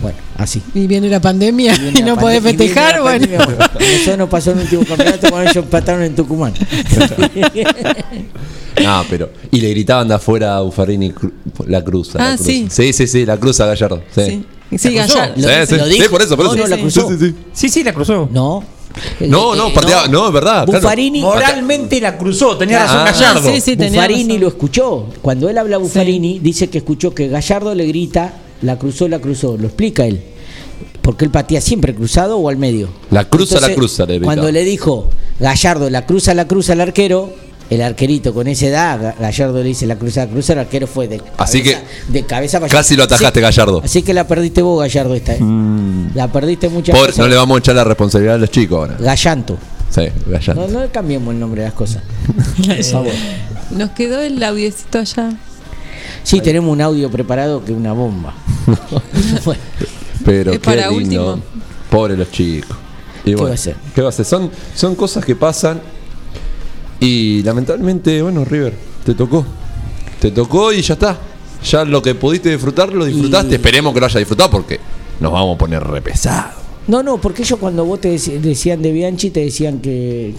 Bueno, 0.00 0.16
así. 0.36 0.62
Y 0.74 0.86
viene 0.86 1.08
la 1.08 1.20
pandemia 1.20 1.74
y, 1.74 1.78
viene 1.80 2.00
la 2.02 2.06
no 2.06 2.16
podés 2.18 2.40
pande- 2.42 2.56
festejar, 2.56 3.00
bueno. 3.02 3.26
pandemia, 3.26 3.46
bueno. 3.46 3.64
Eso 3.80 4.16
nos 4.16 4.28
pasó 4.28 4.52
en 4.52 4.58
el 4.58 4.64
último 4.64 4.84
campeonato 4.84 5.28
cuando 5.28 5.42
ellos 5.50 5.56
empataron 5.64 6.02
en 6.04 6.14
Tucumán. 6.14 6.52
No, 8.82 9.04
pero. 9.08 9.30
Y 9.50 9.60
le 9.60 9.70
gritaban 9.70 10.08
de 10.08 10.14
afuera 10.14 10.56
a 10.56 10.60
Buffarini 10.60 11.10
cru- 11.12 11.32
la 11.66 11.82
cruz. 11.82 12.10
Ah, 12.16 12.30
la 12.30 12.34
cruz. 12.36 12.46
sí. 12.46 12.66
Sí, 12.70 12.92
sí, 12.92 13.06
sí, 13.06 13.24
la 13.24 13.36
cruz 13.38 13.60
a 13.60 13.66
Gallardo. 13.66 14.02
Sí. 14.14 14.44
Sí, 14.70 14.78
sí 14.78 14.90
¿La 14.90 15.04
cruzó? 15.04 15.18
Gallardo. 15.18 15.66
Sí, 15.66 15.76
Lo- 15.76 15.86
sí, 15.86 16.02
por 16.10 16.22
eso, 16.22 16.36
por 16.36 16.46
No, 16.46 16.54
eso. 16.54 16.62
no 16.64 16.68
la 16.68 16.78
cruzó. 16.78 17.08
Sí, 17.08 17.16
sí, 17.18 17.26
sí. 17.28 17.34
Sí, 17.52 17.68
sí, 17.68 17.84
la 17.84 17.92
cruzó. 17.92 18.28
No. 18.32 18.64
No, 19.20 19.54
no, 19.54 19.70
patea- 19.72 20.08
no, 20.08 20.26
es 20.28 20.32
verdad, 20.32 20.64
claro. 20.66 20.80
Buffarini, 20.80 21.20
Moralmente 21.20 22.00
la 22.00 22.16
cruzó, 22.16 22.56
tenía 22.56 22.80
razón 22.80 22.98
Ah. 23.00 23.04
Gallardo. 23.12 23.50
Sí, 23.50 23.60
sí, 23.60 23.76
tenía 23.76 24.00
Buffarini 24.02 24.24
razón. 24.24 24.40
lo 24.40 24.48
escuchó. 24.48 25.06
Cuando 25.22 25.48
él 25.48 25.58
habla 25.58 25.76
a 25.76 25.78
Buffarini, 25.78 26.38
dice 26.38 26.68
que 26.70 26.78
escuchó 26.78 27.14
que 27.14 27.28
Gallardo 27.28 27.74
le 27.74 27.86
grita, 27.86 28.34
la 28.62 28.78
cruzó, 28.78 29.08
la 29.08 29.18
cruzó. 29.18 29.56
Lo 29.56 29.66
explica 29.66 30.06
él. 30.06 30.22
Porque 31.02 31.24
él 31.26 31.30
patea 31.30 31.60
siempre 31.60 31.94
cruzado 31.94 32.38
o 32.38 32.48
al 32.48 32.56
medio. 32.56 32.88
La 33.10 33.28
cruza, 33.28 33.60
la 33.60 33.74
cruza, 33.74 34.06
le. 34.06 34.20
Cuando 34.20 34.50
le 34.50 34.64
dijo 34.64 35.10
Gallardo, 35.38 35.90
la 35.90 36.06
cruza, 36.06 36.32
la 36.32 36.46
cruza 36.48 36.72
al 36.72 36.80
arquero, 36.80 37.30
el 37.74 37.82
arquerito 37.82 38.32
con 38.34 38.46
esa 38.48 38.66
edad, 38.66 39.00
Ga- 39.00 39.14
Gallardo 39.20 39.58
le 39.58 39.64
dice 39.64 39.86
la 39.86 39.96
cruza, 39.96 40.24
la 40.26 40.30
cruza, 40.30 40.52
el 40.54 40.58
arquero 40.60 40.86
fue 40.86 41.08
de 41.08 41.18
cabeza, 41.18 41.34
Así 41.42 41.62
que 41.62 41.78
de 42.08 42.22
cabeza 42.24 42.58
para 42.60 42.66
allá. 42.70 42.78
Casi 42.78 42.96
lo 42.96 43.04
atajaste, 43.04 43.40
Así- 43.44 43.56
Gallardo. 43.56 43.82
Así 43.84 44.02
que 44.02 44.14
la 44.14 44.26
perdiste 44.26 44.62
vos, 44.62 44.80
Gallardo, 44.80 45.14
esta. 45.14 45.34
¿eh? 45.34 45.40
La 46.14 46.30
perdiste 46.30 46.68
muchas 46.68 46.96
Por- 46.96 47.06
veces. 47.06 47.18
no 47.18 47.28
le 47.28 47.36
vamos 47.36 47.56
a 47.56 47.58
echar 47.60 47.74
la 47.76 47.84
responsabilidad 47.84 48.34
a 48.36 48.38
los 48.38 48.50
chicos 48.50 48.78
ahora. 48.78 48.96
Gallanto. 48.98 49.58
Sí, 49.90 50.02
Gallardo. 50.26 50.66
No, 50.66 50.72
no 50.72 50.80
le 50.82 50.88
cambiemos 50.90 51.32
el 51.34 51.40
nombre 51.40 51.62
de 51.62 51.68
las 51.68 51.74
cosas. 51.74 52.02
Por 52.66 52.82
favor. 52.84 53.12
Nos 53.70 53.90
quedó 53.90 54.20
el 54.20 54.42
audiecito 54.42 54.98
allá. 54.98 55.32
Sí, 56.22 56.40
tenemos 56.40 56.70
un 56.70 56.80
audio 56.80 57.10
preparado 57.10 57.64
que 57.64 57.72
es 57.72 57.78
una 57.78 57.92
bomba. 57.92 58.34
Bueno, 59.44 59.60
Pero 60.24 60.52
Es 60.52 60.58
qué 60.58 60.64
para 60.64 60.88
lindo. 60.90 61.34
último. 61.34 61.42
Pobre 61.90 62.16
los 62.16 62.30
chicos. 62.30 62.76
Y 63.24 63.30
¿Qué 63.30 63.34
bueno, 63.36 63.44
va 63.48 63.50
a 63.52 63.54
hacer? 63.54 63.76
¿Qué 63.94 64.00
va 64.00 64.08
a 64.08 64.10
hacer? 64.10 64.24
Son, 64.24 64.50
son 64.74 64.94
cosas 64.94 65.24
que 65.24 65.34
pasan. 65.36 65.80
Y 67.04 67.42
lamentablemente, 67.42 68.22
bueno, 68.22 68.44
River, 68.44 68.74
te 69.04 69.14
tocó. 69.14 69.44
Te 70.20 70.30
tocó 70.30 70.72
y 70.72 70.80
ya 70.82 70.94
está. 70.94 71.18
Ya 71.64 71.84
lo 71.84 72.02
que 72.02 72.14
pudiste 72.14 72.50
disfrutar, 72.50 72.92
lo 72.92 73.04
disfrutaste. 73.04 73.52
Y- 73.52 73.54
Esperemos 73.56 73.92
que 73.94 74.00
lo 74.00 74.06
hayas 74.06 74.18
disfrutado 74.18 74.50
porque 74.50 74.80
nos 75.20 75.32
vamos 75.32 75.54
a 75.54 75.58
poner 75.58 75.82
repesado. 75.82 76.50
No, 76.86 77.02
no, 77.02 77.18
porque 77.18 77.42
ellos 77.42 77.58
cuando 77.58 77.84
vos 77.84 78.00
te 78.00 78.14
dec- 78.14 78.40
decían 78.40 78.82
de 78.82 78.92
Bianchi 78.92 79.30
te 79.30 79.40
decían 79.40 79.78
que 79.80 80.34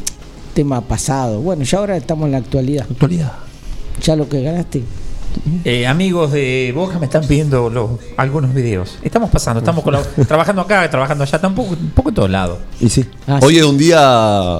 tema 0.53 0.81
pasado. 0.81 1.39
Bueno, 1.41 1.63
ya 1.63 1.79
ahora 1.79 1.97
estamos 1.97 2.25
en 2.27 2.33
la 2.33 2.37
actualidad. 2.39 2.85
Actualidad. 2.89 3.33
Ya 4.03 4.15
lo 4.15 4.29
que 4.29 4.41
ganaste. 4.41 4.83
Eh, 5.65 5.85
amigos 5.85 6.31
de 6.31 6.71
Boca 6.75 6.97
me 6.99 7.05
están 7.05 7.25
pidiendo 7.27 7.69
los- 7.69 7.91
algunos 8.17 8.53
videos. 8.53 8.97
Estamos 9.03 9.29
pasando, 9.31 9.59
estamos 9.59 9.83
con 9.83 9.93
la- 9.93 10.03
trabajando 10.27 10.61
acá, 10.61 10.87
trabajando 10.89 11.23
allá, 11.23 11.39
tampoco, 11.41 11.71
un 11.73 11.89
poco 11.89 12.09
en 12.09 12.15
todos 12.15 12.29
lados. 12.29 12.59
Y 12.79 12.89
sí. 12.89 13.05
Ah, 13.27 13.39
Hoy 13.41 13.53
sí. 13.55 13.59
es 13.59 13.65
un 13.65 13.77
día. 13.77 14.59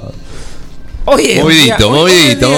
Oye, 1.08 1.40
Movidito, 1.40 1.88
hoy- 1.90 1.98
hoy 1.98 2.10
es 2.10 2.40
movidito, 2.40 2.50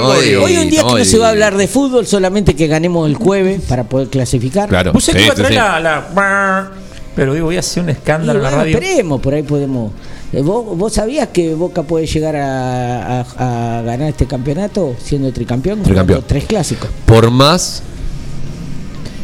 movidito. 0.00 0.42
Hoy 0.44 0.56
un 0.58 0.70
día 0.70 0.82
que 0.84 0.98
no 0.98 1.04
se 1.04 1.18
va 1.18 1.26
a 1.26 1.30
hablar 1.30 1.56
de 1.56 1.66
fútbol, 1.66 2.06
solamente 2.06 2.54
que 2.54 2.66
ganemos 2.68 3.08
el 3.08 3.16
jueves 3.16 3.60
para 3.68 3.84
poder 3.84 4.08
clasificar. 4.08 4.68
Claro. 4.68 4.92
Puse 4.92 5.12
que 5.12 5.18
Sí, 5.18 5.24
iba 5.24 5.32
a 5.32 5.36
sí, 5.36 5.42
traer 5.42 5.54
sí. 5.54 5.58
la, 5.58 5.80
la- 6.14 6.70
Pero 7.16 7.34
digo, 7.34 7.46
voy 7.46 7.56
a 7.56 7.60
hacer 7.60 7.82
un 7.82 7.88
Y 7.88 7.92
escándalo 7.92 8.38
en 8.38 8.44
la 8.44 8.50
radio. 8.50 8.78
esperemos, 8.78 9.20
por 9.20 9.34
ahí 9.34 9.42
podemos. 9.42 9.92
Eh, 10.32 10.40
¿Vos, 10.42 10.78
vos 10.78 10.92
sabías 10.92 11.28
que 11.32 11.54
Boca 11.56 11.82
puede 11.82 12.06
llegar 12.06 12.36
a, 12.36 13.22
a- 13.22 13.78
a 13.78 13.82
ganar 13.82 14.08
este 14.10 14.26
campeonato 14.26 14.94
siendo 15.02 15.32
tricampeón? 15.32 15.82
Tricampeón. 15.82 16.22
Tres 16.26 16.44
clásicos. 16.44 16.88
Por 17.06 17.28
más 17.32 17.82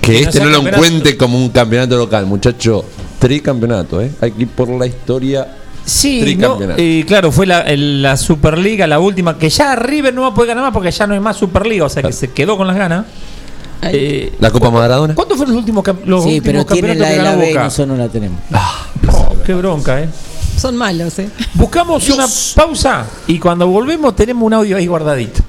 que, 0.02 0.20
este 0.22 0.40
no 0.40 0.46
lo 0.46 0.66
encuentre 0.66 1.16
como 1.16 1.38
un 1.38 1.50
campeonato 1.50 1.96
local, 1.96 2.26
muchacho. 2.26 2.84
Tricampeonato, 3.20 4.02
¿eh? 4.02 4.10
Hay 4.20 4.32
que 4.32 4.42
ir 4.42 4.48
por 4.48 4.68
la 4.68 4.86
historia 4.86 5.46
Sí, 5.86 6.36
no, 6.36 6.58
eh, 6.76 7.04
claro, 7.06 7.30
fue 7.32 7.46
la, 7.46 7.60
el- 7.60 8.02
la 8.02 8.16
Superliga, 8.16 8.86
la 8.88 8.98
última, 8.98 9.38
que 9.38 9.48
ya 9.48 9.74
River 9.76 10.12
no 10.12 10.22
va 10.22 10.28
a 10.28 10.34
poder 10.34 10.48
ganar 10.48 10.64
más 10.64 10.72
porque 10.72 10.90
ya 10.90 11.06
no 11.06 11.14
hay 11.14 11.20
más 11.20 11.36
Superliga, 11.36 11.84
o 11.84 11.88
sea 11.88 12.02
que 12.02 12.12
se 12.12 12.32
quedó 12.32 12.56
con 12.56 12.66
las 12.66 12.76
ganas. 12.76 13.06
Eh, 13.82 14.32
La 14.40 14.50
Copa 14.50 14.70
Maradona. 14.70 15.14
¿Cuántos 15.14 15.36
fueron 15.36 15.54
los 15.54 15.60
últimos, 15.60 15.84
los 16.06 16.24
Sí, 16.24 16.38
últimos 16.38 16.64
pero 16.64 16.74
tienen 16.74 16.98
la 16.98 17.08
de 17.10 17.16
la 17.18 17.36
B 17.36 17.54
nosotros 17.54 17.86
no 17.88 17.96
la 17.96 18.08
tenemos. 18.08 18.40
Oh, 18.52 19.36
qué 19.46 19.54
bronca, 19.54 20.00
¿eh? 20.02 20.08
Son 20.58 20.74
malos, 20.76 21.16
¿eh? 21.20 21.28
Buscamos 21.54 22.08
una 22.08 22.26
pausa 22.56 23.06
y 23.28 23.38
cuando 23.38 23.68
volvemos 23.68 24.16
tenemos 24.16 24.42
un 24.44 24.54
audio 24.54 24.76
ahí 24.78 24.86
guardadito. 24.88 25.40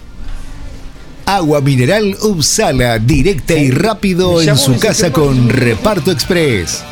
Agua 1.25 1.61
mineral 1.61 2.15
Upsala, 2.21 2.99
directa 2.99 3.53
y 3.55 3.71
rápido 3.71 4.41
en 4.41 4.55
su 4.57 4.77
casa 4.77 5.11
con 5.11 5.49
Reparto 5.49 6.11
Express. 6.11 6.83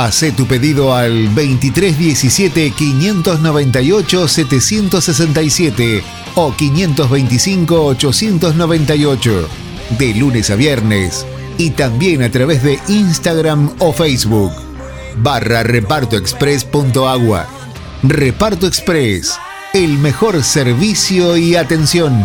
Hace 0.00 0.32
tu 0.32 0.46
pedido 0.46 0.94
al 0.94 1.26
2317 1.34 2.70
598 2.70 4.28
767 4.28 6.02
o 6.36 6.56
525 6.56 7.84
898 7.84 9.48
de 9.98 10.14
lunes 10.14 10.48
a 10.48 10.56
viernes 10.56 11.26
y 11.58 11.72
también 11.72 12.22
a 12.22 12.30
través 12.30 12.62
de 12.62 12.78
Instagram 12.88 13.74
o 13.78 13.92
Facebook 13.92 14.52
barra 15.18 15.64
repartoexpress.agua. 15.64 17.46
Reparto 18.02 18.66
Express, 18.66 19.34
el 19.74 19.98
mejor 19.98 20.42
servicio 20.42 21.36
y 21.36 21.56
atención. 21.56 22.24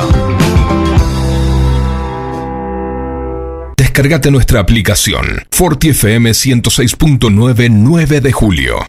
Descargate 3.77 4.31
nuestra 4.31 4.61
aplicación 4.61 5.43
Forti 5.51 5.89
FM 5.89 6.31
106.9 6.31 7.69
9 7.69 8.21
de 8.21 8.31
julio. 8.31 8.85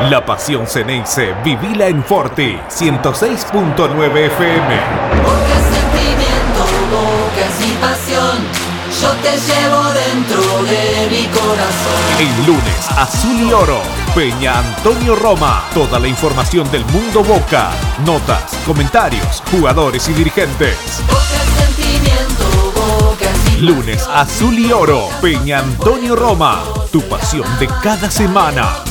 La 0.00 0.24
pasión 0.24 0.66
Ceneice, 0.66 1.34
vivila 1.42 1.86
en 1.86 2.04
Forti 2.04 2.58
106.9 2.68 4.26
FM. 4.26 4.80
Porque 5.24 5.54
sentimiento, 5.72 6.62
boca 6.92 7.46
y 7.58 7.72
pasión, 7.80 8.38
yo 9.00 9.10
te 9.22 9.32
llevo 9.38 9.82
dentro 9.94 10.62
de 10.64 11.08
mi 11.10 11.26
corazón. 11.28 11.96
El 12.20 12.46
lunes, 12.46 12.90
Azul 12.94 13.40
y 13.40 13.52
Oro, 13.52 13.80
Peña 14.14 14.58
Antonio 14.58 15.16
Roma. 15.16 15.64
Toda 15.72 15.98
la 15.98 16.08
información 16.08 16.70
del 16.70 16.84
mundo 16.86 17.24
Boca. 17.24 17.70
Notas, 18.04 18.54
comentarios, 18.66 19.42
jugadores 19.50 20.06
y 20.10 20.12
dirigentes. 20.12 20.76
Porque 21.08 21.74
sentimiento, 21.74 22.44
boca 23.00 23.30
y 23.56 23.62
Lunes, 23.62 24.06
Azul 24.12 24.58
y 24.58 24.70
Oro, 24.70 25.08
Peña 25.22 25.60
Antonio 25.60 26.14
Roma. 26.14 26.62
Tu 26.92 27.00
pasión 27.08 27.46
de 27.58 27.66
cada 27.82 28.10
semana. 28.10 28.84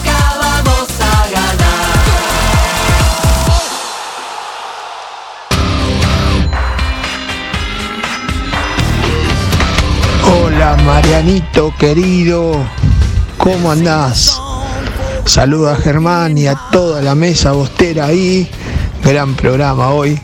Marianito 10.84 11.73
querido, 11.78 12.55
¿cómo 13.38 13.71
andás? 13.71 14.39
Saludo 15.26 15.69
a 15.69 15.76
Germán 15.76 16.38
y 16.38 16.47
a 16.47 16.55
toda 16.71 17.01
la 17.01 17.15
mesa 17.15 17.51
bostera 17.51 18.05
ahí. 18.05 18.49
Gran 19.03 19.36
programa 19.36 19.89
hoy. 19.89 20.19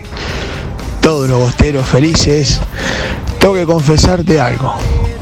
Todos 1.02 1.30
los 1.30 1.40
bosteros 1.40 1.86
felices. 1.88 2.60
Tengo 3.40 3.54
que 3.56 3.66
confesarte 3.66 4.40
algo. 4.40 4.76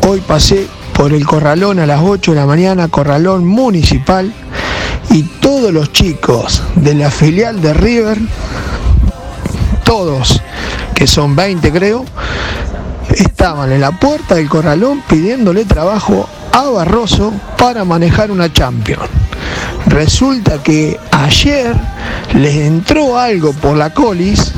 Hoy 0.08 0.22
pasé 0.22 0.68
por 0.94 1.14
el 1.14 1.26
corralón 1.26 1.80
a 1.80 1.86
las 1.86 2.02
8 2.02 2.32
de 2.32 2.38
la 2.38 2.46
mañana, 2.46 2.88
corralón 2.88 3.46
municipal, 3.46 4.34
y 5.12 5.24
todos 5.24 5.72
los 5.72 5.92
chicos 5.92 6.62
de 6.76 6.94
la 6.94 7.10
filial 7.10 7.62
de 7.62 7.74
River, 7.74 8.18
todos, 9.84 10.42
que 10.94 11.08
son 11.08 11.36
20 11.36 11.72
creo, 11.72 12.06
estaban 13.16 13.72
en 13.72 13.82
la 13.82 13.92
puerta 13.92 14.36
del 14.36 14.50
corralón 14.50 15.02
pidiéndole 15.08 15.66
trabajo 15.66 16.28
a 16.52 16.70
Barroso 16.70 17.34
para 17.58 17.84
manejar 17.86 18.32
una 18.32 18.52
Champions. 18.52 19.10
Resulta 19.86 20.62
que 20.62 21.00
ayer 21.12 21.76
les 22.36 22.56
entró 22.56 23.18
algo 23.18 23.54
por 23.54 23.78
la 23.78 23.92
colis 23.92 24.52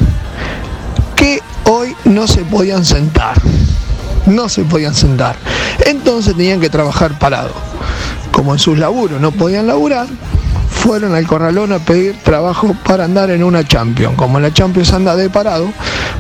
que 1.16 1.42
hoy 1.66 1.96
no 2.06 2.28
se 2.28 2.44
podían 2.44 2.84
sentar. 2.86 3.36
No 4.26 4.50
se 4.50 4.64
podían 4.64 4.94
sentar. 4.94 5.36
Entonces 5.86 6.36
tenían 6.36 6.60
que 6.60 6.70
trabajar 6.70 7.18
parado. 7.18 7.52
Como 8.32 8.54
en 8.54 8.60
sus 8.60 8.78
laburos 8.78 9.22
no 9.22 9.32
podían 9.32 9.68
laburar, 9.68 10.08
fueron 10.70 11.14
al 11.14 11.28
corralón 11.28 11.74
a 11.74 11.80
pedir 11.80 12.18
trabajo 12.24 12.76
para 12.86 13.06
andar 13.06 13.30
en 13.30 13.44
una 13.44 13.68
Champions. 13.68 14.16
Como 14.16 14.40
la 14.40 14.54
Champions 14.54 14.94
anda 14.94 15.16
de 15.16 15.30
parado, 15.30 15.72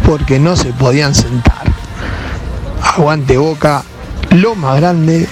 porque 0.05 0.39
no 0.39 0.55
se 0.55 0.71
podían 0.73 1.15
sentar. 1.15 1.70
Aguante 2.97 3.37
boca, 3.37 3.83
lo 4.31 4.53
más 4.55 4.79
grande 4.81 5.27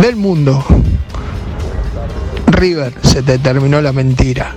del 0.00 0.16
mundo. 0.16 0.64
River, 2.46 2.94
se 3.02 3.22
te 3.22 3.38
terminó 3.38 3.82
la 3.82 3.92
mentira. 3.92 4.54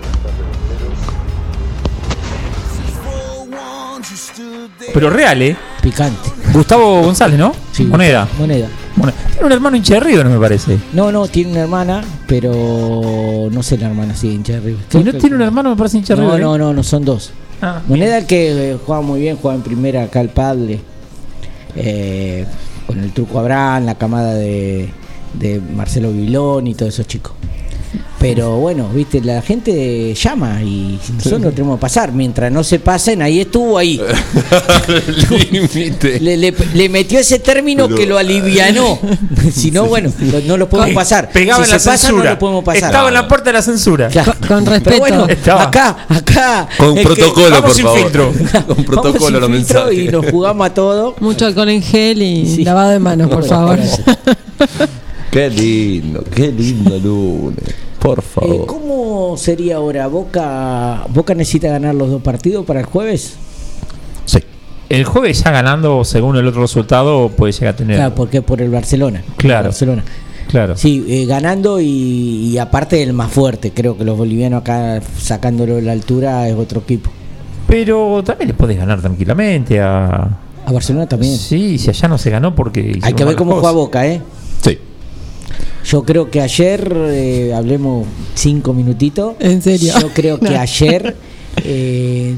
Pero 4.94 5.10
real, 5.10 5.42
¿eh? 5.42 5.58
Picante. 5.82 6.30
Gustavo 6.54 7.02
González, 7.02 7.38
¿no? 7.38 7.54
Sí, 7.74 7.84
Moneda. 7.84 8.30
Moneda. 8.40 8.70
Moneda. 8.96 9.18
Tiene 9.32 9.46
un 9.48 9.52
hermano 9.52 9.76
hincha 9.76 9.96
de 9.96 10.00
River, 10.00 10.26
me 10.28 10.40
parece. 10.40 10.78
No, 10.94 11.12
no, 11.12 11.28
tiene 11.28 11.52
una 11.52 11.62
hermana, 11.64 12.02
pero 12.28 13.50
no 13.52 13.62
sé 13.62 13.78
la 13.78 13.88
hermana, 13.88 14.16
sí, 14.16 14.30
hincha 14.30 14.54
de 14.54 14.60
River. 14.62 14.86
¿Y 14.94 15.04
no 15.04 15.14
tiene 15.16 15.36
un 15.36 15.42
hermano, 15.42 15.72
me 15.72 15.76
parece 15.76 15.98
hincha 15.98 16.16
de 16.16 16.22
No, 16.22 16.28
River? 16.28 16.42
no, 16.42 16.58
no, 16.58 16.74
no, 16.74 16.84
son 16.84 17.04
dos. 17.04 17.32
Ah, 17.62 17.82
Moneda 17.88 18.26
que 18.26 18.72
eh, 18.72 18.78
juega 18.86 19.02
muy 19.02 19.20
bien, 19.20 19.36
juega 19.36 19.56
en 19.58 19.64
primera 19.64 20.04
acá 20.04 20.22
el 20.22 20.30
padre. 20.30 20.80
Eh, 21.76 22.46
con 22.88 23.00
el 23.00 23.12
truco 23.12 23.40
Abraham, 23.40 23.86
la 23.86 23.96
camada 23.96 24.34
de, 24.34 24.90
de 25.34 25.60
Marcelo 25.60 26.12
Vilón 26.12 26.68
y 26.68 26.76
todos 26.76 26.94
esos 26.94 27.08
chicos. 27.08 27.34
Pero 28.20 28.58
bueno, 28.58 28.90
viste, 28.90 29.22
la 29.22 29.42
gente 29.42 30.14
llama 30.16 30.62
y 30.64 31.00
nosotros 31.16 31.42
no 31.42 31.52
tenemos 31.52 31.78
que 31.78 31.82
pasar. 31.82 32.12
Mientras 32.12 32.52
no 32.52 32.64
se 32.64 32.80
pasen, 32.80 33.22
ahí 33.22 33.42
estuvo 33.42 33.78
ahí. 33.78 34.02
Le, 36.22 36.38
le- 36.38 36.54
le 36.74 36.90
metió 36.90 37.20
ese 37.20 37.40
término 37.40 37.86
Pero- 37.88 37.98
que 37.98 38.06
lo 38.06 38.18
alivianó. 38.18 39.00
si 39.54 39.72
no, 39.72 39.86
bueno, 39.86 40.12
lo- 40.20 40.42
no 40.42 40.58
lo 40.58 40.70
podemos 40.70 40.96
pasar. 40.96 41.30
Pegaba 41.32 41.64
si 41.64 41.70
en 41.70 41.74
la 41.76 41.80
se 41.80 41.90
pasa, 41.90 42.08
censura. 42.08 42.24
no 42.26 42.30
lo 42.32 42.40
podemos 42.40 42.64
pasar. 42.64 42.84
Estaba 42.86 43.08
en 43.10 43.14
la 43.14 43.28
puerta 43.28 43.50
de 43.50 43.54
la 43.54 43.62
censura. 43.62 44.08
Claro. 44.10 44.34
Con 44.48 44.64
Pero 44.64 44.72
respeto. 44.72 45.00
bueno, 45.00 45.28
acá, 45.60 45.98
acá. 46.10 46.68
Con 46.78 46.96
protocolo, 46.96 47.62
por 47.62 47.74
sin 47.74 47.84
favor. 47.86 48.00
filtro. 48.00 48.34
Con 48.68 48.84
protocolo 48.86 49.40
los 49.40 49.50
mensajes. 49.50 49.98
Y 49.98 50.08
nos 50.08 50.26
jugamos 50.28 50.68
a 50.68 50.74
todo. 50.74 51.16
Mucho 51.20 51.46
alcohol 51.46 51.70
en 51.70 51.82
gel 51.82 52.22
y 52.22 52.46
Sí. 52.48 52.64
lavado 52.64 52.92
de 52.92 53.00
manos, 53.00 53.30
por 53.30 53.46
favor. 53.46 53.80
Qué 55.32 55.50
lindo, 55.50 56.24
qué 56.34 56.52
lindo 56.52 56.98
lunes. 56.98 57.76
Por 58.06 58.20
Eh, 58.20 58.22
favor. 58.22 58.66
¿Cómo 58.68 59.36
sería 59.38 59.78
ahora? 59.78 60.08
¿Boca, 60.08 61.06
¿Boca 61.10 61.34
necesita 61.34 61.70
ganar 61.70 61.96
los 61.96 62.10
dos 62.10 62.22
partidos 62.22 62.66
para 62.66 62.80
el 62.82 62.86
jueves? 62.86 63.36
El 64.88 65.04
jueves 65.04 65.44
ya 65.44 65.50
ganando, 65.50 66.04
según 66.06 66.38
el 66.38 66.46
otro 66.48 66.62
resultado, 66.62 67.30
puede 67.30 67.52
llegar 67.54 67.74
a 67.74 67.76
tener. 67.76 67.96
Claro, 67.98 68.14
porque 68.14 68.44
por 68.44 68.62
el 68.62 68.70
Barcelona. 68.70 69.24
Claro. 69.36 69.70
Barcelona. 69.70 70.04
Claro. 70.48 70.78
Sí, 70.78 71.04
eh, 71.10 71.26
ganando 71.26 71.82
y, 71.82 71.88
y 71.88 72.58
aparte 72.60 73.02
el 73.02 73.12
más 73.14 73.32
fuerte. 73.32 73.72
Creo 73.72 73.98
que 73.98 74.04
los 74.06 74.16
bolivianos 74.16 74.62
acá 74.62 75.02
sacándolo 75.18 75.76
de 75.78 75.82
la 75.82 75.92
altura 75.92 76.48
es 76.48 76.56
otro 76.56 76.82
equipo. 76.82 77.10
Pero 77.68 78.22
también 78.24 78.50
le 78.50 78.54
puedes 78.54 78.78
ganar 78.78 79.02
tranquilamente 79.02 79.82
a. 79.82 80.38
A 80.68 80.72
Barcelona 80.72 81.08
también. 81.08 81.36
Sí, 81.36 81.80
si 81.80 81.90
allá 81.90 82.08
no 82.08 82.20
se 82.20 82.30
ganó 82.30 82.54
porque. 82.54 83.00
Hay 83.02 83.14
que 83.14 83.26
ver 83.26 83.36
cómo 83.36 83.54
cosas. 83.56 83.62
juega 83.62 83.76
Boca, 83.76 84.06
¿eh? 84.08 84.22
Yo 85.86 86.04
creo 86.04 86.30
que 86.32 86.42
ayer, 86.42 86.92
eh, 86.96 87.54
hablemos 87.56 88.08
cinco 88.34 88.74
minutitos. 88.74 89.36
¿En 89.40 89.62
serio? 89.62 89.94
Yo 90.02 90.10
creo 90.14 90.40
que 90.40 90.50
No. 90.52 90.60
ayer 90.60 91.16
eh, 91.64 92.36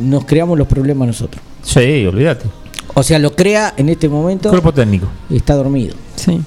nos 0.00 0.24
creamos 0.26 0.58
los 0.58 0.66
problemas 0.68 1.06
nosotros. 1.08 1.42
Sí, 1.62 2.06
olvídate. 2.06 2.46
O 2.94 3.02
sea, 3.02 3.18
lo 3.18 3.34
crea 3.34 3.74
en 3.76 3.88
este 3.88 4.08
momento. 4.08 4.50
Cuerpo 4.50 4.72
técnico. 4.72 5.08
Está 5.30 5.54
dormido. 5.54 5.94
Sí. 6.16 6.40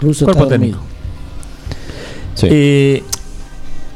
Russo 0.00 0.24
Cuerpo 0.24 0.44
está 0.44 0.54
dormido. 0.54 0.78
técnico. 0.78 2.54
Eh, 2.54 3.02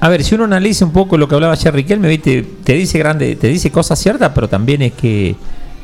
a 0.01 0.09
ver, 0.11 0.23
si 0.23 0.35
uno 0.35 0.45
analiza 0.45 0.85
un 0.85 0.93
poco 0.93 1.17
lo 1.17 1.27
que 1.29 1.35
hablaba 1.35 1.55
ayer 1.55 1.73
Riquelme, 1.73 2.09
¿viste? 2.09 2.45
te 2.63 2.75
dice 2.75 2.99
grande, 2.99 3.37
te 3.37 3.49
dice 3.49 3.71
cosas 3.71 3.99
ciertas, 3.99 4.33
pero 4.35 4.49
también 4.49 4.83
es 4.83 4.93
que, 4.93 5.35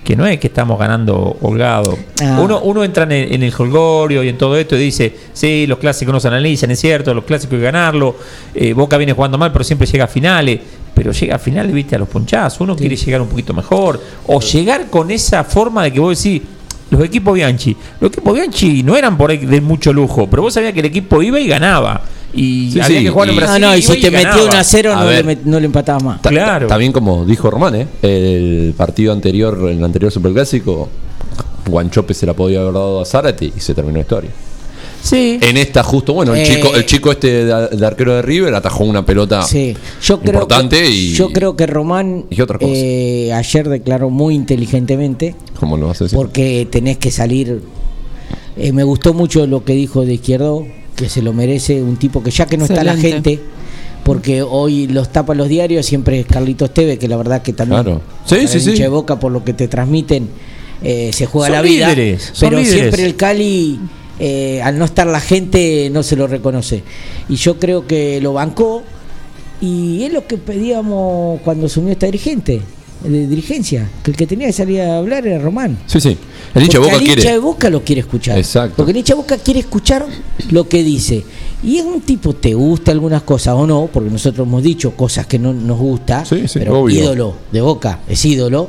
que 0.05 0.17
no 0.17 0.27
es 0.27 0.39
que 0.39 0.49
estamos 0.49 0.79
ganando 0.79 1.37
holgado. 1.41 1.99
Ah. 2.23 2.41
Uno, 2.43 2.61
uno 2.61 2.85
entra 2.85 3.05
en 3.05 3.13
el, 3.13 3.35
en 3.35 3.43
el 3.43 3.53
holgorio 3.57 4.23
y 4.23 4.29
en 4.29 4.39
todo 4.39 4.57
esto 4.57 4.77
y 4.77 4.81
dice, 4.81 5.15
sí, 5.33 5.67
los 5.67 5.79
clásicos 5.79 6.13
no 6.13 6.21
se 6.21 6.29
analizan, 6.29 6.71
es 6.71 6.81
cierto, 6.81 7.13
los 7.15 7.25
clásicos 7.25 7.55
hay 7.55 7.61
que 7.61 7.65
ganarlo, 7.65 8.17
eh, 8.55 8.73
Boca 8.73 8.97
viene 8.97 9.13
jugando 9.13 9.39
mal, 9.39 9.53
pero 9.53 9.65
siempre 9.65 9.87
llega 9.87 10.05
a 10.05 10.09
finales. 10.09 10.61
Pero 10.93 11.13
llega 11.13 11.37
a 11.37 11.39
finales, 11.39 11.73
viste, 11.73 11.97
a 11.97 11.99
los 11.99 12.09
ponchazos. 12.09 12.61
Uno 12.61 12.77
quiere 12.77 12.95
llegar 12.95 13.23
un 13.23 13.29
poquito 13.29 13.55
mejor. 13.55 13.99
O 14.27 14.41
llegar 14.41 14.91
con 14.91 15.11
esa 15.11 15.45
forma 15.45 15.85
de 15.85 15.93
que 15.93 16.01
vos 16.01 16.23
decís, 16.23 16.43
los 16.91 17.03
equipos 17.03 17.35
Bianchi. 17.35 17.77
Los 18.01 18.11
equipos 18.11 18.35
Bianchi 18.35 18.83
no 18.83 18.97
eran 18.97 19.17
por 19.17 19.31
ahí 19.31 19.39
de 19.39 19.61
mucho 19.61 19.93
lujo, 19.93 20.29
pero 20.29 20.43
vos 20.43 20.53
sabías 20.53 20.73
que 20.73 20.81
el 20.81 20.87
equipo 20.87 21.23
iba 21.23 21.41
y 21.41 21.47
ganaba. 21.47 22.03
Y 22.33 22.71
Sí, 22.73 22.81
había 22.81 22.99
sí, 22.99 23.05
que 23.05 23.11
jugar 23.11 23.29
en 23.29 23.35
y- 23.35 23.39
Brasil. 23.39 23.61
No, 23.61 23.69
no, 23.69 23.77
y 23.77 23.81
iba 23.81 23.95
si 23.95 24.01
te 24.01 24.11
ganaba. 24.11 24.35
metió 24.37 24.49
1 24.51 24.59
a 24.61 24.65
0 24.65 24.93
A 24.95 25.05
no 25.05 25.11
le, 25.11 25.25
met- 25.25 25.43
no 25.45 25.59
le 25.61 25.67
empatabas 25.67 26.03
más. 26.05 26.23
Ta- 26.23 26.31
Claro. 26.31 26.67
También 26.69 26.93
como 26.93 27.25
dijo 27.25 27.51
Román, 27.51 27.75
¿eh? 27.75 27.87
el 28.03 28.73
partido 28.77 29.13
anterior, 29.13 29.69
el 29.71 29.83
anterior 29.85 30.13
superclásico, 30.13 30.89
Guanchope 31.67 32.15
se 32.15 32.27
la 32.27 32.35
podía 32.35 32.61
haber 32.61 32.75
dado 32.75 33.01
a 33.01 33.05
Zárate 33.05 33.47
y 33.47 33.61
se 33.61 33.75
terminó 33.75 33.97
la 33.97 34.03
historia. 34.03 34.31
Sí. 35.03 35.39
En 35.41 35.57
esta 35.57 35.83
justo, 35.83 36.13
bueno, 36.13 36.35
el 36.35 36.41
Eh, 36.43 36.45
chico, 36.55 36.75
el 36.77 36.85
chico 36.85 37.11
este 37.11 37.45
de, 37.47 37.69
de 37.69 37.87
arquero 37.87 38.15
de 38.17 38.23
River 38.23 38.55
atajó 38.55 38.85
una 38.85 39.05
pelota 39.05 39.43
Sí, 39.43 39.75
yo 40.03 40.21
creo 40.21 40.33
importante 40.35 40.79
que, 40.83 40.91
y 40.91 41.13
yo 41.15 41.31
creo 41.33 41.57
que 41.57 41.67
Román 41.67 42.27
y 42.29 42.41
otra 42.43 42.59
cosa. 42.59 42.71
eh, 42.75 43.33
ayer 43.33 43.69
declaró 43.71 44.11
muy 44.11 44.35
inteligentemente 44.35 45.35
¿cómo 45.59 45.79
lo 45.79 45.87
vas 45.89 46.01
a 46.03 46.05
decir? 46.05 46.17
porque 46.19 46.69
tenés 46.71 46.99
que 46.99 47.11
salir. 47.11 47.63
eh, 48.59 48.73
me 48.73 48.85
gustó 48.85 49.15
mucho 49.15 49.47
lo 49.47 49.65
que 49.65 49.73
dijo 49.73 50.05
de 50.05 50.15
Izquierdo, 50.15 50.67
que 50.97 51.09
se 51.09 51.23
lo 51.23 51.33
merece 51.33 51.83
un 51.83 51.97
tipo 51.97 52.23
que 52.23 52.31
ya 52.31 52.47
que 52.47 52.57
no 52.57 52.65
está 52.65 52.85
la 52.85 52.97
gente, 52.97 53.41
porque 54.05 54.43
hoy 54.43 54.87
los 54.87 55.11
tapa 55.11 55.35
los 55.35 55.49
diarios, 55.49 55.87
siempre 55.87 56.21
es 56.21 56.27
Carlitos 56.27 56.73
Tevez, 56.73 56.99
que 56.99 57.09
la 57.09 57.17
verdad 57.17 57.43
que 57.43 57.53
también 57.53 57.83
Claro. 57.83 58.01
Sí, 58.27 58.47
sí, 58.49 58.61
sí. 58.61 58.73
de 58.73 58.89
Boca 58.89 59.19
por 59.19 59.33
lo 59.33 59.45
que 59.45 59.53
te 59.53 59.69
transmiten 59.69 60.29
eh, 60.83 61.11
se 61.13 61.27
juega 61.27 61.49
Son 61.49 61.57
la 61.57 61.63
vida, 61.63 61.89
líderes, 61.89 62.33
pero 62.41 62.59
líderes. 62.59 62.73
siempre 62.73 63.05
el 63.05 63.15
Cali 63.17 63.79
eh, 64.19 64.61
al 64.63 64.79
no 64.79 64.85
estar 64.85 65.07
la 65.07 65.21
gente 65.21 65.89
no 65.93 66.03
se 66.03 66.17
lo 66.17 66.27
reconoce 66.27 66.83
y 67.29 67.37
yo 67.37 67.59
creo 67.59 67.87
que 67.87 68.21
lo 68.21 68.33
bancó 68.35 68.83
y 69.61 70.03
es 70.05 70.13
lo 70.13 70.27
que 70.27 70.39
pedíamos 70.39 71.41
cuando 71.43 71.67
asumió 71.67 71.93
esta 71.93 72.07
dirigente 72.07 72.63
de 73.05 73.27
dirigencia 73.27 73.89
que 74.03 74.11
el 74.11 74.17
que 74.17 74.27
tenía 74.27 74.47
que 74.49 74.53
salir 74.53 74.81
a 74.83 74.99
hablar 74.99 75.27
era 75.27 75.39
Román 75.39 75.79
Sí, 75.87 76.01
sí. 76.01 76.17
El 76.55 76.63
hincha 76.65 76.79
de 76.79 76.85
Boca 76.85 76.97
al 76.97 77.03
hincha 77.03 77.31
de 77.33 77.39
Boca 77.39 77.71
lo 77.71 77.83
quiere 77.85 78.01
escuchar. 78.01 78.37
Exacto. 78.37 78.77
Porque 78.77 78.91
el 78.93 78.99
hincha 78.99 79.15
de 79.15 79.21
Boca 79.21 79.39
quiere 79.39 79.61
escuchar 79.61 80.07
lo 80.51 80.69
que 80.69 80.83
dice. 80.83 81.25
Y 81.63 81.79
es 81.79 81.85
un 81.85 82.01
tipo, 82.01 82.33
te 82.35 82.55
gusta 82.55 82.91
algunas 82.91 83.23
cosas 83.23 83.55
o 83.55 83.67
no, 83.67 83.89
porque 83.93 84.11
nosotros 84.11 84.47
hemos 84.47 84.63
dicho 84.63 84.93
cosas 84.93 85.27
que 85.27 85.39
no 85.39 85.53
nos 85.53 85.79
gusta, 85.79 86.25
Sí, 86.25 86.49
sí, 86.49 86.59
pero 86.59 86.81
obvio. 86.81 86.99
ídolo 87.03 87.35
de 87.53 87.61
Boca, 87.61 88.01
es 88.09 88.25
ídolo. 88.25 88.69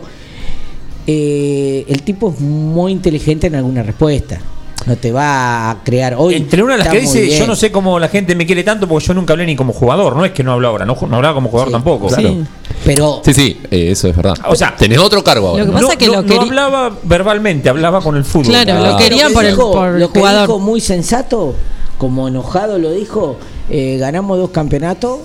Eh, 1.07 1.85
el 1.87 2.03
tipo 2.03 2.29
es 2.31 2.39
muy 2.39 2.91
inteligente 2.91 3.47
en 3.47 3.55
alguna 3.55 3.81
respuesta. 3.83 4.39
No 4.85 4.95
te 4.97 5.11
va 5.11 5.69
a 5.69 5.83
crear 5.83 6.15
hoy. 6.17 6.33
Entre 6.35 6.63
una 6.63 6.73
de 6.73 6.79
las 6.79 6.87
que 6.87 7.01
dice, 7.01 7.21
bien. 7.21 7.39
yo 7.39 7.45
no 7.47 7.55
sé 7.55 7.71
cómo 7.71 7.99
la 7.99 8.07
gente 8.07 8.33
me 8.35 8.45
quiere 8.47 8.63
tanto 8.63 8.87
porque 8.87 9.05
yo 9.05 9.13
nunca 9.13 9.33
hablé 9.33 9.45
ni 9.45 9.55
como 9.55 9.73
jugador. 9.73 10.15
No 10.15 10.25
es 10.25 10.31
que 10.31 10.43
no 10.43 10.53
hablo 10.53 10.69
ahora, 10.69 10.85
no, 10.85 10.97
no 11.07 11.15
hablaba 11.17 11.35
como 11.35 11.49
jugador 11.49 11.69
Sí, 11.69 11.73
tampoco. 11.73 12.07
Claro. 12.07 12.35
Pero 12.83 13.21
Sí, 13.23 13.33
sí, 13.33 13.61
eh, 13.69 13.91
eso 13.91 14.07
es 14.07 14.15
verdad. 14.15 14.33
O 14.47 14.55
sea, 14.55 14.75
tenés 14.75 14.97
otro 14.97 15.23
cargo 15.23 15.49
ahora. 15.49 15.63
Lo 15.65 15.65
que 15.67 15.71
¿no? 15.71 15.73
pasa 15.73 15.85
no, 15.87 15.91
es 15.91 15.97
que 15.97 16.05
no- 16.07 16.13
lo 16.13 16.21
no 16.23 16.27
querí- 16.27 16.47
hablaba 16.47 16.91
verbalmente, 17.03 17.69
hablaba 17.69 18.01
con 18.01 18.15
el 18.17 18.25
fútbol. 18.25 18.47
Claro, 18.47 18.73
Ah. 18.83 18.91
lo 18.91 18.97
quería 18.97 19.27
que 19.27 19.33
por 19.33 19.45
el, 19.45 19.55
por 19.55 19.91
lo 19.99 20.11
que 20.11 20.19
jugador. 20.19 20.47
dijo 20.47 20.59
muy 20.59 20.81
sensato, 20.81 21.53
como 21.99 22.27
enojado 22.27 22.79
lo 22.79 22.91
dijo, 22.91 23.37
eh, 23.69 23.97
ganamos 23.99 24.39
dos 24.39 24.49
campeonatos 24.49 25.19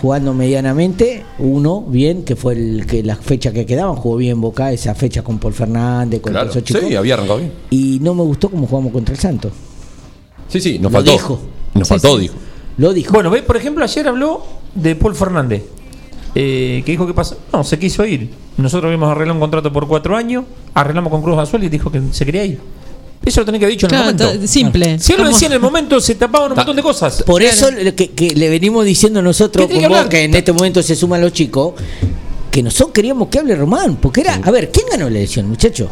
jugando 0.00 0.34
medianamente, 0.34 1.24
uno 1.38 1.82
bien, 1.82 2.24
que 2.24 2.36
fue 2.36 2.54
el 2.54 2.86
que 2.86 3.02
la 3.02 3.16
fecha 3.16 3.52
que 3.52 3.64
quedaban, 3.66 3.94
jugó 3.96 4.16
bien 4.16 4.40
Boca, 4.40 4.72
esa 4.72 4.94
fecha 4.94 5.22
con 5.22 5.38
Paul 5.38 5.52
Fernández, 5.54 6.20
con 6.20 6.32
Claro. 6.32 6.50
esos 6.50 6.64
chicos, 6.64 6.82
Sí, 6.86 6.94
había 6.96 7.14
arrancado 7.14 7.38
bien. 7.38 7.52
y 7.70 7.98
no 8.02 8.14
me 8.14 8.22
gustó 8.22 8.48
cómo 8.50 8.66
jugamos 8.66 8.92
contra 8.92 9.14
el 9.14 9.20
Santos. 9.20 9.52
Sí, 10.48 10.60
sí, 10.60 10.78
nos 10.78 10.90
Lo 10.92 10.98
faltó. 10.98 11.12
dijo. 11.12 11.38
Nos 11.74 11.88
Sí, 11.88 11.94
faltó, 11.94 12.16
sí. 12.16 12.22
dijo. 12.22 12.34
Lo 12.78 12.92
dijo. 12.92 13.12
Bueno, 13.12 13.30
ve, 13.30 13.42
por 13.42 13.56
ejemplo, 13.56 13.84
ayer 13.84 14.06
habló 14.08 14.42
de 14.74 14.94
Paul 14.96 15.14
Fernández. 15.14 15.62
eh, 16.34 16.82
que 16.84 16.92
dijo 16.92 17.06
que 17.06 17.14
pasó. 17.14 17.36
No, 17.52 17.64
se 17.64 17.78
quiso 17.78 18.04
ir. 18.04 18.30
Nosotros 18.58 18.84
habíamos 18.88 19.10
arreglado 19.10 19.34
un 19.34 19.40
contrato 19.40 19.72
por 19.72 19.88
cuatro 19.88 20.14
años, 20.14 20.44
arreglamos 20.74 21.10
con 21.10 21.22
Cruz 21.22 21.38
Azul 21.38 21.64
y 21.64 21.68
dijo 21.68 21.90
que 21.90 22.00
se 22.12 22.24
quería 22.26 22.44
ir. 22.44 22.60
Eso 23.28 23.40
lo 23.40 23.44
tenía 23.46 23.58
que 23.60 23.64
haber 23.66 23.76
dicho 23.76 23.86
en 23.86 23.90
Claro, 23.90 24.10
el 24.10 24.16
momento. 24.16 24.46
simple. 24.48 24.98
Si 24.98 25.12
él 25.12 25.22
lo 25.22 25.28
decía 25.28 25.46
en 25.48 25.52
el 25.54 25.60
momento, 25.60 26.00
se 26.00 26.14
tapaban 26.14 26.50
un 26.52 26.56
montón 26.56 26.76
de 26.76 26.82
cosas. 26.82 27.22
Por 27.24 27.42
eso 27.42 27.70
le- 27.70 27.94
que, 27.94 28.10
que 28.10 28.34
le 28.34 28.48
venimos 28.48 28.84
diciendo 28.84 29.22
nosotros, 29.22 29.66
¿Qué 29.66 29.72
tiene 29.78 29.88
que 30.04 30.08
que 30.08 30.24
en 30.24 30.34
este 30.34 30.52
momento 30.52 30.82
se 30.82 30.94
suman 30.96 31.20
los 31.20 31.32
chicos, 31.32 31.74
que 32.50 32.62
nosotros 32.62 32.90
queríamos 32.92 33.28
que 33.28 33.38
hable 33.38 33.54
Román, 33.54 33.96
porque 33.96 34.22
era, 34.22 34.40
a 34.42 34.50
ver, 34.50 34.70
¿quién 34.70 34.86
ganó 34.90 35.08
la 35.10 35.18
elección, 35.18 35.46
muchachos? 35.48 35.88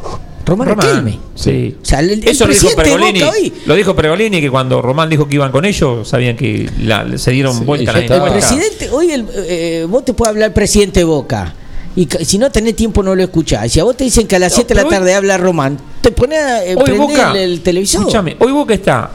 Román, 0.47 0.69
Román, 0.69 0.87
Riquelme. 0.87 1.19
Sí. 1.35 1.77
O 1.83 1.85
sea, 1.85 1.99
el, 2.01 2.11
el 2.11 2.29
Eso 2.29 2.47
lo 2.47 2.53
dijo 2.55 2.69
Pergolini. 2.77 3.19
Boca 3.21 3.33
hoy, 3.33 3.53
Lo 3.67 3.75
dijo 3.75 3.97
Pergolini 3.97 4.41
que 4.41 4.49
cuando 4.49 4.81
Román 4.81 5.11
dijo 5.11 5.27
que 5.29 5.35
iban 5.35 5.51
con 5.51 5.65
ellos, 5.65 6.09
sabían 6.09 6.37
que 6.37 6.71
la- 6.83 7.19
se 7.19 7.33
dieron 7.33 7.59
Sí, 7.59 7.65
vuelta 7.65 7.93
ya 8.01 8.17
la 8.17 8.27
el 8.27 8.33
presidente, 8.33 8.89
hoy 8.91 9.11
el, 9.11 9.27
eh, 9.35 9.87
vos 9.89 10.05
te 10.05 10.13
puede 10.15 10.31
hablar 10.31 10.55
presidente 10.55 11.01
de 11.01 11.05
Boca. 11.05 11.53
Y 11.97 12.07
si 12.25 12.37
no 12.39 12.51
tenés 12.51 12.77
tiempo 12.77 13.03
no 13.03 13.15
lo 13.15 13.23
escuchás. 13.23 13.73
Si 13.73 13.81
a 13.81 13.85
vos 13.85 13.97
te 13.97 14.05
dicen 14.05 14.27
que 14.27 14.37
a 14.37 14.39
las 14.39 14.53
No, 14.53 14.57
7 14.57 14.69
de 14.75 14.81
la 14.83 14.87
hoy- 14.87 14.91
tarde 14.95 15.15
habla 15.15 15.39
Román, 15.39 15.79
te 16.03 16.13
pones 16.13 16.39
a 16.39 16.65
eh, 16.65 16.75
Hoy 16.77 16.85
prender 16.85 17.01
Boca, 17.09 17.31
el, 17.33 17.37
el 17.53 17.61
televisor. 17.63 18.03
Escúchame, 18.03 18.37
hoy 18.39 18.53
Boca 18.53 18.75
está 18.75 19.11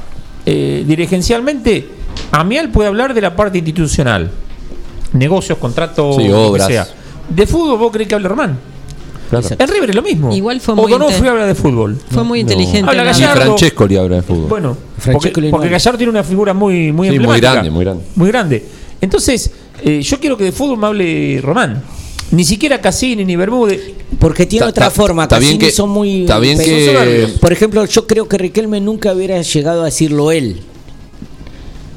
eh, 0.45 0.83
dirigencialmente. 0.87 1.87
Amial 2.31 2.69
puede 2.71 2.87
hablar 2.89 3.13
de 3.13 3.21
la 3.21 3.35
parte 3.35 3.59
institucional, 3.59 4.31
negocios, 5.13 5.57
contratos, 5.59 6.15
Sí, 6.15 6.23
lo 6.23 6.27
que 6.29 6.33
obras. 6.33 6.67
sea. 6.67 6.87
De 7.29 7.45
fútbol, 7.47 7.77
vos 7.77 7.91
crees 7.91 8.09
que 8.09 8.15
habla 8.15 8.29
Román. 8.29 8.57
Claro. 9.29 9.47
En 9.57 9.67
River 9.69 9.89
es 9.91 9.95
lo 9.95 10.01
mismo. 10.01 10.33
Igual 10.35 10.59
fue 10.59 10.75
muy 10.75 10.91
inte- 10.91 11.27
habla 11.29 11.45
de 11.45 11.55
fútbol. 11.55 11.97
Fue 12.11 12.23
muy 12.23 12.43
No. 12.43 12.51
inteligente. 12.51 12.89
Habla 12.89 13.05
la- 13.05 13.11
Y 13.11 13.13
Gallardo. 13.21 13.41
Francesco 13.43 13.87
le 13.87 13.97
habla 13.99 14.15
de 14.17 14.21
fútbol. 14.23 14.49
Bueno, 14.49 14.77
Francesco 14.97 15.31
porque, 15.35 15.49
porque 15.49 15.69
Gallardo 15.69 15.97
tiene 15.97 16.09
una 16.11 16.23
figura 16.23 16.53
muy, 16.53 16.91
muy 16.91 17.09
Sí, 17.09 17.19
muy 17.19 17.39
grande, 17.39 17.69
muy 17.69 17.85
grande. 17.85 18.03
Muy 18.15 18.27
grande. 18.27 18.65
Entonces, 18.99 19.51
eh, 19.83 20.01
yo 20.01 20.19
quiero 20.19 20.35
que 20.35 20.43
de 20.45 20.51
fútbol 20.51 20.77
me 20.79 20.87
hable 20.87 21.39
Román. 21.41 21.81
Ni 22.31 22.43
siquiera 22.45 22.79
Cassini 22.79 23.25
ni 23.25 23.35
Bermúdez. 23.35 23.81
Porque 24.19 24.45
tiene 24.45 24.65
Ta- 24.65 24.69
otra 24.69 24.85
ta- 24.85 24.91
forma. 24.91 25.27
Cassini 25.27 25.57
que- 25.57 25.71
son 25.71 25.89
muy. 25.89 26.25
bien 26.41 26.57
que-. 26.57 27.27
Por 27.39 27.51
ejemplo, 27.51 27.83
yo 27.85 28.07
creo 28.07 28.27
que 28.27 28.37
Riquelme 28.37 28.79
nunca 28.79 29.13
hubiera 29.13 29.41
llegado 29.41 29.81
a 29.81 29.85
decirlo 29.85 30.31
él. 30.31 30.61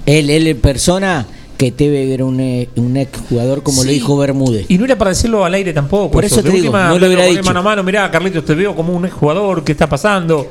Él, 0.07 0.29
él 0.31 0.47
en 0.49 0.61
persona, 0.61 1.27
que 1.57 1.71
Teve 1.73 2.13
era 2.13 2.25
un, 2.25 2.41
eh, 2.41 2.69
un 2.77 2.97
ex 2.97 3.19
jugador 3.29 3.63
como 3.63 3.83
Sí. 3.83 3.87
lo 3.87 3.93
dijo 3.93 4.17
Bermúdez. 4.17 4.67
Y 4.69 4.77
no 4.77 4.85
era 4.85 4.99
para 4.99 5.11
decirlo 5.11 5.45
al 5.45 5.55
aire 5.55 5.73
tampoco. 5.73 6.11
Por 6.11 6.25
eso 6.25 6.43
te 6.43 6.49
digo, 6.51 6.57
última, 6.67 6.89
no 6.89 6.99
lo 6.99 7.07
hubiera 7.07 7.25
dicho. 7.25 7.43
Mano 7.45 7.61
a 7.61 7.63
mano, 7.63 7.83
mirá, 7.85 8.11
Carlitos, 8.11 8.45
te 8.45 8.55
veo 8.55 8.75
como 8.75 8.93
un 8.93 9.09
jugador, 9.09 9.63
¿qué 9.65 9.73
está 9.73 9.89
pasando? 9.89 10.47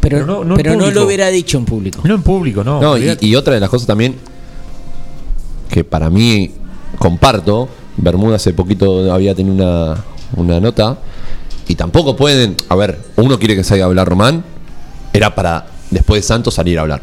Pero, 0.00 0.18
Pero 0.18 0.44
no- 0.44 0.54
pero 0.56 0.90
lo 0.90 1.06
hubiera 1.06 1.28
dicho 1.30 1.56
en 1.56 1.64
público. 1.64 2.00
No 2.04 2.14
en 2.14 2.22
público, 2.22 2.62
no. 2.62 2.80
No, 2.80 2.98
y, 2.98 3.16
y 3.20 3.34
otra 3.36 3.54
de 3.54 3.60
las 3.60 3.70
cosas 3.70 3.86
también 3.86 4.14
que 5.70 5.82
para 5.82 6.10
mí 6.10 6.50
comparto, 6.98 7.68
Bermuda 7.96 8.36
hace 8.36 8.52
poquito 8.52 9.12
había 9.12 9.34
tenido 9.34 9.54
una, 9.54 10.04
una 10.36 10.60
nota 10.60 10.98
y 11.68 11.74
tampoco 11.74 12.16
pueden, 12.16 12.56
a 12.68 12.76
ver, 12.76 13.00
uno 13.16 13.38
quiere 13.38 13.56
que 13.56 13.64
salga 13.64 13.84
a 13.84 13.88
hablar 13.88 14.08
Román, 14.08 14.44
era 15.12 15.34
para 15.34 15.66
después 15.90 16.22
de 16.22 16.26
Santos 16.26 16.54
salir 16.54 16.78
a 16.78 16.82
hablar. 16.82 17.02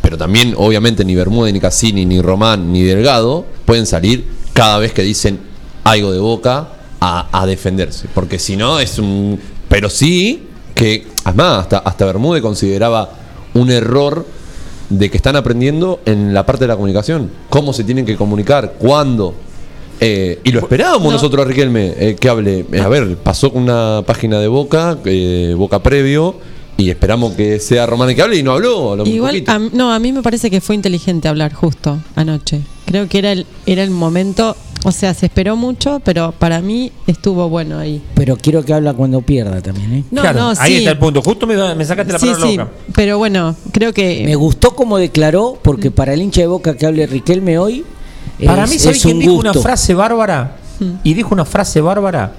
Pero 0.00 0.18
también, 0.18 0.54
obviamente, 0.56 1.04
ni 1.04 1.14
Bermuda, 1.14 1.50
ni 1.52 1.60
Cassini, 1.60 2.04
ni 2.04 2.20
Román, 2.20 2.72
ni 2.72 2.82
Delgado 2.82 3.46
pueden 3.64 3.86
salir 3.86 4.26
cada 4.52 4.78
vez 4.78 4.92
que 4.92 5.02
dicen 5.02 5.38
algo 5.84 6.12
de 6.12 6.18
boca 6.18 6.68
a, 7.00 7.40
a 7.40 7.46
defenderse. 7.46 8.08
Porque 8.12 8.38
si 8.38 8.56
no, 8.56 8.80
es 8.80 8.98
un. 8.98 9.38
Pero 9.68 9.88
sí 9.88 10.48
que, 10.74 11.06
además, 11.24 11.60
hasta, 11.60 11.78
hasta 11.78 12.04
Bermúdez 12.06 12.42
consideraba 12.42 13.10
un 13.54 13.70
error 13.70 14.26
de 14.88 15.10
que 15.10 15.16
están 15.16 15.36
aprendiendo 15.36 16.00
en 16.04 16.34
la 16.34 16.44
parte 16.44 16.64
de 16.64 16.68
la 16.68 16.74
comunicación. 16.74 17.30
Cómo 17.48 17.72
se 17.72 17.84
tienen 17.84 18.04
que 18.04 18.16
comunicar, 18.16 18.74
cuándo. 18.78 19.34
Eh, 20.00 20.40
y 20.44 20.50
lo 20.50 20.60
esperábamos 20.60 21.12
nosotros 21.12 21.44
a 21.44 21.48
Riquelme 21.48 21.94
eh, 21.96 22.16
que 22.18 22.28
hable. 22.28 22.64
Eh, 22.72 22.80
a 22.80 22.88
ver, 22.88 23.16
pasó 23.16 23.52
con 23.52 23.62
una 23.62 24.02
página 24.06 24.40
de 24.40 24.48
Boca, 24.48 24.98
eh, 25.04 25.54
Boca 25.56 25.82
Previo, 25.82 26.34
y 26.76 26.90
esperamos 26.90 27.34
que 27.34 27.60
sea 27.60 27.86
Román 27.86 28.08
el 28.10 28.16
que 28.16 28.22
hable 28.22 28.36
y 28.38 28.42
no 28.42 28.52
habló. 28.52 28.96
muy 28.96 29.08
Igual, 29.10 29.44
a 29.46 29.58
no, 29.58 29.92
a 29.92 29.98
mí 29.98 30.12
me 30.12 30.22
parece 30.22 30.50
que 30.50 30.60
fue 30.60 30.74
inteligente 30.74 31.28
hablar 31.28 31.52
justo 31.52 31.98
anoche. 32.16 32.60
Creo 32.86 33.08
que 33.08 33.18
era 33.18 33.32
el, 33.32 33.46
era 33.64 33.84
el 33.84 33.90
momento, 33.90 34.56
o 34.84 34.90
sea, 34.90 35.14
se 35.14 35.26
esperó 35.26 35.54
mucho, 35.54 36.00
pero 36.04 36.32
para 36.36 36.60
mí 36.60 36.90
estuvo 37.06 37.48
bueno 37.48 37.78
ahí. 37.78 38.02
Pero 38.14 38.36
quiero 38.36 38.64
que 38.64 38.74
habla 38.74 38.92
cuando 38.94 39.20
pierda 39.22 39.60
también, 39.62 39.92
¿eh? 39.94 40.04
No, 40.10 40.22
Claro, 40.22 40.40
no, 40.40 40.48
ahí 40.58 40.72
sí. 40.72 40.78
está 40.78 40.90
el 40.90 40.98
punto. 40.98 41.22
Justo 41.22 41.46
me, 41.46 41.54
me 41.76 41.84
sacaste 41.84 42.12
la 42.12 42.18
Sí, 42.18 42.26
palabra 42.26 42.48
sí, 42.50 42.56
loca. 42.56 42.70
pero 42.94 43.18
bueno, 43.18 43.54
creo 43.70 43.92
que... 43.94 44.22
Me 44.26 44.34
gustó 44.34 44.74
como 44.74 44.98
declaró, 44.98 45.58
porque 45.62 45.90
para 45.92 46.12
el 46.12 46.22
hincha 46.22 46.40
de 46.40 46.48
Boca 46.48 46.76
que 46.76 46.84
hable 46.86 47.06
Riquelme 47.06 47.56
hoy. 47.58 47.84
Para 48.46 48.64
es- 48.64 48.70
mí, 48.70 48.78
¿sabes 48.78 48.98
es 48.98 49.02
quién 49.02 49.16
un 49.16 49.20
dijo 49.20 49.34
gusto. 49.34 49.50
una 49.52 49.60
frase 49.62 49.94
bárbara? 49.94 50.56
Y 51.04 51.14
dijo 51.14 51.32
una 51.34 51.44
frase 51.44 51.80
bárbara. 51.80 52.32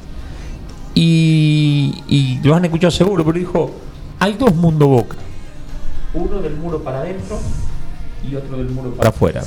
Y, 0.96 2.04
y 2.08 2.40
lo 2.44 2.56
han 2.56 2.66
escuchado 2.66 2.92
seguro, 2.92 3.24
pero 3.26 3.38
dijo: 3.40 3.72
hay 4.20 4.34
dos 4.34 4.54
mundo 4.56 4.88
boca. 4.88 5.16
Uno 6.14 6.40
del 6.42 6.56
muro 6.56 6.84
para 6.84 7.00
adentro 7.00 7.40
y 8.30 8.36
otro 8.36 8.58
del 8.58 8.70
muro 8.70 8.92
para 8.94 9.10
afuera. 9.10 9.44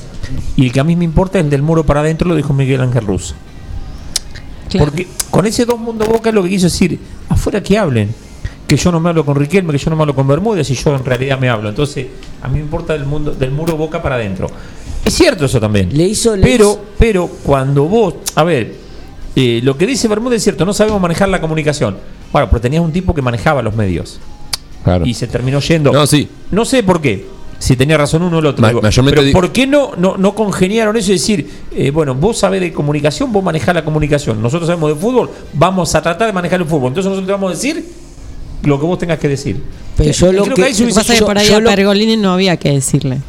Y 0.56 0.66
el 0.66 0.72
que 0.72 0.80
a 0.80 0.84
mí 0.84 0.96
me 0.96 1.04
importa 1.04 1.38
es 1.38 1.44
el 1.44 1.50
del 1.50 1.62
muro 1.62 1.84
para 1.84 2.00
adentro, 2.00 2.28
lo 2.28 2.34
dijo 2.34 2.52
Miguel 2.52 2.80
Ángel 2.80 3.06
Russo. 3.06 3.34
Porque 4.78 5.06
con 5.30 5.46
ese 5.46 5.64
dos 5.64 5.78
mundo 5.78 6.04
boca 6.06 6.30
es 6.30 6.34
lo 6.34 6.42
que 6.42 6.48
quiso 6.48 6.66
decir, 6.66 6.98
afuera 7.28 7.62
que 7.62 7.78
hablen. 7.78 8.12
Que 8.66 8.76
yo 8.76 8.90
no 8.90 8.98
me 8.98 9.10
hablo 9.10 9.24
con 9.24 9.36
Riquelme, 9.36 9.72
que 9.72 9.78
yo 9.78 9.90
no 9.90 9.96
me 9.96 10.02
hablo 10.02 10.14
con 10.16 10.26
Bermúdez 10.26 10.68
y 10.70 10.74
yo 10.74 10.96
en 10.96 11.04
realidad 11.04 11.38
me 11.38 11.48
hablo. 11.48 11.68
Entonces, 11.68 12.08
a 12.42 12.48
mí 12.48 12.54
me 12.54 12.60
importa 12.64 12.94
del 12.94 13.06
mundo, 13.06 13.30
del 13.32 13.52
muro 13.52 13.76
boca 13.76 14.02
para 14.02 14.16
adentro. 14.16 14.48
Es 15.06 15.14
cierto 15.14 15.44
eso 15.46 15.60
también. 15.60 15.96
Le 15.96 16.04
hizo, 16.04 16.36
le 16.36 16.42
pero, 16.42 16.64
hizo- 16.72 16.80
pero 16.98 17.28
cuando 17.44 17.84
vos, 17.84 18.14
a 18.34 18.42
ver, 18.44 18.74
eh, 19.36 19.60
lo 19.62 19.78
que 19.78 19.86
dice 19.86 20.08
Bermúdez 20.08 20.38
es 20.38 20.42
cierto, 20.44 20.64
no 20.66 20.72
sabemos 20.74 21.00
manejar 21.00 21.28
la 21.28 21.40
comunicación. 21.40 21.96
Bueno, 22.32 22.48
pero 22.50 22.60
tenías 22.60 22.82
un 22.82 22.92
tipo 22.92 23.14
que 23.14 23.22
manejaba 23.22 23.62
los 23.62 23.74
medios. 23.76 24.18
Y 25.06 25.14
se 25.14 25.26
terminó 25.28 25.60
yendo. 25.60 25.92
No, 25.92 26.06
sí. 26.06 26.28
No 26.50 26.64
sé 26.64 26.82
por 26.82 27.00
qué. 27.00 27.26
Si 27.58 27.74
tenía 27.76 27.96
razón 27.96 28.22
uno 28.22 28.36
o 28.36 28.40
el 28.40 28.46
otro. 28.46 28.60
Ma- 28.62 28.68
digo. 28.68 28.80
pero 29.10 29.22
¿por 29.32 29.50
qué 29.52 29.66
no, 29.66 29.92
no, 29.96 30.16
no 30.16 30.34
congeniaron 30.34 30.96
eso 30.96 31.10
y 31.10 31.14
decir, 31.14 31.48
eh, 31.74 31.90
bueno, 31.90 32.14
vos 32.14 32.38
sabés 32.38 32.60
de 32.60 32.72
comunicación, 32.72 33.32
vos 33.32 33.42
manejás 33.42 33.74
la 33.74 33.84
comunicación, 33.84 34.42
nosotros 34.42 34.66
sabemos 34.66 34.90
de 34.90 34.96
fútbol, 34.96 35.30
vamos 35.54 35.94
a 35.94 36.02
tratar 36.02 36.26
de 36.26 36.32
manejar 36.34 36.60
el 36.60 36.66
fútbol. 36.66 36.88
Entonces 36.88 37.08
nosotros 37.08 37.26
te 37.26 37.32
vamos 37.32 37.52
a 37.52 37.54
decir 37.54 37.84
lo 38.62 38.78
que 38.78 38.86
vos 38.86 38.98
tengas 38.98 39.18
que 39.18 39.28
decir. 39.28 39.62
Pero 39.96 40.10
yo 40.12 40.32
lo 40.32 40.42
creo 40.44 40.56
que- 40.56 40.64
ahí 40.64 40.74
se 40.74 40.82
Lo 40.82 40.88
que 40.88 40.94
pasa 40.94 41.12
es 41.14 41.18
que 41.18 41.20
yo- 41.20 41.26
por 41.26 41.38
ahí 41.38 41.48
yo 41.48 41.56
a 41.56 41.60
lo- 41.60 41.70
Pergolini 41.70 42.16
no 42.16 42.32
había 42.34 42.56
que 42.58 42.72
decirle. 42.72 43.20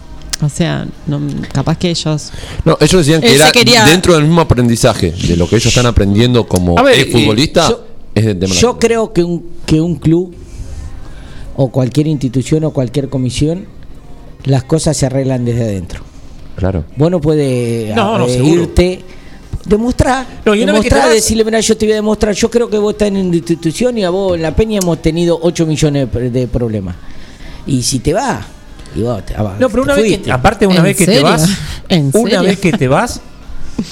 O 0.41 0.49
sea, 0.49 0.85
no, 1.07 1.19
capaz 1.51 1.77
que 1.77 1.89
ellos... 1.89 2.31
No, 2.63 2.77
ellos 2.79 3.05
decían 3.05 3.21
que 3.21 3.29
Él 3.29 3.41
era 3.41 3.51
quería- 3.51 3.85
dentro 3.85 4.13
del 4.13 4.23
mismo 4.25 4.41
aprendizaje, 4.41 5.11
de 5.11 5.35
lo 5.35 5.49
que 5.49 5.55
ellos 5.55 5.67
están 5.67 5.87
aprendiendo 5.87 6.47
como 6.47 6.75
ver, 6.75 6.99
ex 6.99 7.11
futbolista, 7.11 7.65
eh, 7.65 7.69
yo- 7.69 7.83
es 8.13 8.25
de 8.25 8.35
tema 8.35 8.53
Yo 8.55 8.77
creo 8.77 9.11
que 9.13 9.23
un, 9.23 9.43
que 9.65 9.81
un 9.81 9.95
club 9.95 10.35
o 11.55 11.69
cualquier 11.71 12.05
institución 12.07 12.63
o 12.65 12.71
cualquier 12.71 13.09
comisión, 13.09 13.65
las 14.43 14.63
cosas 14.63 14.95
se 14.95 15.07
arreglan 15.07 15.43
desde 15.43 15.63
adentro. 15.63 16.03
Claro. 16.55 16.85
Vos 16.95 17.09
no 17.09 17.19
puedes 17.19 17.95
No, 17.95 18.19
no, 18.19 18.27
eh, 18.27 18.37
irte, 18.43 19.01
demostrar, 19.65 20.25
No, 20.45 20.53
demostrar, 20.53 21.09
decirle, 21.09 21.43
mira, 21.45 21.59
yo 21.59 21.75
te 21.75 21.85
voy 21.87 21.93
a 21.93 21.95
demostrar, 21.95 22.33
yo 22.35 22.49
creo 22.51 22.69
que 22.69 22.77
vos 22.77 22.93
estás 22.93 23.07
en 23.07 23.17
una 23.17 23.35
institución 23.35 23.97
y 23.97 24.03
a 24.03 24.11
vos 24.11 24.35
en 24.35 24.43
la 24.43 24.55
peña 24.55 24.79
hemos 24.81 25.01
tenido 25.01 25.39
8 25.41 25.65
millones 25.65 26.11
de, 26.11 26.29
de 26.29 26.47
problemas. 26.47 26.95
Y 27.65 27.81
si 27.81 27.99
te 27.99 28.13
va, 28.13 28.45
y 28.97 29.03
vos 29.03 29.25
te, 29.25 29.35
ah, 29.35 29.55
No, 29.59 29.69
pero 29.69 29.83
te 29.83 29.91
una 29.91 29.95
vez 29.95 30.19
que, 30.19 30.31
aparte 30.31 30.67
una 30.67 30.77
¿En 30.77 30.83
vez 30.83 30.97
que 30.97 31.05
serio? 31.05 31.19
te 31.21 31.23
vas, 31.23 31.49
¿En 31.89 32.11
una 32.13 32.41
vez 32.41 32.59
que 32.59 32.71
te 32.71 32.87
vas, 32.87 33.21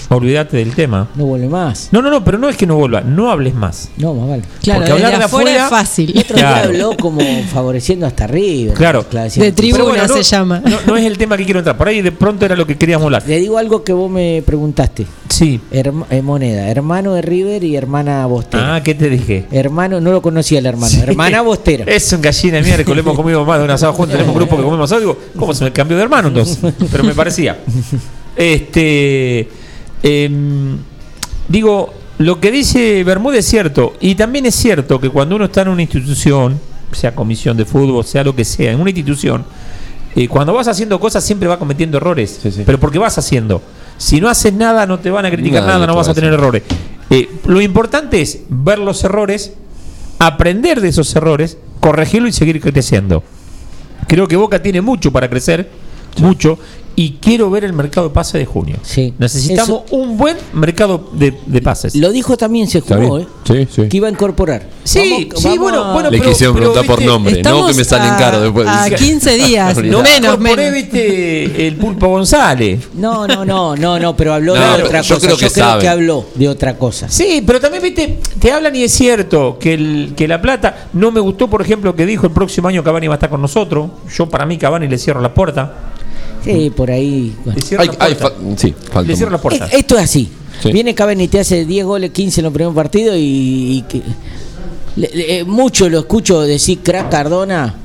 olvídate 0.09 0.57
del 0.57 0.73
tema. 0.73 1.07
No 1.15 1.25
vuelve 1.25 1.47
más. 1.47 1.89
No, 1.91 2.01
no, 2.01 2.09
no, 2.09 2.23
pero 2.23 2.37
no 2.37 2.49
es 2.49 2.57
que 2.57 2.65
no 2.65 2.75
vuelva, 2.75 3.01
no 3.01 3.31
hables 3.31 3.53
más. 3.53 3.89
No, 3.97 4.13
más 4.13 4.29
vale. 4.29 4.43
Claro, 4.61 4.79
Porque 4.81 4.91
hablar 4.93 5.17
de 5.17 5.23
afuera 5.25 5.49
afuera- 5.51 5.63
es 5.65 5.69
fácil. 5.69 6.13
Otro 6.17 6.35
día 6.37 6.47
Claro. 6.49 6.67
habló 6.69 6.97
como 6.97 7.21
favoreciendo 7.53 8.05
hasta 8.05 8.23
arriba. 8.25 8.73
Claro. 8.73 9.05
De 9.35 9.51
tribuna 9.51 10.07
se 10.07 10.23
llama. 10.23 10.61
No, 10.65 10.77
no 10.87 10.97
es 10.97 11.05
el 11.05 11.17
tema 11.17 11.37
que 11.37 11.45
quiero 11.45 11.59
entrar. 11.59 11.77
Por 11.77 11.87
ahí 11.87 12.01
de 12.01 12.11
pronto 12.11 12.45
era 12.45 12.55
lo 12.55 12.65
que 12.67 12.77
queríamos 12.77 13.05
hablar. 13.05 13.23
Le 13.27 13.39
digo 13.39 13.57
algo 13.57 13.83
que 13.83 13.93
vos 13.93 14.09
me 14.09 14.43
preguntaste. 14.45 15.05
Sí. 15.29 15.59
Herma- 15.71 16.05
eh, 16.09 16.21
moneda, 16.21 16.69
hermano 16.69 17.13
de 17.13 17.21
River 17.21 17.63
y 17.63 17.75
hermana 17.75 18.25
Bostera. 18.25 18.75
Ah, 18.75 18.83
¿qué 18.83 18.95
te 18.95 19.09
dije? 19.09 19.45
Hermano, 19.51 19.99
no 19.99 20.11
lo 20.11 20.21
conocía 20.21 20.59
el 20.59 20.65
hermano. 20.65 20.95
Hermana 21.01 21.41
Bostera. 21.41 21.85
Es 21.95 22.11
un 22.13 22.21
gallina 22.21 22.57
de 22.57 22.63
miércoles, 22.63 23.03
hemos 23.03 23.15
comido 23.15 23.43
más 23.45 23.59
de 23.59 23.65
un 23.65 23.71
asado 23.71 23.93
juntos, 23.93 24.13
tenemos 24.13 24.33
un 24.33 24.39
grupo 24.41 24.55
que 24.57 24.63
comemos 24.63 24.85
asado. 24.91 25.01
Digo, 25.01 25.17
¿cómo 25.37 25.53
se 25.53 25.63
me 25.65 25.71
cambió 25.71 25.97
de 25.97 26.03
hermano 26.03 26.27
entonces? 26.29 26.59
Pero 26.91 27.03
me 27.03 27.13
parecía. 27.13 27.57
Este. 28.35 29.47
Em, 30.05 30.77
digo, 31.47 31.93
lo 32.19 32.39
que 32.39 32.51
dice 32.51 33.03
Bermúdez 33.03 33.39
es 33.39 33.45
cierto. 33.47 33.93
Y 33.99 34.15
también 34.15 34.45
es 34.45 34.55
cierto 34.55 34.99
que 34.99 35.09
cuando 35.09 35.35
uno 35.35 35.45
está 35.45 35.63
en 35.63 35.69
una 35.69 35.81
institución, 35.81 36.59
sea 36.91 37.13
comisión 37.13 37.57
de 37.57 37.65
fútbol, 37.65 38.05
sea 38.05 38.23
lo 38.23 38.35
que 38.35 38.45
sea, 38.45 38.71
en 38.71 38.79
una 38.79 38.91
institución, 38.91 39.43
eh, 40.15 40.27
cuando 40.27 40.53
vas 40.53 40.67
haciendo 40.67 40.99
cosas 40.99 41.25
siempre 41.25 41.47
vas 41.47 41.57
cometiendo 41.57 41.97
errores. 41.97 42.39
Pero 42.65 42.79
porque 42.79 42.99
vas 42.99 43.17
haciendo. 43.17 43.61
Si 43.97 44.21
no 44.21 44.29
haces 44.29 44.53
nada, 44.53 44.85
no 44.85 44.99
te 44.99 45.09
van 45.09 45.25
a 45.25 45.31
criticar 45.31 45.63
nada, 45.63 45.85
no 45.85 45.95
vas 45.95 46.07
va 46.07 46.09
a 46.09 46.11
a 46.11 46.15
tener 46.15 46.33
errores. 46.33 46.63
Eh, 47.09 47.29
lo 47.45 47.61
importante 47.61 48.21
es 48.21 48.41
ver 48.47 48.79
los 48.79 49.03
errores, 49.03 49.53
aprender 50.19 50.81
de 50.81 50.89
esos 50.89 51.13
errores, 51.15 51.57
corregirlo 51.79 52.27
y 52.27 52.31
seguir 52.31 52.61
creciendo. 52.61 53.23
Creo 54.07 54.27
que 54.27 54.35
Boca 54.35 54.61
tiene 54.61 54.81
mucho 54.81 55.11
para 55.11 55.29
crecer, 55.29 55.69
mucho, 56.19 56.57
y 56.97 57.17
quiero 57.21 57.49
ver 57.49 57.63
el 57.65 57.73
mercado 57.73 58.07
de 58.07 58.13
pases 58.13 58.33
de 58.39 58.45
junio. 58.45 58.77
Necesitamos 59.17 59.81
un 59.91 60.17
buen 60.17 60.37
mercado 60.53 61.09
de, 61.13 61.33
de 61.45 61.61
pases. 61.61 61.93
Lo 61.95 62.11
dijo 62.11 62.37
también, 62.37 62.67
se 62.69 62.79
jugó, 62.81 63.19
¿eh? 63.19 63.27
Sí, 63.43 63.67
sí. 63.69 63.89
Que 63.89 63.97
iba 63.97 64.07
a 64.07 64.11
incorporar. 64.11 64.63
Sí, 64.83 64.99
Vamos- 65.29 65.41
sí, 65.41 65.47
vamos 65.49 65.59
bueno, 65.59 65.83
a- 65.83 65.93
bueno, 65.93 66.09
Le 66.11 66.17
pero- 66.19 66.29
quisieron 66.29 66.55
pero, 66.55 66.71
preguntar 66.73 66.95
por 66.95 67.05
nombre, 67.05 67.43
no 67.43 67.67
que 67.67 67.73
me 67.73 67.83
salen 67.83 68.13
a- 68.13 68.17
caro 68.17 68.41
después. 68.41 68.67
a 68.67 68.89
15 68.95 69.35
días, 69.37 69.75
No 69.77 70.01
me 70.03 70.09
menos, 70.11 70.39
menos. 70.39 70.73
viste, 70.73 71.67
el 71.67 71.75
Pulpo 71.75 72.07
González. 72.07 72.87
No, 72.93 73.27
no, 73.27 73.43
no, 73.43 73.75
no, 73.75 73.99
no, 73.99 74.15
pero 74.15 74.33
habló 74.33 74.55
No, 74.55 74.61
de 74.61 74.67
pero 74.75 74.85
otra 74.87 75.01
yo 75.01 75.15
cosa. 75.15 75.27
creo 75.27 75.37
que 75.37 75.45
yo 75.47 75.53
creo 75.53 75.79
que 75.79 75.87
habló 75.89 76.25
de 76.35 76.47
otra 76.47 76.77
cosa. 76.77 77.09
Sí, 77.09 77.43
pero 77.45 77.59
también, 77.59 77.83
viste, 77.83 78.19
te 78.39 78.51
hablan 78.51 78.75
y 78.75 78.83
es 78.83 78.93
cierto 78.93 79.57
que, 79.59 79.73
el, 79.73 80.13
que 80.15 80.27
La 80.27 80.41
Plata, 80.41 80.87
no 80.93 81.11
me 81.11 81.19
gustó, 81.19 81.49
por 81.49 81.61
ejemplo, 81.61 81.95
que 81.95 82.05
dijo 82.05 82.25
el 82.27 82.31
próximo 82.31 82.67
año 82.69 82.83
Cavani 82.83 83.07
va 83.07 83.15
a 83.15 83.17
estar 83.17 83.29
con 83.29 83.41
nosotros. 83.41 83.89
Yo, 84.15 84.27
para 84.27 84.45
mí, 84.45 84.57
Cavani 84.57 84.87
le 84.87 84.97
cierro 84.97 85.19
la 85.21 85.33
puerta. 85.33 85.73
Sí, 86.43 86.69
por 86.75 86.91
ahí. 86.91 87.35
bueno. 87.43 87.57
Le 87.59 87.65
cierro 87.65 87.81
Hay- 87.81 87.87
la 87.89 87.93
puerta. 87.97 88.05
hay 88.05 88.15
fa- 88.15 88.57
sí, 88.57 88.73
falta 88.91 89.09
Le 89.11 89.15
cierro 89.15 89.31
la 89.31 89.37
más. 89.37 89.41
puerta. 89.41 89.65
Esto 89.67 89.97
es 89.97 90.03
así. 90.03 90.29
Sí. 90.61 90.71
Viene 90.71 90.93
Cavani 90.95 91.23
y 91.23 91.27
te 91.27 91.39
hace 91.39 91.65
10 91.65 91.85
goles, 91.85 92.11
15 92.11 92.39
en 92.41 92.45
los 92.45 92.53
primeros 92.53 92.75
partidos 92.75 93.15
y, 93.17 93.77
y 93.77 93.81
que- 93.89 94.01
le- 94.95 95.09
le- 95.13 95.39
eh, 95.39 95.43
mucho 95.43 95.89
lo 95.89 95.99
escucho 95.99 96.41
decir 96.41 96.79
crack 96.83 97.09
Cardona. 97.09 97.75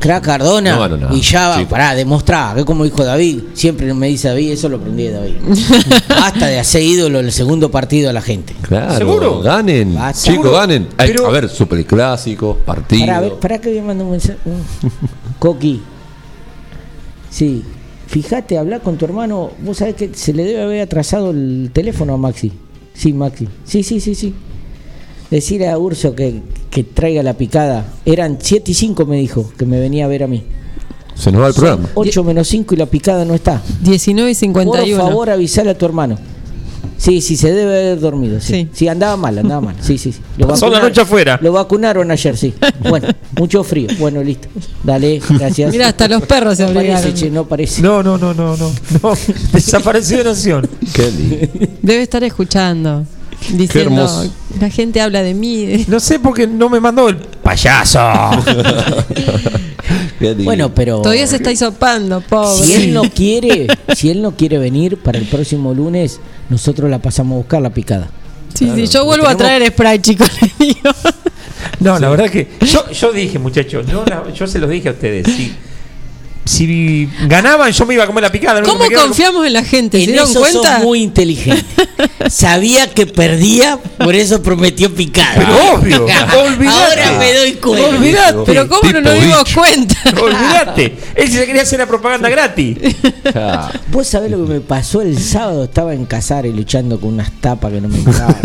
Crack 0.00 0.24
Cardona. 0.24 0.76
No, 0.76 0.88
no, 0.88 0.96
no. 0.96 1.14
Y 1.16 1.20
ya 1.20 1.48
va, 1.48 1.58
Sí. 1.58 1.64
pará, 1.64 1.92
demostrá. 1.96 2.52
Que 2.56 2.64
como 2.64 2.84
dijo 2.84 3.04
David, 3.04 3.40
siempre 3.54 3.92
me 3.94 4.06
dice 4.06 4.28
David, 4.28 4.52
eso 4.52 4.68
lo 4.68 4.76
aprendí 4.76 5.02
de 5.08 5.10
David. 5.12 5.34
Basta 6.08 6.46
de 6.46 6.60
hacer 6.60 6.82
ídolo 6.84 7.18
el 7.18 7.32
segundo 7.32 7.68
partido 7.70 8.08
a 8.08 8.12
la 8.12 8.22
gente. 8.22 8.54
Claro, 8.62 8.96
¿Seguro? 8.96 9.40
ganen. 9.40 9.94
Basta. 9.96 10.22
Chicos, 10.30 10.44
Seguro. 10.44 10.52
ganen. 10.52 10.88
Pero- 10.96 11.26
a 11.26 11.30
ver, 11.30 11.48
superclásicos, 11.48 12.58
partidos. 12.64 13.06
Pará, 13.08 13.18
a 13.18 13.20
ver, 13.22 13.32
pará 13.34 13.58
que 13.60 13.70
voy 13.70 13.78
a 13.78 13.82
mandar 13.82 14.04
un 14.06 14.12
mensaje. 14.12 14.38
un- 14.44 14.62
Coqui. 15.40 15.82
Sí. 17.28 17.64
Fíjate, 18.08 18.56
hablar 18.56 18.80
con 18.80 18.96
tu 18.96 19.04
hermano. 19.04 19.50
Vos 19.62 19.76
sabés 19.76 19.94
que 19.94 20.10
se 20.14 20.32
le 20.32 20.44
debe 20.44 20.62
haber 20.62 20.80
atrasado 20.80 21.30
el 21.30 21.70
teléfono 21.74 22.14
a 22.14 22.16
Maxi. 22.16 22.50
Sí, 22.94 23.12
Maxi. 23.12 23.46
Sí, 23.64 23.82
sí, 23.82 24.00
sí, 24.00 24.14
sí. 24.14 24.34
Decirle 25.30 25.68
a 25.68 25.78
Urso 25.78 26.14
que, 26.14 26.40
que 26.70 26.84
traiga 26.84 27.22
la 27.22 27.34
picada. 27.34 27.86
Eran 28.06 28.38
7 28.40 28.70
y 28.70 28.74
5, 28.74 29.04
me 29.04 29.18
dijo, 29.18 29.52
que 29.58 29.66
me 29.66 29.78
venía 29.78 30.06
a 30.06 30.08
ver 30.08 30.22
a 30.22 30.26
mí. 30.26 30.42
Se 31.14 31.30
nos 31.30 31.42
va 31.42 31.48
el 31.48 31.54
programa. 31.54 31.90
8 31.94 32.24
menos 32.24 32.48
5 32.48 32.74
y 32.74 32.78
la 32.78 32.86
picada 32.86 33.26
no 33.26 33.34
está. 33.34 33.62
19 33.82 34.30
y 34.30 34.34
51. 34.34 34.96
Por 34.96 35.06
favor, 35.06 35.28
avisale 35.28 35.70
a 35.70 35.76
tu 35.76 35.84
hermano. 35.84 36.16
Sí, 36.96 37.20
sí, 37.20 37.36
se 37.36 37.52
debe 37.52 37.78
haber 37.78 38.00
dormido. 38.00 38.40
Sí, 38.40 38.68
sí. 38.72 38.88
andaba 38.88 39.16
mal, 39.16 39.38
andaba 39.38 39.60
mal. 39.60 39.76
Sí, 39.80 39.96
sí, 39.98 40.12
sí. 40.12 40.20
Lo 40.36 40.48
Pasó 40.48 40.66
la 40.68 40.78
vacunaron- 40.78 40.82
noche 40.88 41.00
afuera. 41.00 41.38
Lo 41.40 41.52
vacunaron 41.52 42.10
ayer, 42.10 42.36
sí. 42.36 42.52
Bueno, 42.88 43.08
mucho 43.38 43.62
frío. 43.62 43.88
Bueno, 43.98 44.22
listo. 44.22 44.48
Dale, 44.82 45.20
gracias. 45.30 45.70
Mira, 45.70 45.88
hasta 45.88 46.08
los 46.08 46.22
perros 46.22 46.56
se 46.56 46.64
no 46.66 46.74
parece, 46.74 46.92
abrigaron. 46.94 47.14
che, 47.20 47.30
no 47.30 47.44
parece. 47.46 47.82
No, 47.82 48.02
no, 48.02 48.18
no, 48.18 48.34
no, 48.34 48.56
no. 48.56 48.70
no. 49.02 49.12
Desapareció 49.52 50.18
de 50.18 50.24
Nación. 50.24 50.68
Qué 50.92 51.10
lindo. 51.10 51.46
Debe 51.82 52.02
estar 52.02 52.22
escuchando. 52.24 53.04
Diciendo, 53.52 54.02
hermoso. 54.02 54.32
la 54.60 54.68
gente 54.68 55.00
habla 55.00 55.22
de 55.22 55.32
mí. 55.34 55.84
No 55.86 56.00
sé 56.00 56.18
por 56.18 56.34
qué 56.34 56.48
no 56.48 56.68
me 56.68 56.80
mandó 56.80 57.08
el 57.08 57.16
payaso. 57.16 58.00
Bueno, 60.44 60.74
pero 60.74 61.00
Todavía 61.00 61.26
se 61.26 61.36
está 61.36 61.52
hisopando, 61.52 62.20
pobre. 62.20 62.64
si 62.64 62.74
él 62.74 62.92
no 62.92 63.02
quiere, 63.10 63.68
si 63.94 64.10
él 64.10 64.20
no 64.22 64.36
quiere 64.36 64.58
venir 64.58 64.96
para 64.96 65.18
el 65.18 65.26
próximo 65.26 65.72
lunes, 65.74 66.20
nosotros 66.48 66.90
la 66.90 66.98
pasamos 67.00 67.34
a 67.34 67.38
buscar 67.38 67.62
la 67.62 67.70
picada. 67.70 68.10
Sí, 68.54 68.70
sí, 68.74 68.86
yo 68.86 69.04
vuelvo 69.04 69.28
a 69.28 69.36
traer 69.36 69.66
spray, 69.70 70.00
chicos. 70.00 70.28
No, 71.80 71.98
la 71.98 72.08
verdad 72.08 72.28
que 72.30 72.48
yo, 72.60 72.90
yo 72.90 73.12
dije, 73.12 73.38
muchachos, 73.38 73.86
yo, 73.86 74.04
yo 74.34 74.46
se 74.46 74.58
los 74.58 74.68
dije 74.68 74.88
a 74.88 74.92
ustedes. 74.92 75.26
Si, 75.26 75.54
si 76.48 77.08
ganaban, 77.26 77.70
yo 77.72 77.86
me 77.86 77.94
iba 77.94 78.04
a 78.04 78.06
comer 78.06 78.22
la 78.22 78.32
picada. 78.32 78.62
¿Cómo 78.62 78.84
confiamos 78.90 79.46
en 79.46 79.52
la 79.52 79.62
gente? 79.64 79.98
¿Se 79.98 80.04
En 80.04 80.10
dieron 80.10 80.30
eso 80.30 80.40
cuenta? 80.40 80.76
sos 80.76 80.84
muy 80.84 81.02
inteligente. 81.02 81.64
Sabía 82.30 82.88
que 82.90 83.06
perdía, 83.06 83.78
por 83.98 84.14
eso 84.14 84.42
prometió 84.42 84.92
picada. 84.94 85.34
Pero 85.36 85.74
obvio, 85.74 86.04
olvidate. 86.04 86.68
Ahora 86.68 87.18
me 87.18 87.34
doy 87.34 87.52
cuenta. 87.54 87.88
Olvidate. 87.88 88.38
Pero 88.46 88.68
¿cómo 88.68 88.92
no 88.92 89.00
nos 89.00 89.14
dimos 89.14 89.54
cuenta? 89.54 89.96
Olvídate. 90.22 90.96
Él 91.14 91.30
se 91.30 91.46
quería 91.46 91.62
hacer 91.62 91.78
la 91.78 91.86
propaganda 91.86 92.28
gratis. 92.28 92.76
Vos 93.90 94.06
sabés 94.06 94.30
lo 94.30 94.44
que 94.46 94.54
me 94.54 94.60
pasó 94.60 95.02
el 95.02 95.18
sábado, 95.18 95.64
estaba 95.64 95.94
en 95.94 96.06
Casares 96.06 96.54
luchando 96.54 97.00
con 97.00 97.10
unas 97.14 97.30
tapas 97.40 97.72
que 97.72 97.80
no 97.80 97.88
me 97.88 97.98
quedaban. 98.02 98.36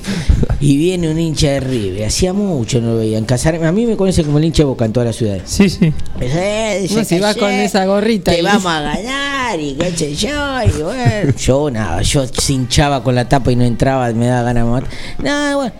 y 0.60 0.76
viene 0.76 1.10
un 1.10 1.18
hincha 1.18 1.48
de 1.48 1.60
River, 1.60 2.04
hacía 2.06 2.32
mucho 2.32 2.80
no 2.80 2.92
lo 2.92 2.96
veía 2.98 3.18
en 3.18 3.24
Casares, 3.24 3.62
a 3.62 3.72
mí 3.72 3.86
me 3.86 3.96
conoce 3.96 4.24
como 4.24 4.38
el 4.38 4.44
hincha 4.44 4.62
de 4.62 4.66
Boca 4.66 4.84
en 4.84 4.92
toda 4.92 5.06
la 5.06 5.12
ciudad. 5.12 5.38
Sí, 5.44 5.68
sí. 5.70 5.92
Eh, 6.20 6.88
No, 6.90 7.04
si 7.04 7.18
va 7.18 7.34
con 7.34 7.47
ayer 7.48 7.64
esa 7.64 7.84
gorrita 7.86 8.32
Te 8.32 8.40
y- 8.40 8.42
vamos 8.42 8.66
a 8.66 8.80
ganar 8.80 9.60
y 9.60 9.74
qué 9.74 9.90
sé 9.96 10.14
yo, 10.14 10.62
y 10.62 10.82
bueno. 10.82 11.32
Yo 11.38 11.70
nada, 11.70 12.02
yo 12.02 12.26
se 12.26 12.52
hinchaba 12.52 13.02
con 13.02 13.14
la 13.14 13.28
tapa 13.28 13.50
y 13.52 13.56
no 13.56 13.64
entraba, 13.64 14.10
me 14.12 14.26
daba 14.26 14.42
ganas 14.44 14.64
de 14.64 14.70
matar. 14.70 14.88
Nada, 15.22 15.56
bueno, 15.56 15.72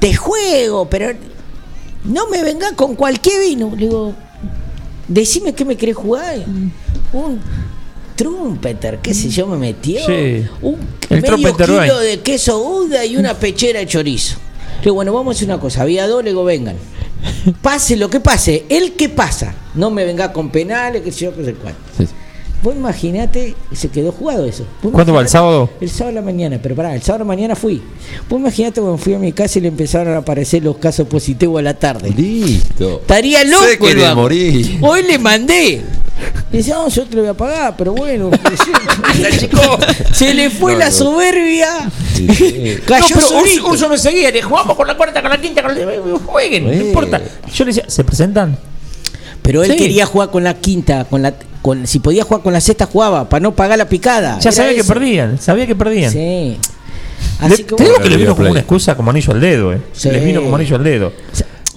te 0.00 0.14
juego, 0.14 0.88
pero 0.88 1.12
no 2.04 2.28
me 2.28 2.42
vengas 2.42 2.72
con 2.72 2.94
cualquier 2.94 3.40
vino. 3.40 3.70
Le 3.70 3.86
digo, 3.86 4.14
decime 5.08 5.52
qué 5.54 5.64
me 5.64 5.76
querés 5.76 5.96
jugar. 5.96 6.36
Un 7.12 7.40
trumpeter, 8.14 8.98
qué 9.02 9.14
sé 9.14 9.28
yo, 9.28 9.46
me 9.46 9.56
metió. 9.56 10.00
Sí. 10.06 10.46
Un 10.62 10.78
El 11.10 11.22
medio 11.22 11.56
kilo 11.56 11.98
de 11.98 12.20
queso 12.20 12.58
Gouda 12.58 13.04
y 13.04 13.16
una 13.16 13.34
pechera 13.34 13.80
de 13.80 13.86
chorizo. 13.86 14.36
Le 14.78 14.82
digo, 14.84 14.94
bueno, 14.94 15.12
vamos 15.12 15.34
a 15.34 15.38
hacer 15.38 15.48
una 15.48 15.58
cosa. 15.60 15.82
Había 15.82 16.06
dos, 16.06 16.22
le 16.24 16.30
digo, 16.30 16.44
vengan. 16.44 16.76
Pase 17.62 17.96
lo 17.96 18.10
que 18.10 18.20
pase, 18.20 18.64
el 18.68 18.94
que 18.94 19.08
pasa. 19.08 19.54
No 19.74 19.90
me 19.90 20.04
venga 20.04 20.32
con 20.32 20.50
penales, 20.50 21.02
que 21.02 21.12
sé 21.12 21.26
yo, 21.26 21.36
que 21.36 21.44
sé 21.44 21.54
cuál. 21.54 21.74
Vos 22.62 22.74
imaginate, 22.74 23.54
se 23.72 23.88
quedó 23.88 24.10
jugado 24.12 24.44
eso. 24.46 24.64
¿Cuándo 24.90 25.12
va, 25.12 25.20
el 25.20 25.28
sábado? 25.28 25.68
El 25.80 25.88
sábado 25.90 26.08
de 26.08 26.14
la 26.14 26.22
mañana, 26.22 26.58
pero 26.60 26.74
pará, 26.74 26.94
el 26.94 27.02
sábado 27.02 27.18
de 27.18 27.24
la 27.24 27.36
mañana 27.36 27.54
fui. 27.54 27.80
Vos 28.28 28.40
imaginate 28.40 28.80
cuando 28.80 28.98
fui 28.98 29.14
a 29.14 29.18
mi 29.18 29.32
casa 29.32 29.58
y 29.58 29.62
le 29.62 29.68
empezaron 29.68 30.14
a 30.14 30.18
aparecer 30.18 30.64
los 30.64 30.76
casos 30.78 31.06
positivos 31.06 31.58
a 31.60 31.62
la 31.62 31.74
tarde. 31.74 32.10
Listo. 32.10 33.00
Estaría 33.02 33.44
loco. 33.44 33.64
Quiere 33.80 34.02
vago. 34.02 34.22
morir. 34.22 34.78
Hoy 34.82 35.02
le 35.02 35.18
mandé. 35.18 35.82
Dice, 36.50 36.70
no, 36.70 36.88
yo 36.88 37.04
te 37.04 37.14
lo 37.16 37.22
voy 37.22 37.30
a 37.30 37.34
pagar, 37.34 37.74
pero 37.76 37.92
bueno. 37.92 38.30
se 40.12 40.34
le 40.34 40.50
fue 40.50 40.72
No, 40.72 40.78
la 40.78 40.86
no. 40.86 40.92
soberbia. 40.92 41.68
No, 42.18 42.32
Cayó 42.86 43.06
pero 43.16 43.20
solito. 43.26 43.60
Urso, 43.62 43.68
Urso 43.72 43.88
me 43.90 43.98
seguía, 43.98 44.30
le 44.30 44.40
jugamos 44.40 44.74
con 44.74 44.86
la 44.86 44.96
cuarta, 44.96 45.20
con 45.20 45.30
la 45.30 45.38
quinta, 45.38 45.62
con 45.62 45.74
la... 45.78 46.18
jueguen, 46.24 46.64
no 46.64 46.72
Eh. 46.72 46.86
importa. 46.86 47.20
Yo 47.52 47.64
le 47.66 47.72
decía, 47.72 47.84
¿se 47.88 48.04
presentan? 48.04 48.56
Pero 49.42 49.62
él 49.62 49.72
Sí. 49.72 49.76
quería 49.76 50.06
jugar 50.06 50.30
con 50.30 50.42
la 50.42 50.54
quinta, 50.54 51.04
con 51.04 51.20
la 51.20 51.34
con 51.66 51.84
si 51.84 51.98
podía 51.98 52.22
jugar 52.22 52.42
con 52.44 52.52
la 52.52 52.60
sexta 52.60 52.86
jugaba 52.86 53.28
para 53.28 53.40
no 53.40 53.52
pagar 53.56 53.76
la 53.76 53.88
picada. 53.88 54.38
Ya 54.38 54.50
Era 54.50 54.52
sabía 54.52 54.74
que 54.76 54.84
perdían, 54.84 55.36
sabía 55.40 55.66
que 55.66 55.74
perdían. 55.74 56.12
Sí. 56.12 56.18
Le- 56.18 56.58
Así 57.40 57.64
que 57.64 57.74
te 57.74 57.82
digo 57.82 57.94
bueno. 57.96 58.02
que 58.04 58.10
les 58.10 58.18
vino 58.20 58.36
como 58.36 58.50
una 58.52 58.60
excusa 58.60 58.94
como 58.96 59.10
anillo 59.10 59.32
al 59.32 59.40
dedo, 59.40 59.72
eh. 59.72 59.80
Sí. 59.92 60.08
Les 60.10 60.24
vino 60.24 60.42
como 60.42 60.54
anillo 60.54 60.76
al 60.76 60.84
dedo. 60.84 61.12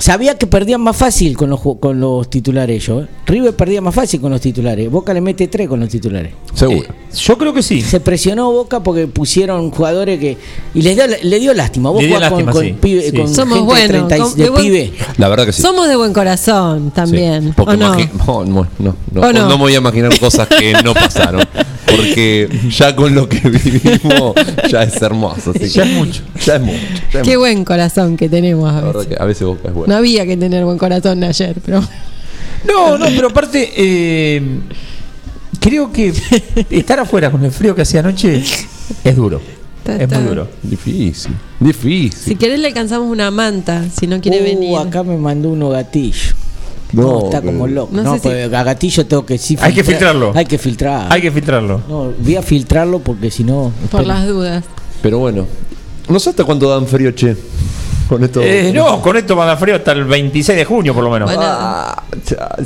Sabía 0.02 0.38
que 0.38 0.48
perdían 0.48 0.80
más 0.80 0.96
fácil 0.96 1.36
con 1.36 1.50
los 1.50 1.60
ju- 1.60 1.78
con 1.78 2.00
los 2.00 2.30
titulares 2.30 2.82
ellos. 2.88 3.04
¿eh? 3.04 3.08
River 3.26 3.54
perdía 3.54 3.82
más 3.82 3.94
fácil 3.94 4.22
con 4.22 4.32
los 4.32 4.40
titulares. 4.40 4.90
Boca 4.90 5.14
le 5.14 5.20
mete 5.20 5.50
tres 5.50 5.68
con 5.68 5.78
los 5.82 5.90
titulares. 5.90 6.32
Seguro. 6.54 6.88
Yo 7.14 7.38
creo 7.38 7.54
que 7.54 7.62
sí. 7.62 7.82
Se 7.82 8.00
presionó 8.00 8.50
Boca 8.50 8.82
porque 8.82 9.08
pusieron 9.08 9.70
jugadores 9.72 10.18
que 10.18 10.38
y 10.74 10.82
les 10.84 10.96
dio, 10.96 11.04
le 11.22 11.40
dio 11.40 11.54
lástima. 11.54 11.90
Vos 11.90 12.02
jugás 12.06 12.32
con, 12.32 12.46
lástima, 12.46 12.52
con 12.54 12.64
sí. 12.64 12.76
pibe- 12.82 13.10
Sí. 13.12 13.18
con 13.18 13.28
Somos 13.36 13.58
gente 13.58 13.66
buenos, 13.74 13.82
de, 13.82 13.88
30 13.90 14.18
y- 14.18 14.20
con- 14.22 14.36
de 14.38 14.44
de 14.44 14.50
buen- 14.50 14.64
pibe. 14.64 14.94
La 15.18 15.28
verdad 15.28 15.46
que 15.46 15.52
sí. 15.52 15.62
Somos 15.62 15.88
de 15.90 15.96
buen 15.98 16.14
corazón 16.14 16.92
también. 16.92 17.44
Sí, 17.48 17.54
porque 17.58 17.74
¿O 17.74 17.78
no? 17.78 17.94
imagi- 17.94 18.10
no, 18.26 18.46
no, 18.46 18.68
no, 18.80 18.96
no, 19.12 19.22
¿O 19.22 19.34
no? 19.34 19.40
no 19.42 19.50
me 19.50 19.56
voy 19.58 19.74
a 19.76 19.80
imaginar 19.80 20.18
cosas 20.18 20.48
que 20.48 20.74
no 20.82 20.94
pasaron. 20.94 21.42
Porque 21.96 22.50
ya 22.70 22.96
con 22.96 23.14
lo 23.16 23.28
que 23.28 23.40
vivimos 23.50 24.34
ya 24.70 24.84
es 24.84 25.02
hermoso. 25.02 25.52
así 25.56 25.68
Ya 25.70 25.84
que- 25.84 25.90
es 25.92 25.96
mucho. 25.98 26.22
Ya 26.46 26.56
es 26.56 26.62
mucho. 26.62 26.78
ya 27.14 27.20
es 27.20 27.24
Qué 27.24 27.30
mucho. 27.32 27.40
buen 27.40 27.66
corazón 27.66 28.18
que 28.18 28.30
tenemos 28.30 28.72
a 28.72 28.82
veces. 28.82 29.08
que 29.08 29.16
a 29.20 29.26
veces 29.26 29.48
Boca 29.48 29.68
es 29.70 29.74
bueno. 29.74 29.92
No 29.94 29.98
había 29.98 30.26
que 30.26 30.38
tener 30.38 30.64
buen 30.66 30.78
corazón 30.78 31.24
ayer, 31.24 31.56
pero 31.66 31.82
No, 32.68 32.98
no, 32.98 33.06
pero 33.06 33.28
aparte, 33.30 33.72
eh, 33.76 34.42
creo 35.60 35.92
que 35.92 36.14
estar 36.70 37.00
afuera 37.00 37.32
con 37.32 37.44
el 37.46 37.52
frío 37.52 37.74
que 37.76 37.82
hacía 37.84 38.02
anoche 38.02 38.44
es 39.04 39.16
duro. 39.16 39.42
Está- 39.80 39.96
Es 40.04 40.10
muy 40.12 40.28
duro. 40.30 40.48
Difícil, 40.62 41.32
difícil. 41.60 42.12
si 42.14 42.36
querés 42.36 42.60
le 42.60 42.68
alcanzamos 42.68 43.10
una 43.10 43.32
manta, 43.32 43.86
si 43.98 44.08
no 44.08 44.20
quiere 44.22 44.42
Uh, 44.42 44.44
venir. 44.44 44.78
acá 44.78 45.04
me 45.04 45.18
mandó 45.18 45.50
uno 45.50 45.70
gatillo. 45.70 46.34
No, 46.92 47.02
No, 47.04 47.26
está 47.26 47.42
como 47.42 47.64
pero- 47.66 47.76
loco. 47.76 47.90
No 47.96 48.04
No, 48.04 48.14
sé 48.14 48.20
si- 48.20 48.28
pues 48.30 48.54
a 48.54 48.64
gatillo 48.64 49.06
tengo 49.06 49.26
que 49.26 49.38
sí 49.38 49.56
Hay 49.62 49.74
que 49.74 49.82
filtrar- 49.84 49.86
filtrarlo. 49.86 50.32
Hay 50.36 50.46
que 50.46 50.58
filtrar. 50.58 51.14
Hay 51.14 51.22
que 51.22 51.32
filtrarlo. 51.32 51.82
No, 51.88 52.12
voy 52.18 52.36
a 52.36 52.42
filtrarlo 52.42 53.00
porque 53.00 53.30
si 53.30 53.44
no. 53.44 53.72
Por 53.92 54.02
espera. 54.02 54.20
las 54.20 54.28
dudas. 54.28 54.64
Pero 55.02 55.20
bueno, 55.20 55.46
no 56.08 56.20
sé 56.20 56.32
hasta 56.32 56.44
cuándo 56.44 56.70
dan 56.70 56.88
frío, 56.88 57.12
che. 57.12 57.36
Con 58.10 58.24
esto. 58.24 58.42
Eh, 58.42 58.72
no, 58.74 59.00
con 59.04 59.16
esto 59.18 59.36
va 59.36 59.44
a 59.44 59.48
dar 59.50 59.60
frío 59.60 59.76
hasta 59.76 59.92
el 59.92 60.04
26 60.04 60.58
de 60.58 60.66
junio, 60.66 60.96
por 60.96 61.04
lo 61.04 61.12
menos. 61.12 61.30
Bueno, 61.34 61.44
Ah, 61.46 62.04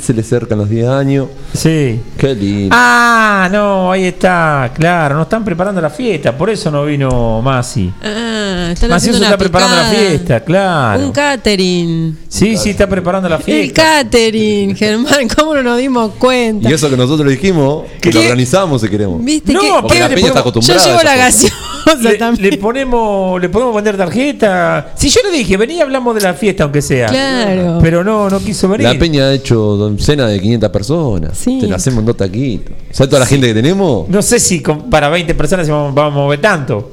se 0.00 0.14
le 0.14 0.22
acercan 0.22 0.56
los 0.58 0.70
10 0.70 0.88
años. 0.88 1.28
Sí. 1.52 2.00
Qué 2.16 2.34
lindo. 2.34 2.74
Ah, 2.76 3.48
no, 3.52 3.92
ahí 3.92 4.04
está, 4.04 4.70
claro, 4.74 5.16
nos 5.16 5.24
están 5.24 5.44
preparando 5.44 5.80
la 5.82 5.90
fiesta, 5.90 6.36
por 6.36 6.48
eso 6.48 6.70
no 6.70 6.86
vino 6.86 7.42
Masi. 7.42 7.92
Ah, 8.02 8.70
están 8.72 8.88
Masi 8.88 9.10
haciendo 9.10 9.18
se 9.18 9.24
una 9.24 9.26
está 9.28 9.36
preparando 9.38 9.76
la 9.76 9.84
fiesta, 9.90 10.40
claro. 10.40 11.04
Un 11.04 11.12
catering. 11.12 12.18
Sí, 12.26 12.56
sí, 12.56 12.70
está 12.70 12.86
preparando 12.88 13.28
la 13.28 13.36
El 13.36 13.42
fiesta. 13.42 13.82
catering, 13.82 14.74
Germán, 14.76 15.28
¿cómo 15.36 15.54
no 15.54 15.62
nos 15.62 15.78
dimos 15.78 16.12
cuenta? 16.18 16.70
Y 16.70 16.72
eso 16.72 16.88
que 16.88 16.96
nosotros 16.96 17.28
dijimos, 17.30 17.84
que 18.00 18.10
lo 18.12 18.20
organizamos 18.20 18.80
si 18.80 18.88
queremos. 18.88 19.22
¿Viste 19.22 19.52
No, 19.52 19.60
qué- 19.60 19.68
Porque 19.82 20.00
la 20.00 20.08
peña 20.08 20.28
está 20.28 20.40
acostumbrada. 20.40 20.80
Yo 20.82 20.88
llevo 20.90 21.02
la 21.02 21.28
esas 21.28 21.52
Le, 22.00 22.14
también. 22.16 22.50
le 22.50 22.58
ponemos, 22.58 23.40
le 23.40 23.48
podemos 23.48 23.74
vender 23.74 23.96
tarjeta. 23.96 24.92
Si 24.94 25.08
yo 25.08 25.20
le 25.24 25.36
dije, 25.36 25.56
vení, 25.56 25.80
hablamos 25.80 26.14
de 26.14 26.20
la 26.22 26.34
fiesta, 26.34 26.64
aunque 26.64 26.80
sea. 26.82 27.06
Claro. 27.08 27.78
Pero 27.82 28.02
no, 28.04 28.28
no 28.30 28.40
quiso 28.40 28.68
venir. 28.68 28.86
La 28.86 28.98
peña 28.98 29.24
ha 29.24 29.32
hecho 29.32 29.94
cena 29.98 30.26
de 30.26 30.40
500 30.40 30.70
personas. 30.70 31.36
Sí. 31.38 31.58
Te 31.60 31.66
la 31.66 31.76
hacemos 31.76 32.00
en 32.00 32.06
dos 32.06 32.16
taquitos. 32.16 32.74
¿Sabes 32.90 33.10
toda 33.10 33.20
la 33.20 33.26
gente 33.26 33.46
que 33.48 33.54
tenemos? 33.54 34.08
No 34.08 34.22
sé 34.22 34.40
si 34.40 34.60
con- 34.62 34.88
para 34.90 35.08
20 35.08 35.34
personas 35.34 35.68
vamos, 35.68 35.94
vamos 35.94 36.12
a 36.12 36.16
mover 36.16 36.40
tanto. 36.40 36.90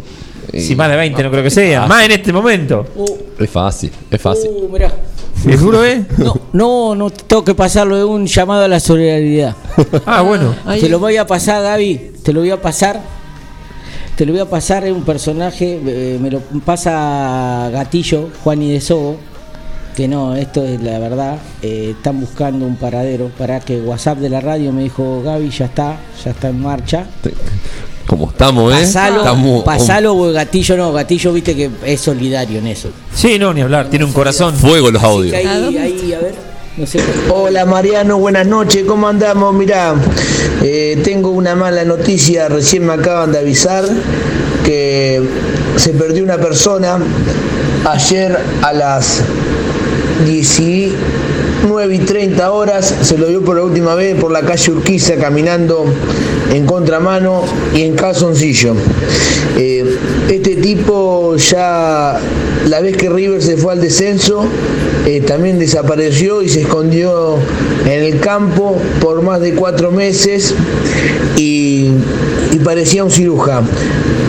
Si 0.53 0.75
más 0.75 0.89
de 0.89 0.97
20 0.97 1.23
no 1.23 1.31
creo 1.31 1.43
que 1.43 1.49
sea. 1.51 1.83
Ah. 1.83 1.87
Más 1.87 2.03
en 2.05 2.11
este 2.11 2.33
momento. 2.33 2.85
Es 3.39 3.49
fácil, 3.49 3.91
es 4.09 4.21
fácil. 4.21 4.49
Uh, 4.53 4.67
mirá. 4.69 4.91
¿Es 5.47 5.59
duro, 5.59 5.83
eh? 5.85 6.03
No, 6.17 6.35
no, 6.53 6.95
no 6.95 7.09
tengo 7.09 7.43
que 7.45 7.55
pasarlo 7.55 7.95
de 7.95 8.03
un 8.03 8.27
llamado 8.27 8.65
a 8.65 8.67
la 8.67 8.79
solidaridad. 8.79 9.55
Ah, 10.05 10.21
bueno. 10.21 10.53
Ahí- 10.65 10.81
Te 10.81 10.89
lo 10.89 10.99
voy 10.99 11.15
a 11.17 11.25
pasar, 11.25 11.63
Gaby. 11.63 12.11
Te 12.23 12.33
lo 12.33 12.41
voy 12.41 12.51
a 12.51 12.61
pasar. 12.61 13.20
Te 14.21 14.27
lo 14.27 14.33
voy 14.33 14.41
a 14.41 14.45
pasar. 14.45 14.85
Es 14.85 14.93
un 14.93 15.01
personaje. 15.03 15.81
eh, 15.83 16.19
me 16.21 16.29
lo 16.29 16.41
pasa 16.63 17.71
Gatillo, 17.73 18.29
Juan 18.43 18.61
y 18.61 18.71
de 18.71 18.79
Sobo. 18.79 19.17
Que 19.95 20.07
no, 20.07 20.35
esto 20.35 20.63
es 20.63 20.79
la 20.79 20.99
verdad. 20.99 21.39
eh, 21.63 21.95
están 21.97 22.19
buscando 22.19 22.67
un 22.67 22.75
paradero. 22.75 23.31
Para 23.35 23.59
que 23.61 23.81
WhatsApp 23.81 24.19
de 24.19 24.29
la 24.29 24.39
radio 24.39 24.71
me 24.71 24.83
dijo 24.83 25.23
Gaby, 25.23 25.49
ya 25.49 25.65
está, 25.65 25.97
ya 26.23 26.29
está 26.29 26.49
en 26.49 26.61
marcha. 26.61 27.07
Como 28.05 28.29
estamos, 28.29 28.71
¿eh? 28.71 28.81
Pasalo, 28.81 29.17
Estamos 29.21 29.63
pasalo, 29.63 30.15
porque 30.15 30.33
Gatillo 30.33 30.77
no. 30.77 30.93
Gatillo, 30.93 31.33
viste 31.33 31.55
que 31.55 31.71
es 31.83 31.99
solidario 31.99 32.59
en 32.59 32.67
eso. 32.67 32.89
Sí, 33.15 33.39
no, 33.39 33.51
ni 33.55 33.61
hablar. 33.61 33.89
Tiene 33.89 34.05
un 34.05 34.13
corazón. 34.13 34.53
fuego 34.53 34.91
los 34.91 35.01
audios. 35.01 35.31
que 35.35 35.47
¿A 35.47 35.51
ahí, 35.51 35.61
dónde 35.63 35.79
ahí, 35.79 36.13
a 36.13 36.19
ver. 36.19 36.50
Hola 37.29 37.65
Mariano, 37.65 38.17
buenas 38.17 38.47
noches, 38.47 38.85
¿cómo 38.85 39.09
andamos? 39.09 39.53
Mirá, 39.53 39.93
eh, 40.63 41.01
tengo 41.03 41.31
una 41.31 41.53
mala 41.53 41.83
noticia, 41.83 42.47
recién 42.47 42.85
me 42.85 42.93
acaban 42.93 43.33
de 43.33 43.39
avisar 43.39 43.83
que 44.63 45.21
se 45.75 45.89
perdió 45.89 46.23
una 46.23 46.37
persona 46.37 46.97
ayer 47.83 48.39
a 48.61 48.71
las 48.71 49.21
19 51.61 51.93
y 51.93 51.99
30 51.99 52.51
horas, 52.51 52.95
se 53.03 53.19
lo 53.19 53.27
vio 53.27 53.43
por 53.43 53.55
la 53.55 53.63
última 53.63 53.93
vez 53.93 54.15
por 54.19 54.31
la 54.31 54.41
calle 54.41 54.71
Urquiza 54.71 55.17
caminando 55.17 55.85
en 56.51 56.65
contramano 56.65 57.43
y 57.75 57.83
en 57.83 57.95
calzoncillo. 57.95 58.73
Eh, 59.57 59.85
este 60.29 60.55
tipo 60.55 61.35
ya, 61.35 62.19
la 62.67 62.81
vez 62.81 62.97
que 62.97 63.09
River 63.09 63.43
se 63.43 63.57
fue 63.57 63.73
al 63.73 63.79
descenso, 63.79 64.43
eh, 65.05 65.21
también 65.21 65.59
desapareció 65.59 66.41
y 66.41 66.49
se 66.49 66.61
escondió 66.61 67.37
en 67.85 68.03
el 68.03 68.19
campo 68.19 68.77
por 68.99 69.21
más 69.21 69.39
de 69.39 69.53
cuatro 69.53 69.91
meses 69.91 70.55
y, 71.37 71.91
parecía 72.63 73.03
un 73.03 73.11
cirujano. 73.11 73.67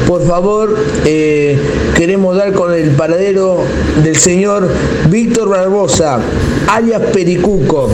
Por 0.06 0.26
favor, 0.26 0.76
eh, 1.04 1.58
queremos 1.94 2.36
dar 2.36 2.52
con 2.52 2.72
el 2.72 2.90
paradero 2.90 3.62
del 4.02 4.16
señor 4.16 4.68
Víctor 5.10 5.50
Barbosa, 5.50 6.18
alias 6.66 7.02
Pericuco, 7.22 7.88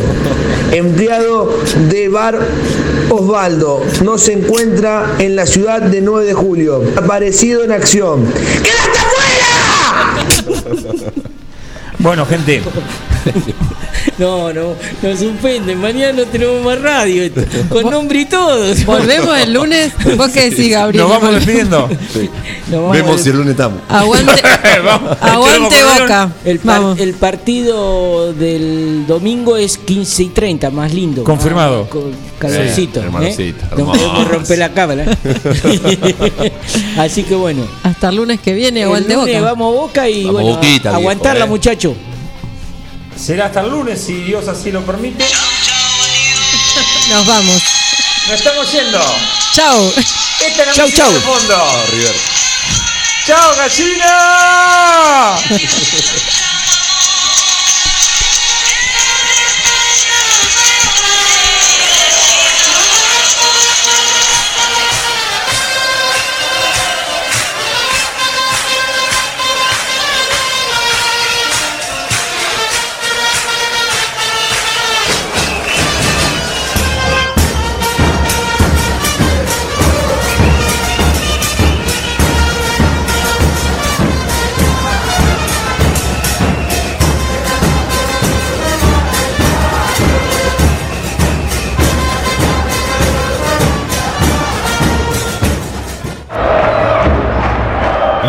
empleado 0.73 1.61
de 1.91 2.09
Bar 2.09 2.39
Osvaldo. 3.11 3.85
No 4.03 4.17
se 4.17 4.33
encuentra 4.33 5.17
en 5.19 5.37
la 5.37 5.45
ciudad 5.45 5.83
de 5.83 6.01
9 6.01 6.25
de 6.25 6.33
julio. 6.33 6.83
Aparecido 6.97 7.63
en 7.63 7.73
acción. 7.73 8.25
Bueno, 11.99 12.25
gente, 12.25 12.63
No, 14.19 14.53
no, 14.53 14.75
nos 15.03 15.19
suspenden. 15.19 15.81
Mañana 15.81 16.13
no 16.13 16.25
tenemos 16.25 16.65
más 16.65 16.81
radio. 16.81 17.23
esto, 17.23 17.43
Con 17.69 17.91
nombre 17.91 18.21
y 18.21 18.25
todo. 18.25 18.75
Volvemos 18.87 19.39
el 19.39 19.53
lunes. 19.53 19.93
¿Vos 20.17 20.29
qué 20.31 20.51
decís, 20.51 20.71
Gabriel? 20.71 21.03
Nos 21.05 21.11
vamos 21.13 21.35
despidiendo. 21.35 21.89
Nos 21.89 22.73
vamos 22.81 22.93
Vemos 22.93 23.21
si 23.21 23.29
el 23.31 23.37
lunes 23.37 23.51
estamos. 23.53 23.81
Aguante, 23.89 24.33
aguante 25.21 25.77
Boca. 26.01 26.33
El, 26.45 26.59
par- 26.59 26.95
el 26.99 27.15
partido 27.15 28.33
del 28.33 29.05
domingo 29.07 29.57
es 29.57 29.79
15 29.79 30.23
y 30.25 30.29
30, 30.31 30.71
más 30.71 30.93
lindo. 30.93 31.23
Confirmado. 31.25 31.85
Ah, 31.87 31.91
Con 31.91 32.13
calorcito. 32.39 33.03
Sí, 33.37 33.43
¿eh? 33.43 33.55
Podemos 33.71 34.29
romper 34.29 34.59
la 34.59 34.73
cámara. 34.73 35.05
Así 36.99 37.23
que 37.23 37.35
bueno. 37.35 37.63
Hasta 37.83 38.09
el 38.09 38.17
lunes 38.17 38.41
que 38.41 38.53
viene, 38.53 38.81
El 38.81 38.87
aguante 38.87 39.15
lunes 39.15 39.35
Boca. 39.37 39.45
Vamos 39.53 39.75
Boca 39.75 40.09
y 40.09 40.25
Vamos 40.25 40.43
bueno, 40.43 40.57
Boquita, 40.57 40.95
aguantarla, 40.95 41.45
viejo, 41.45 41.47
eh. 41.47 41.51
muchacho. 41.51 41.95
Será 43.19 43.47
hasta 43.47 43.61
el 43.61 43.71
lunes, 43.71 44.01
si 44.01 44.23
Dios 44.23 44.47
así 44.49 44.71
lo 44.71 44.85
permite. 44.87 45.25
Nos 47.11 47.27
vamos. 47.27 47.63
Nos 48.29 48.39
estamos 48.39 48.71
yendo. 48.73 49.01
Chao. 49.53 49.93
Esta 50.47 50.63
es 50.63 50.77
la 50.77 50.91
Chau, 50.91 51.13
de 51.13 51.21
fondo. 51.21 51.57
¡Chao, 53.27 53.57
gallina! 53.57 55.39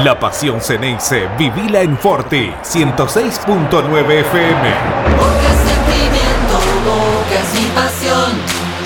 La 0.04 0.18
pasión 0.18 0.62
Ceneice, 0.62 1.28
vivila 1.38 1.82
en 1.82 1.98
Forti, 1.98 2.54
106.9 2.64 4.12
FM. 4.22 4.74
Boca 5.18 5.50
es 5.52 5.60
sentimiento, 5.68 6.56
boca 6.86 7.36
es 7.36 7.60
mi 7.60 7.68
pasión. 7.76 8.32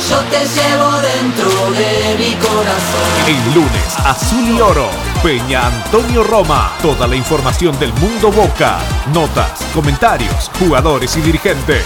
Yo 0.09 0.20
te 0.32 0.39
llevo 0.39 0.91
dentro 1.01 1.72
de 1.72 2.16
mi 2.18 2.34
corazón. 2.36 3.28
El 3.28 3.53
lunes, 3.53 3.99
Azul 4.03 4.57
y 4.57 4.59
Oro, 4.59 4.89
Peña 5.22 5.68
Antonio 5.68 6.24
Roma. 6.24 6.72
Toda 6.82 7.05
la 7.05 7.16
información 7.16 7.78
del 7.78 7.93
mundo 7.93 8.32
Boca. 8.32 8.80
Notas, 9.14 9.61
comentarios, 9.72 10.49
jugadores 10.57 11.16
y 11.16 11.22
dirigentes. 11.22 11.86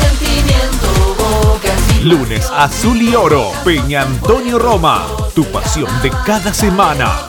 Sentimiento, 0.00 1.16
boca 1.18 1.68
es 1.68 1.96
mi 1.96 2.04
Lunes, 2.04 2.50
Azul 2.56 3.02
y 3.02 3.14
Oro, 3.14 3.52
Peña 3.62 4.02
Antonio 4.02 4.58
Roma. 4.58 5.04
Tu 5.34 5.44
pasión 5.44 5.90
de 6.00 6.10
cada 6.24 6.54
semana. 6.54 7.26